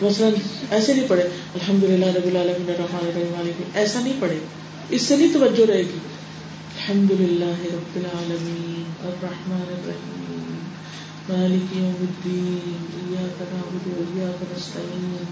مثلاً 0.03 0.33
ایسے 0.71 0.95
نہیں 0.95 1.09
پڑھے 1.09 1.23
الحمد 1.23 1.85
للہ 1.85 2.07
رب 2.07 2.27
العالمین، 2.27 2.71
الرحمن 2.71 3.11
الرحیم، 3.15 3.63
ایسا 3.75 4.01
نہیں 4.01 4.13
پڑھے 4.21 4.39
اس 4.91 5.03
سے 5.03 5.17
نہیں 5.17 5.33
توجہ 5.33 5.67
رہے 5.67 5.83
گی۔ 5.83 5.99
الحمد 6.77 7.21
للہ 7.21 7.75
رب 7.75 7.97
العالمین، 7.97 8.85
الرحمن 9.01 9.65
الرحیم، 9.69 10.55
مالک 11.29 11.77
یوم 11.77 11.95
الدین، 12.01 12.87
ایاک 13.05 13.43
نعبد 13.43 13.87
و 13.87 14.03
ایاک 14.15 14.43
نستعین۔ 14.43 15.25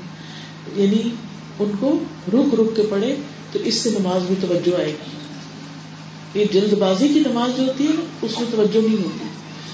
یعنی 0.76 1.10
ان 1.58 1.70
کو 1.80 1.98
رک 2.32 2.54
رک 2.60 2.76
کے 2.76 2.82
پڑھے 2.90 3.16
تو 3.52 3.58
اس 3.58 3.74
سے 3.74 3.90
نماز 3.90 4.30
میں 4.30 4.42
توجہ 4.42 4.80
آئے 4.80 4.92
گی۔ 4.92 5.22
یہ 6.40 6.44
جلد 6.52 6.72
بازی 6.72 7.08
کی 7.08 7.20
نماز 7.20 7.58
جو 7.58 7.66
ہوتی 7.66 7.84
ہے 7.84 7.92
نا، 7.94 8.04
اس 8.22 8.40
میں 8.40 8.46
توجہ 8.50 8.78
نہیں 8.78 9.04
ہوتی۔ 9.04 9.24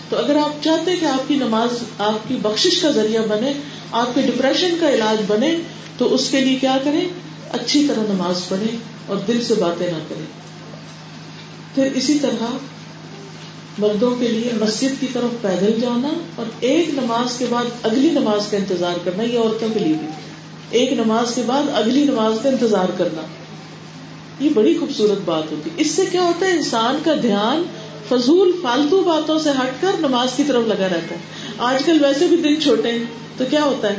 تو 0.09 0.17
اگر 0.17 0.37
آپ 0.37 0.65
چاہتے 0.65 0.97
کہ 0.97 1.05
آپ 1.05 1.29
کی 1.29 1.35
نماز، 1.35 1.69
آپ 1.99 2.29
کی 2.29 2.37
بخشش 2.43 2.81
کا 2.81 2.91
ذریعہ 2.91 3.27
بنے، 3.27 3.53
آپ 3.93 4.15
کے 4.15 4.21
ڈپریشن 4.21 4.77
کا 4.81 4.91
علاج 4.91 5.23
بنے، 5.27 5.57
تو 5.99 6.15
اس 6.15 6.31
کے 6.31 6.41
لیے 6.41 6.57
کیا 6.57 6.79
کریں؟ 6.85 7.09
اچھی 7.53 7.87
طرح 7.89 8.13
نماز 8.13 8.49
پڑھے 8.49 8.77
اور 9.07 9.17
دل 9.17 9.45
سے 9.45 9.55
باتیں 9.55 9.87
نہ 9.87 9.99
کریں۔ 10.09 10.27
پھر 11.75 11.89
اسی 11.95 12.19
طرح 12.19 12.45
مردوں 13.79 14.17
کے 14.17 14.29
لیے 14.29 14.51
مسجد 14.61 15.01
کی 15.01 15.07
طرف 15.13 15.43
پیدل 15.43 15.81
جانا 15.81 16.09
اور 16.35 16.47
ایک 16.61 16.89
نماز 16.89 17.39
کے 17.39 17.47
بعد 17.51 17.65
اگلی 17.83 18.11
نماز 18.11 18.47
کا 18.51 18.57
انتظار 18.57 18.95
کرنا، 19.05 19.23
یہ 19.23 19.39
عورتوں 19.39 19.69
کے 19.75 19.81
لیے 19.81 19.95
بھی۔ 19.95 20.28
ایک 20.71 20.93
نماز 20.93 21.35
کے 21.35 21.43
بعد 21.47 21.63
اگلی 21.75 22.05
نماز 22.05 22.39
کا 22.43 22.49
انتظار 22.49 22.89
کرنا۔ 22.99 23.23
یہ 24.41 24.51
بڑی 24.55 24.77
خوبصورت 24.81 25.19
بات 25.25 25.53
ہوتی۔ 25.53 25.71
اس 25.77 25.91
سے 25.91 26.07
کیا 26.07 26.23
ہوتا 26.23 26.47
ہے؟ 26.47 26.51
انسان 26.51 26.97
کا 27.05 27.15
دھیان 27.23 27.63
فضول، 28.09 28.53
فالتو 28.63 29.03
باتوں 29.03 29.39
سے 29.39 29.51
ہٹ 29.51 29.83
کر 29.83 29.91
نماز 29.99 30.29
کی 30.37 30.43
طرف 30.49 30.63
لگا 30.67 30.87
رہتا 30.87 31.15
ہے۔ 31.15 31.19
آج 31.59 31.83
کل 31.85 32.05
ویسے 32.05 32.27
بھی 32.27 32.37
دن 32.37 32.61
چھوٹے 32.61 32.93
ہیں، 32.93 33.05
تو 33.37 33.45
کیا 33.51 33.65
ہوتا 33.65 33.89
ہے؟ 33.89 33.97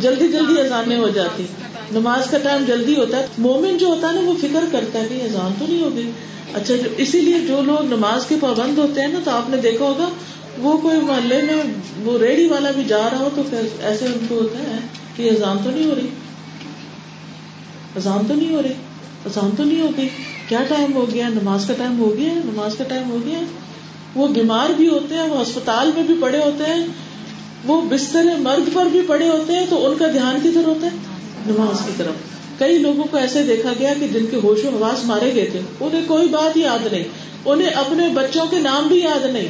جلدی 0.00 0.28
جلدی 0.28 0.60
اذانیں 0.60 0.98
ہو 0.98 1.08
جاتی۔ 1.08 1.46
نماز 1.92 2.30
کا 2.30 2.38
ٹائم 2.38 2.64
جلدی 2.64 2.96
ہوتا 2.96 3.18
ہے۔ 3.18 3.26
مومن 3.38 3.78
جو 3.78 3.86
ہوتا 3.86 4.08
ہے 4.08 4.12
نا، 4.12 4.20
وہ 4.20 4.34
فکر 4.40 4.64
کرتا 4.72 4.98
ہے 4.98 5.08
کہ 5.08 5.14
اذان 5.14 5.52
تو 5.58 5.66
نہیں 5.68 5.82
ہوگی 5.82 6.10
اچھا 6.54 6.76
جو 6.76 6.88
اسی 6.98 7.20
لیے 7.20 7.38
جو 7.38 7.62
لوگ 7.62 7.84
نماز 7.84 8.26
کے 8.26 8.34
پابند 8.40 8.78
ہوتے 8.78 9.00
ہیں 9.00 9.08
نا، 9.08 9.18
تو 9.24 9.30
آپ 9.30 9.50
نے 9.50 9.56
دیکھا 9.56 9.84
ہوگا، 9.84 10.08
وہ 10.58 10.76
کوئی 10.76 11.00
محلے 11.00 11.42
میں 11.42 11.62
وہ 12.02 12.18
ریڑی 12.18 12.48
والا 12.48 12.70
بھی 12.70 12.84
جا 12.84 13.08
رہا 13.12 13.18
ہو 13.18 13.28
تو 13.34 13.56
ایسے 13.80 14.06
ان 14.06 14.26
کو 14.28 14.34
ہوتا 14.34 14.58
ہے 14.58 15.01
کہ 15.16 15.30
اذان 15.30 15.56
تو 15.64 15.70
نہیں 15.70 15.84
ہو 15.84 15.94
رہی؟ 15.94 16.06
اذان 17.96 18.26
تو 18.28 18.34
نہیں 18.34 18.54
ہو 18.54 18.62
رہی؟ 18.62 18.72
اذان 19.26 19.50
تو 19.56 19.64
نہیں 19.64 19.80
ہوگی 19.80 20.08
کیا 20.48 20.58
ٹائم 20.68 20.92
ہو 20.94 21.06
گیا؟ 21.14 21.28
نماز 21.28 21.64
کا 21.66 21.74
ٹائم 21.78 21.98
ہو 21.98 22.14
گیا 22.18 22.32
نماز 22.34 22.74
کا 22.76 22.84
ٹائم 22.84 23.10
ہو 23.10 23.18
گیا 23.26 23.38
وہ 24.14 24.28
بیمار 24.28 24.70
بھی 24.70 24.88
ہوتے 24.88 25.14
ہیں، 25.14 25.28
وہ 25.28 25.36
اسپتال 25.36 25.90
میں 25.94 26.02
بھی 26.02 26.14
پڑے 26.20 26.38
ہوتے 26.38 26.64
ہیں، 26.64 26.86
وہ 27.64 27.80
بستر 27.80 28.26
مرد 28.38 28.74
پر 28.74 28.86
بھی 28.86 29.00
پڑے 29.06 29.28
ہوتے 29.28 29.52
ہیں، 29.52 29.66
تو 29.68 29.86
ان 29.86 29.98
کا 29.98 30.06
دھیان 30.12 30.38
کدھر 30.42 30.64
ہوتا 30.64 30.86
ہے؟ 30.86 30.90
نماز 31.46 31.86
کی 31.86 31.92
طرف۔ 31.96 32.58
کئی 32.58 32.78
لوگوں 32.78 33.04
کو 33.10 33.16
ایسے 33.16 33.42
دیکھا 33.42 33.72
گیا 33.78 33.94
کہ 34.00 34.08
جن 34.08 34.26
کے 34.30 34.36
ہوش 34.42 34.64
و 34.64 34.68
حواس 34.68 35.04
مارے 35.04 35.34
گئے 35.34 35.46
تھے، 35.46 35.60
انہیں 35.80 36.02
کوئی 36.06 36.28
بات 36.28 36.56
یاد 36.56 36.92
نہیں، 36.92 37.04
انہیں 37.44 37.68
اپنے 37.68 38.08
بچوں 38.08 38.46
کے 38.50 38.58
نام 38.58 38.88
بھی 38.88 39.00
یاد 39.00 39.26
نہیں، 39.26 39.48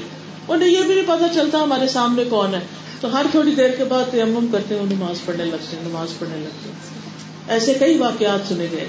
انہیں 0.48 0.68
یہ 0.68 0.82
بھی 0.82 0.94
نہیں 0.94 1.04
پتا 1.06 1.26
چلتا 1.34 1.58
ہمارے 1.62 1.88
سامنے 1.88 2.24
کون 2.30 2.54
ہے۔ 2.54 2.60
تو 3.02 3.16
ہر 3.16 3.26
تھوڑی 3.30 3.50
دیر 3.50 3.70
کے 3.70 3.84
بعد 3.84 4.04
تیمم 4.10 4.46
کرتے 4.52 4.74
ہیں 4.74 4.86
نماز 4.86 5.24
پڑھنے 5.24 5.44
لگتے 5.44 5.76
ہیں، 5.76 5.88
نماز 5.88 6.08
پڑھنے 6.18 6.36
لگتے 6.36 6.68
ہیں۔ 6.68 6.76
ایسے 7.48 7.74
کئی 7.74 7.98
واقعات 7.98 8.48
سنے 8.48 8.66
گئے۔ 8.72 8.86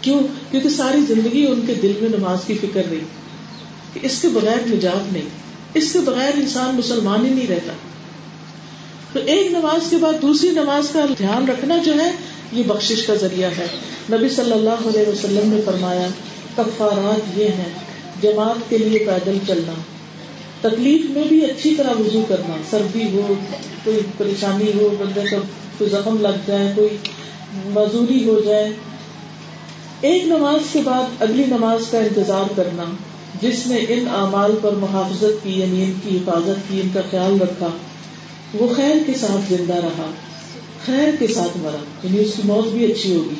کیوں؟ 0.00 0.20
کیونکہ 0.50 0.68
ساری 0.68 1.00
زندگی 1.08 1.46
ان 1.46 1.60
کے 1.66 1.74
دل 1.74 1.92
میں 2.00 2.18
نماز 2.18 2.38
کی 2.46 2.54
فکر 2.54 2.82
رہی۔ 2.90 3.00
کہ 3.92 4.00
اس 4.02 4.22
کے 4.22 4.28
بغیر 4.28 4.56
نجات 4.66 5.12
نہیں، 5.12 5.22
اس 5.74 5.92
کے 5.92 5.98
بغیر 5.98 6.30
انسان 6.34 6.74
مسلمان 6.74 7.26
ہی 7.26 7.30
نہیں 7.30 7.46
رہتا۔ 7.46 7.72
تو 9.12 9.18
ایک 9.26 9.52
نماز 9.52 9.90
کے 9.90 9.96
بعد 9.96 10.22
دوسری 10.22 10.50
نماز 10.50 10.88
کا 10.88 11.06
دھیان 11.18 11.48
رکھنا 11.48 11.76
جو 11.76 11.94
ہے، 11.94 12.10
یہ 12.52 12.62
بخش 12.66 13.02
کا 13.06 13.14
ذریعہ 13.14 13.50
ہے۔ 13.58 13.66
نبی 14.12 14.28
صلی 14.28 14.52
اللہ 14.52 14.88
علیہ 14.88 15.08
وسلم 15.08 15.54
نے 15.54 15.60
فرمایا، 15.64 16.06
کفارات 16.56 17.38
یہ 17.38 17.48
ہیں، 17.48 17.72
جماعت 18.22 18.70
کے 18.70 18.78
لیے 18.78 18.98
پیدل 18.98 19.38
چلنا۔ 19.46 19.72
تکلیف 20.68 21.10
میں 21.10 21.24
بھی 21.24 21.44
اچھی 21.44 21.74
طرح 21.74 21.90
وضو 21.90 22.24
کرنا، 22.28 22.56
سردی 22.70 23.04
ہو، 23.12 23.34
کوئی 23.84 23.98
پریشانی 24.18 24.72
ہو، 24.74 24.96
بندے 25.00 25.20
کا 25.30 25.36
کوئی 25.78 25.90
زخم 25.90 26.16
لگ 26.20 26.38
جائے، 26.46 26.72
کوئی 26.76 26.96
مزوری 27.54 28.28
ہو 28.28 28.40
جائے۔ 28.40 28.72
ایک 30.00 30.24
نماز 30.24 30.72
کے 30.72 30.80
بعد 30.84 31.22
اگلی 31.22 31.44
نماز 31.46 31.88
کا 31.90 31.98
انتظار 31.98 32.52
کرنا، 32.56 32.84
جس 33.42 33.66
نے 33.66 33.76
ان 33.88 34.08
اعمال 34.08 34.52
پر 34.62 34.72
محافظت 34.72 35.44
کی 35.44 35.60
یعنی 35.60 35.82
ان 35.82 35.92
کی 36.02 36.16
حفاظت 36.16 36.68
کی، 36.68 36.80
ان 36.80 36.88
کا 36.94 37.00
خیال 37.10 37.40
رکھا، 37.40 37.68
وہ 38.54 38.74
خیر 38.76 38.96
کے 39.06 39.12
ساتھ 39.14 39.52
زندہ 39.52 39.74
رہا، 39.74 40.10
خیر 40.86 41.16
کے 41.18 41.26
ساتھ 41.26 41.56
مرا 41.56 42.06
یعنی 42.06 42.18
اس 42.20 42.30
کی 42.36 42.42
موت 42.44 42.68
بھی 42.68 42.92
اچھی 42.92 43.16
ہوگی۔ 43.16 43.34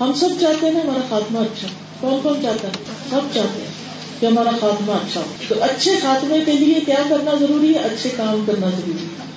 ہم 0.00 0.12
سب 0.12 0.28
چاہتے 0.40 0.66
ہیں 0.66 0.80
ہمارا 0.80 1.02
خاتمہ 1.08 1.38
اچھا 1.38 1.68
کون 2.00 2.20
کون 2.22 2.42
چاہتا 2.42 2.68
ہے؟ 2.68 2.72
سب 3.10 3.20
چاہتے 3.34 3.60
ہیں۔ 3.60 3.81
کہ 4.22 4.26
ہمارا 4.26 4.50
خاتمہ 4.50 4.92
اچھا 4.92 5.20
ہو۔ 5.20 5.32
تو 5.48 5.54
اچھے 5.60 5.90
خاتمے 6.02 6.38
کے 6.46 6.52
لیے 6.52 6.74
کیا 6.86 7.02
کرنا 7.10 7.30
ضروری 7.40 7.74
ہے؟ 7.74 7.78
اچھے 7.78 8.10
کام 8.16 8.44
کرنا 8.46 8.66
ضروری 8.66 9.04
ہے۔ 9.04 9.32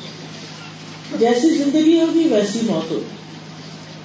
جیسی 1.20 1.50
زندگی 1.50 2.02
ہوگی 2.02 2.28
ویسی 2.30 2.60
موت 2.64 2.92
ہوگی۔ 2.92 3.16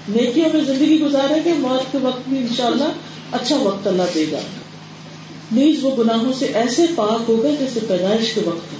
نیکیوں 0.08 0.48
میں 0.52 0.64
زندگی 0.64 1.00
گزارے 1.00 1.34
گے 1.44 1.52
موت 1.52 1.92
کے 1.92 1.98
وقت 2.02 2.28
بھی 2.28 2.38
انشاءاللہ 2.38 2.92
اچھا 3.32 3.56
وقت 3.56 3.86
اللہ 3.86 4.02
دے 4.14 4.24
گا۔ 4.32 4.40
نیز 5.52 5.84
وہ 5.84 5.96
گناہوں 5.98 6.32
سے 6.38 6.46
ایسے 6.46 6.86
پاک 6.94 7.30
ہوگا 7.30 7.48
جیسے 7.60 7.80
پیدائش 7.88 8.32
کے 8.32 8.40
وقت 8.44 8.74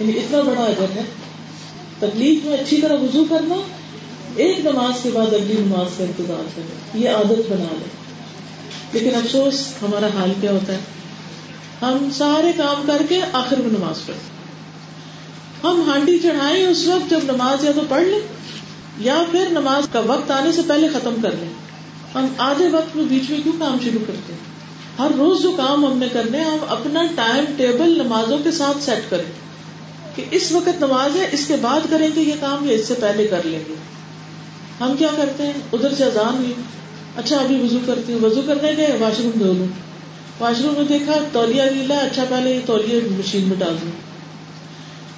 یعنی 0.00 0.12
اتنا 0.18 0.40
بڑا 0.40 0.62
اجر 0.62 0.86
ہے۔ 0.94 1.02
تکلیف 1.98 2.44
میں 2.44 2.54
اچھی 2.54 2.80
طرح 2.80 2.94
وضو 2.94 3.24
کرنا، 3.30 3.54
ایک 4.36 4.60
نماز 4.60 5.02
کے 5.02 5.10
بعد 5.12 5.34
اگلی 5.34 5.54
نماز 5.58 5.98
کا 5.98 6.04
انتظار 6.04 6.44
کرنا، 6.56 6.98
یہ 6.98 7.10
عادت 7.10 7.52
بنا 7.52 7.66
لے 7.72 8.04
لیکن 8.92 9.14
افسوس، 9.14 9.68
ہمارا 9.82 10.06
حال 10.14 10.32
کیا 10.40 10.52
ہوتا 10.52 10.72
ہے؟ 10.72 10.78
ہم 11.88 12.08
سارے 12.12 12.52
کام 12.56 12.82
کر 12.86 13.02
کے 13.08 13.20
آخر 13.32 13.56
میں 13.56 13.78
نماز 13.78 14.06
پڑھتے 14.06 14.34
ہم 15.66 15.90
ہانڈی 15.90 16.18
چڑھائیں 16.18 16.66
اس 16.66 16.86
وقت 16.86 17.10
جب 17.10 17.20
نماز 17.24 17.64
یا 17.64 17.72
تو 17.72 17.80
پڑھ 17.88 18.02
لیں 18.02 18.20
یا 18.98 19.22
پھر 19.30 19.46
نماز 19.50 19.88
کا 19.92 20.00
وقت 20.00 20.30
آنے 20.30 20.52
سے 20.52 20.62
پہلے 20.68 20.88
ختم 20.88 21.14
کر 21.22 21.30
لیں۔ 21.30 21.48
ہم 22.14 22.26
آدھے 22.38 22.68
وقت 22.68 22.96
میں 22.96 23.04
بیچ 23.04 23.30
میں 23.30 23.40
کیوں 23.42 23.54
کام 23.58 23.78
شروع 23.84 24.00
کرتے 24.06 24.32
ہیں؟ 24.32 24.54
ہر 24.98 25.10
روز 25.18 25.42
جو 25.42 25.52
کام 25.52 25.86
ہم 25.86 25.98
نے 25.98 26.08
کرنے 26.08 26.40
ہم 26.40 26.56
اپنا 26.68 27.02
ٹائم 27.14 27.44
ٹیبل 27.56 28.02
نمازوں 28.04 28.38
کے 28.44 28.50
ساتھ 28.50 28.82
سیٹ 28.82 29.10
کریں۔ 29.10 29.32
کہ 30.16 30.24
اس 30.30 30.52
وقت 30.52 30.68
نماز 30.68 31.16
ہے، 31.16 31.28
اس 31.32 31.46
کے 31.46 31.56
بعد 31.56 31.80
کریں 31.90 32.08
گے 32.16 32.20
یہ 32.20 32.34
کام 32.40 32.68
یا 32.68 32.74
اس 32.74 32.88
سے 32.88 32.94
پہلے 32.94 33.26
کر 33.26 33.40
لیں 33.44 33.58
گے۔ 33.68 33.74
ہم 34.80 34.96
کیا 34.98 35.08
کرتے 35.16 35.46
ہیں؟ 35.46 35.52
ادھر 35.72 35.94
سے 35.94 36.04
اذان 36.04 36.36
ہوئی۔ 36.38 36.52
اچھا 37.16 37.36
ابھی 37.36 37.60
وضو 37.60 37.78
کرتی 37.86 38.12
ہوں۔ 38.12 38.20
وضو 38.20 38.42
کرنے 38.46 38.72
گئے 38.76 38.96
واش 39.00 39.20
روم 39.20 39.30
دھو 39.38 39.52
لوں۔ 39.52 39.93
واش 40.40 40.60
روم 40.60 40.74
میں 40.74 40.84
دیکھا 40.84 41.14
تولیا 41.32 41.66
گیلا 41.66 41.96
اچھا 41.96 42.24
پہلے 42.28 42.54
یہ 42.54 42.60
تولیہ 42.66 43.00
مشین 43.18 43.48
میں 43.48 43.56
ڈال 43.58 43.76
دوں 43.82 43.90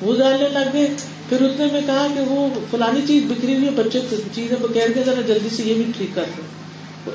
وہ 0.00 0.16
ڈالنے 0.16 0.48
لگ 0.48 0.72
گئے، 0.72 0.88
پھر 1.28 1.42
اتنے 1.42 1.66
میں 1.72 1.80
کہا 1.86 2.06
کہ 2.14 2.20
وہ 2.20 2.48
فلانی 2.70 3.00
چیز 3.06 3.22
بکھری 3.28 3.54
ہوئی 3.54 3.64
ہے، 3.66 3.70
بچے 3.70 4.00
چیزیں 4.34 4.56
کہہ 4.74 4.92
کے 4.94 5.02
ذرا 5.06 5.20
جلدی 5.26 5.56
سے 5.56 5.62
یہ 5.62 5.74
بھی 5.74 5.92
ٹھیک 5.96 6.14
کر 6.14 6.24
دو 6.36 6.42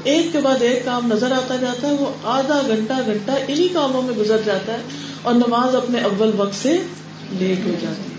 ایک 0.04 0.28
کے 0.32 0.40
بعد 0.40 0.62
ایک 0.62 0.86
کام 0.86 1.12
نظر 1.14 1.32
آتا 1.32 1.56
جاتا 1.56 1.88
ہے، 1.88 1.94
وہ 2.00 2.06
آدھا 2.24 2.62
گھنٹہ 2.68 2.94
گھنٹہ 3.06 3.32
انہی 3.48 3.68
کاموں 3.68 4.02
میں 4.02 4.14
گزر 4.18 4.38
جاتا 4.46 4.74
ہے 4.74 4.78
اور 5.22 5.34
نماز 5.34 5.76
اپنے 5.76 6.00
اول 6.00 6.32
وقت 6.38 6.56
سے 6.62 6.78
لیٹ 7.40 7.68
ہو 7.68 7.72
جاتی 7.82 8.10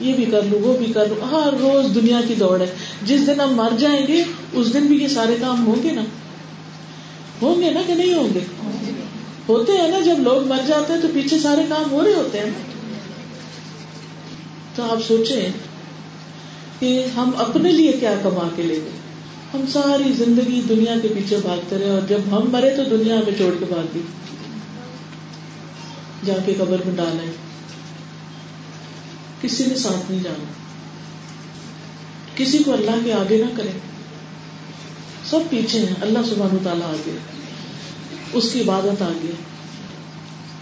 یہ 0.00 0.14
بھی 0.14 0.24
کر 0.24 0.42
لوں، 0.42 0.60
وہ 0.60 0.76
بھی 0.76 0.92
کر 0.92 1.06
لوں۔ 1.08 1.28
ہر 1.30 1.52
روز 1.60 1.94
دنیا 1.94 2.20
کی 2.28 2.34
دوڑ 2.34 2.60
ہے۔ 2.60 2.66
جس 3.02 3.26
دن 3.26 3.40
ہم 3.40 3.54
مر 3.54 3.76
جائیں 3.78 4.06
گے، 4.08 4.24
اس 4.52 4.72
دن 4.74 4.86
بھی 4.86 5.02
یہ 5.02 5.08
سارے 5.08 5.36
کام 5.40 5.66
ہوں 5.66 5.82
گے 5.82 5.90
نا۔ 5.90 6.04
ہوں 7.42 7.62
گے 7.62 7.70
نا 7.70 7.80
کہ 7.86 7.94
نہیں 7.94 8.14
ہوں 8.14 8.28
گے؟ 8.34 8.40
ہوتے 9.48 9.72
ہیں 9.72 9.88
نا 9.88 10.00
جب 10.00 10.18
لوگ 10.18 10.46
مر 10.46 10.60
جاتے 10.66 10.92
ہیں 10.92 11.00
تو 11.00 11.08
پیچھے 11.14 11.38
سارے 11.38 11.62
کام 11.68 11.90
ہو 11.90 12.04
رہے 12.04 12.12
ہوتے 12.12 12.38
ہیں۔ 12.38 12.50
تو 14.74 14.82
آپ 14.82 14.98
سوچیں 15.08 15.48
کہ 16.80 17.06
ہم 17.16 17.30
اپنے 17.36 17.72
لیے 17.72 17.92
کیا 17.92 18.14
کما 18.22 18.48
کے 18.56 18.62
لے 18.62 18.76
گئے۔ 18.76 18.90
ہم 19.54 19.64
ساری 19.72 20.12
زندگی 20.12 20.62
دنیا 20.68 20.94
کے 21.02 21.08
پیچھے 21.08 21.36
بھاگتے 21.36 21.78
رہے 21.78 21.90
اور 21.90 22.02
جب 22.08 22.18
ہم 22.30 22.50
مرے 22.50 22.76
تو 22.76 22.84
دنیا 22.84 23.14
ہمیں 23.14 23.36
چھوڑ 23.36 23.54
کے 23.58 23.64
بھاگ 23.68 23.86
دی 23.94 24.00
جا 26.26 26.34
کے 26.46 26.54
قبر 26.54 26.76
میں 26.86 26.96
ڈالیں۔ 26.96 27.32
کسی 29.40 29.64
نے 29.66 29.74
ساتھ 29.74 30.10
نہیں 30.10 30.22
جانا۔ 30.22 30.44
کسی 32.36 32.58
کو 32.58 32.72
اللہ 32.72 32.90
کے 33.04 33.12
آگے 33.12 33.38
نہ 33.38 33.56
کرے 33.56 33.78
سب 35.30 35.40
پیچھے 35.50 35.78
ہیں۔ 35.78 35.94
اللہ 36.00 36.18
سبحانہ 36.28 36.58
تعالیٰ 36.64 36.88
آگے۔ 36.88 37.16
اس 38.32 38.50
کی 38.52 38.60
عبادت 38.60 39.02
آگے۔ 39.02 39.32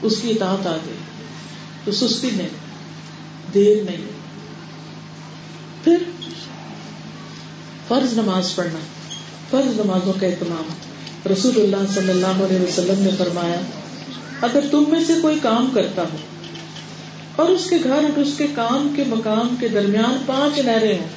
اس 0.03 0.21
کی 0.23 0.31
اطاعت 0.31 0.67
آگے۔ 0.67 0.95
تو 1.85 1.93
سستی 1.93 2.31
نہیں، 2.33 2.49
دیر 3.55 3.83
نہیں۔ 3.83 4.07
پھر 5.85 5.97
فرض 7.89 8.13
نماز 8.13 8.55
پڑھنا۔ 8.55 8.79
فرض 9.51 9.81
نمازوں 9.81 10.13
کا 10.21 10.27
اہتمام۔ 10.27 10.69
رسول 11.33 11.55
اللہ 11.57 11.93
صلی 11.95 12.11
اللہ 12.11 12.27
علیہ 12.27 12.61
وسلم 12.61 13.03
نے 13.03 13.11
فرمایا، 13.19 13.61
اگر 14.41 14.61
تم 14.71 14.85
میں 14.89 15.05
سے 15.07 15.13
کوئی 15.23 15.39
کام 15.43 15.71
کرتا 15.75 16.03
ہو 16.03 16.17
اور 17.37 17.49
اس 17.49 17.71
کے 17.71 17.77
گھر 17.85 17.91
اور 17.91 18.19
اس 18.19 18.35
کے 18.39 18.47
کام 18.55 18.93
کے 18.97 19.05
مقام 19.07 19.57
کے 19.61 19.69
درمیان 19.69 20.23
پانچ 20.27 20.59
نہریں 20.59 20.99
ہوں 20.99 21.09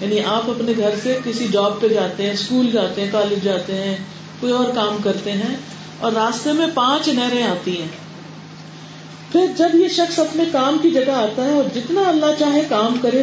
یعنی 0.00 0.24
آپ 0.24 0.50
اپنے 0.50 0.72
گھر 0.76 0.90
سے 1.02 1.18
کسی 1.24 1.46
جاب 1.52 1.80
پہ 1.80 1.88
جاتے 1.88 2.22
ہیں 2.22 2.32
اسکول 2.32 2.70
جاتے 2.70 3.00
ہیں 3.00 3.08
کالج 3.12 3.44
جاتے 3.44 3.74
ہیں، 3.74 3.96
کوئی 4.40 4.52
اور 4.52 4.64
کام 4.64 4.96
کرتے 5.04 5.32
ہیں 5.32 5.56
اور 5.98 6.12
راستے 6.12 6.52
میں 6.52 6.66
پانچ 6.74 7.08
نہریں 7.08 7.42
آتی 7.42 7.80
ہیں۔ 7.80 7.88
پھر 9.32 9.46
جب 9.56 9.74
یہ 9.74 9.88
شخص 9.88 10.18
اپنے 10.18 10.44
کام 10.52 10.76
کی 10.82 10.90
جگہ 10.90 11.10
آتا 11.10 11.44
ہے 11.44 11.50
اور 11.50 11.64
جتنا 11.74 12.00
اللہ 12.08 12.26
چاہے 12.38 12.62
کام 12.68 12.94
کرے، 13.02 13.22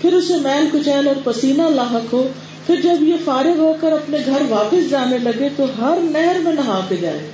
پھر 0.00 0.12
اسے 0.12 0.36
میل 0.36 0.68
کچیل 0.72 1.08
اور 1.08 1.16
پسینہ 1.24 1.62
لاحق 1.62 2.12
ہو۔ 2.12 2.28
پھر 2.66 2.80
جب 2.80 3.02
یہ 3.02 3.14
فارغ 3.24 3.58
ہو 3.58 3.72
کر 3.80 3.92
اپنے 3.92 4.18
گھر 4.26 4.42
واپس 4.48 4.90
جانے 4.90 5.18
لگے 5.18 5.48
تو 5.56 5.64
ہر 5.78 5.98
نہر 6.02 6.36
میں 6.38 6.52
نہا 6.52 6.80
کے 6.88 6.96
جائے۔ 6.96 7.30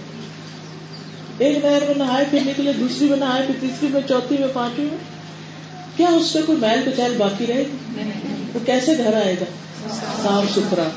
ایک 1.38 1.64
نہر 1.64 1.82
میں 1.86 1.94
نہائے 1.96 2.24
پھر 2.30 2.38
نکلے 2.46 2.72
دوسری 2.72 3.08
میں 3.08 3.16
نہائے، 3.16 3.42
پھر 3.46 3.54
تیسری 3.60 3.88
میں، 3.88 4.00
چوتھی 4.08 4.36
میں، 4.38 4.48
پانچویں 4.52 4.88
میں۔ 4.90 5.13
کیا 5.96 6.08
اس 6.08 6.26
سے 6.26 6.38
کوئی 6.46 6.58
میل 6.58 6.90
کچیل 6.90 7.14
باقی 7.18 7.46
رہے 7.46 7.62
گی 7.62 8.02
وہ 8.54 8.66
کیسے 8.66 8.98
گھر 8.98 9.14
آئے 9.24 9.36
گا؟ 9.40 9.44
صاف 10.22 10.52
ستھرا۔ 10.54 10.88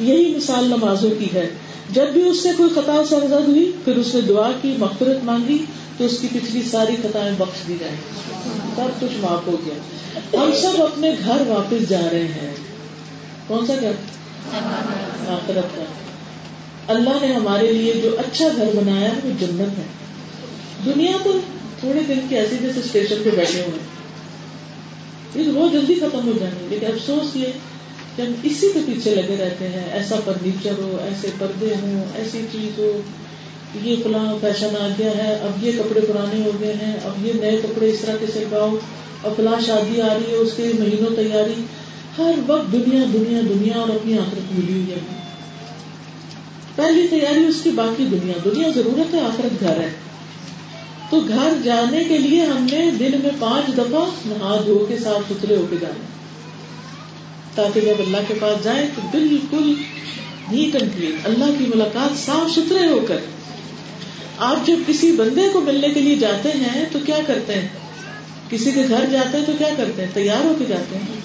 یہی 0.00 0.36
مثال 0.36 0.64
نمازوں 0.64 1.10
کی 1.18 1.26
ہے۔ 1.34 1.50
جب 1.90 2.08
بھی 2.08 2.28
اس 2.28 2.42
سے 2.42 2.48
کوئی 2.56 2.70
خطا 2.74 3.02
سرزد 3.10 3.48
ہوئی، 3.48 3.72
پھر 3.84 3.96
اس 3.96 4.14
نے 4.14 4.20
دعا 4.20 4.50
کی، 4.62 4.74
مغفرت 4.78 5.24
مانگی، 5.24 5.64
تو 5.98 6.04
اس 6.04 6.18
کی 6.20 6.28
پچھلی 6.32 6.62
ساری 6.62 6.96
خطائیں 7.02 7.34
بخش 7.38 7.68
دی 7.68 7.76
جائیں 7.80 7.96
سب 8.76 9.00
کچھ 9.00 9.16
معاف 9.20 9.46
ہو 9.46 9.56
گیا۔ 9.66 9.74
ہم 10.42 10.50
سب 10.62 10.82
اپنے 10.82 11.10
گھر 11.24 11.42
واپس 11.46 11.88
جا 11.88 12.08
رہے 12.12 12.24
ہیں۔ 12.24 12.54
کون 13.46 13.66
سا 13.66 13.74
گھر؟ 13.80 13.92
آخرت 15.28 15.76
کا۔ 15.76 15.84
اللہ 16.88 17.26
نے 17.26 17.32
ہمارے 17.32 17.72
لیے 17.72 17.94
جو 18.02 18.16
اچھا 18.18 18.48
گھر 18.56 18.66
بنایا 18.74 19.10
وہ 19.24 19.30
جنت 19.40 19.78
ہے۔ 19.78 19.84
دنیا 20.84 21.12
تو 21.24 21.32
تھوڑے 21.80 22.00
دن 22.08 22.20
کی 22.28 22.36
ایسی 22.36 22.56
جیسے 22.60 22.80
اسٹیشن 22.84 23.16
پہ 23.24 23.30
بیٹھے 23.30 23.60
ہوئے 23.60 23.78
ہیں۔ 23.78 23.99
یہ 25.34 25.52
بہت 25.54 25.72
جلدی 25.72 25.94
ختم 25.94 26.26
ہو 26.26 26.32
جائیں 26.40 26.54
گے، 26.60 26.66
لیکن 26.68 26.86
افسوس 26.86 27.36
یہ 27.36 27.46
کہ 28.16 28.22
ہم 28.22 28.32
اسی 28.42 28.70
کے 28.74 28.80
پیچھے 28.86 29.14
لگے 29.14 29.36
رہتے 29.40 29.68
ہیں، 29.68 29.84
ایسا 29.92 30.16
فرنیچر 30.24 30.72
ہو، 30.78 30.96
ایسے 31.02 31.28
پردے 31.38 31.74
ہوں، 31.82 32.04
ایسی 32.16 32.40
چیز 32.52 32.78
ہو، 32.78 33.00
یہ 33.82 33.96
فلاں 34.02 34.34
فیشن 34.40 34.76
آ 34.80 34.88
گیا 34.98 35.10
ہے، 35.10 35.34
اب 35.42 35.64
یہ 35.64 35.72
کپڑے 35.78 36.00
پرانے 36.00 36.42
ہو 36.44 36.50
گئے 36.60 36.74
ہیں، 36.82 36.92
اب 37.04 37.26
یہ 37.26 37.32
نئے 37.40 37.56
کپڑے 37.62 37.90
اس 37.90 38.00
طرح 38.00 38.16
کے 38.20 38.26
سلواؤ 38.34 38.76
اب 39.24 39.32
فلاں 39.36 39.60
شادی 39.66 40.00
آ 40.00 40.14
رہی 40.14 40.30
ہے، 40.30 40.36
اس 40.36 40.52
کے 40.56 40.72
مہینوں 40.78 41.16
تیاری، 41.16 41.62
ہر 42.18 42.32
وقت 42.46 42.72
دنیا 42.72 43.04
دنیا 43.12 43.40
دنیا 43.48 43.74
اور 43.74 43.88
اپنی 43.88 44.18
آخرت 44.18 44.52
ملی 44.52 44.72
ہوئی 44.72 44.90
ہے۔ 44.90 44.98
پہلی 46.76 47.06
تیاری 47.10 47.44
اس 47.46 47.60
کی 47.62 47.70
باقی 47.70 48.04
دنیا 48.10 48.34
دنیا 48.44 48.68
ضرورت 48.74 49.14
ہے، 49.14 49.20
آخرت 49.20 49.60
گھر 49.60 49.80
ہے۔ 49.80 49.88
تو 51.10 51.20
گھر 51.20 51.52
جانے 51.64 52.04
کے 52.04 52.18
لیے 52.18 52.40
ہم 52.40 52.66
نے 52.72 52.90
دن 52.90 53.20
میں 53.22 53.30
پانچ 53.38 53.76
دفعہ 53.76 54.04
نہا 54.26 54.62
دھو 54.66 54.86
کے 54.88 54.98
صاف 54.98 55.32
ستھرے 55.32 55.56
ہو 55.56 55.66
کے 55.70 55.76
جانا 55.80 56.04
تاکہ 57.54 57.80
جب 57.80 57.94
اللہ 57.98 58.16
کے 58.28 58.34
پاس 58.40 58.64
جائیں 58.64 58.88
تو 58.96 59.02
بالکل 59.10 59.74
نیٹ 60.50 60.74
اینڈ 60.74 60.92
کلین 60.96 61.16
اللہ 61.24 61.44
کی 61.58 61.66
ملاقات 61.74 62.18
صاف 62.18 62.50
ستھرے 62.50 62.86
ہو 62.86 63.04
کر۔ 63.08 63.16
آپ 64.38 64.66
جب 64.66 64.76
کسی 64.86 65.12
بندے 65.12 65.48
کو 65.52 65.60
ملنے 65.60 65.88
کے 65.88 66.00
لیے 66.00 66.16
جاتے 66.16 66.48
ہیں 66.48 66.84
تو 66.92 66.98
کیا 67.06 67.16
کرتے 67.26 67.54
ہیں؟ 67.54 67.68
کسی 68.48 68.70
کے 68.70 68.82
گھر 68.88 69.04
جاتے 69.12 69.38
ہیں 69.38 69.44
تو 69.44 69.52
کیا 69.58 69.68
کرتے 69.76 70.04
ہیں؟ 70.04 70.10
تیار 70.14 70.44
ہو 70.44 70.54
کے 70.58 70.64
جاتے 70.68 70.96
ہیں۔ 70.96 71.20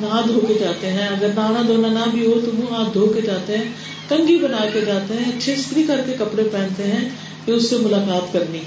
نہا 0.00 0.20
دھو 0.28 0.40
کے 0.40 0.54
جاتے 0.54 0.90
ہیں۔ 0.90 1.08
اگر 1.08 1.28
نہانا 1.34 1.62
دھونا 1.66 1.88
نہ 1.88 2.10
بھی 2.10 2.26
ہو 2.26 2.40
تو 2.44 2.50
منہ 2.54 2.74
ہاتھ 2.74 2.94
دھو 2.94 3.06
کے 3.06 3.20
جاتے 3.20 3.56
ہیں۔ 3.58 3.64
کنگھی 4.08 4.38
بنا 4.38 4.66
کے 4.72 4.80
جاتے 4.80 5.14
ہیں۔ 5.14 5.32
اچھے 5.32 5.54
استری 5.54 5.82
کر 5.82 6.00
کے 6.06 6.12
کپڑے 6.18 6.42
پہنتے 6.52 6.82
ہیں 6.82 7.08
کہ 7.44 7.50
اس 7.50 7.70
سے 7.70 7.76
ملاقات 7.76 8.32
کرنی۔ 8.32 8.60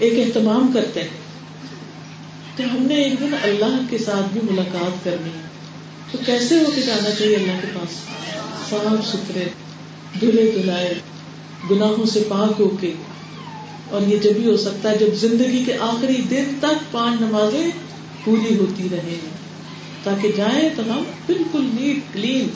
ایک 0.00 0.12
اہتمام 0.18 0.70
کرتے 0.74 1.02
ہیں۔ 1.02 1.08
تو 2.56 2.62
ہم 2.62 2.82
نے 2.82 2.94
ایک 2.94 3.20
دن 3.20 3.34
اللہ 3.42 3.78
کے 3.90 3.98
ساتھ 3.98 4.32
بھی 4.32 4.40
ملاقات 4.50 5.04
کرنی۔ 5.04 5.30
تو 6.12 6.18
کیسے 6.26 6.58
ہو 6.58 6.64
کے 6.74 6.80
جانا 6.82 7.10
چاہیے 7.10 7.36
اللہ 7.36 7.52
کے 7.62 7.66
پاس؟ 7.74 7.90
صاف 8.70 9.08
ستھرے 9.08 9.44
دھلے 10.20 10.50
دھلائے 10.54 10.94
گناہوں 11.70 12.06
سے 12.06 12.22
پاک 12.28 12.60
ہو 12.60 12.76
کے۔ 12.80 12.94
اور 13.90 14.02
یہ 14.02 14.18
جب 14.18 14.30
بھی 14.30 14.50
ہو 14.50 14.56
سکتا 14.56 14.90
ہے، 14.90 14.98
جب 14.98 15.14
زندگی 15.14 15.64
کے 15.64 15.76
آخری 15.78 16.22
دن 16.30 16.44
تک 16.60 16.92
پانچ 16.92 17.20
نمازیں 17.20 17.70
پوری 18.24 18.56
ہوتی 18.56 18.88
رہے 18.92 19.18
تاکہ 20.02 20.32
جائیں 20.36 20.68
تو 20.76 20.82
ہم 20.82 21.02
بالکل 21.26 21.70
نیٹ، 21.80 22.14
کلین۔ 22.14 22.48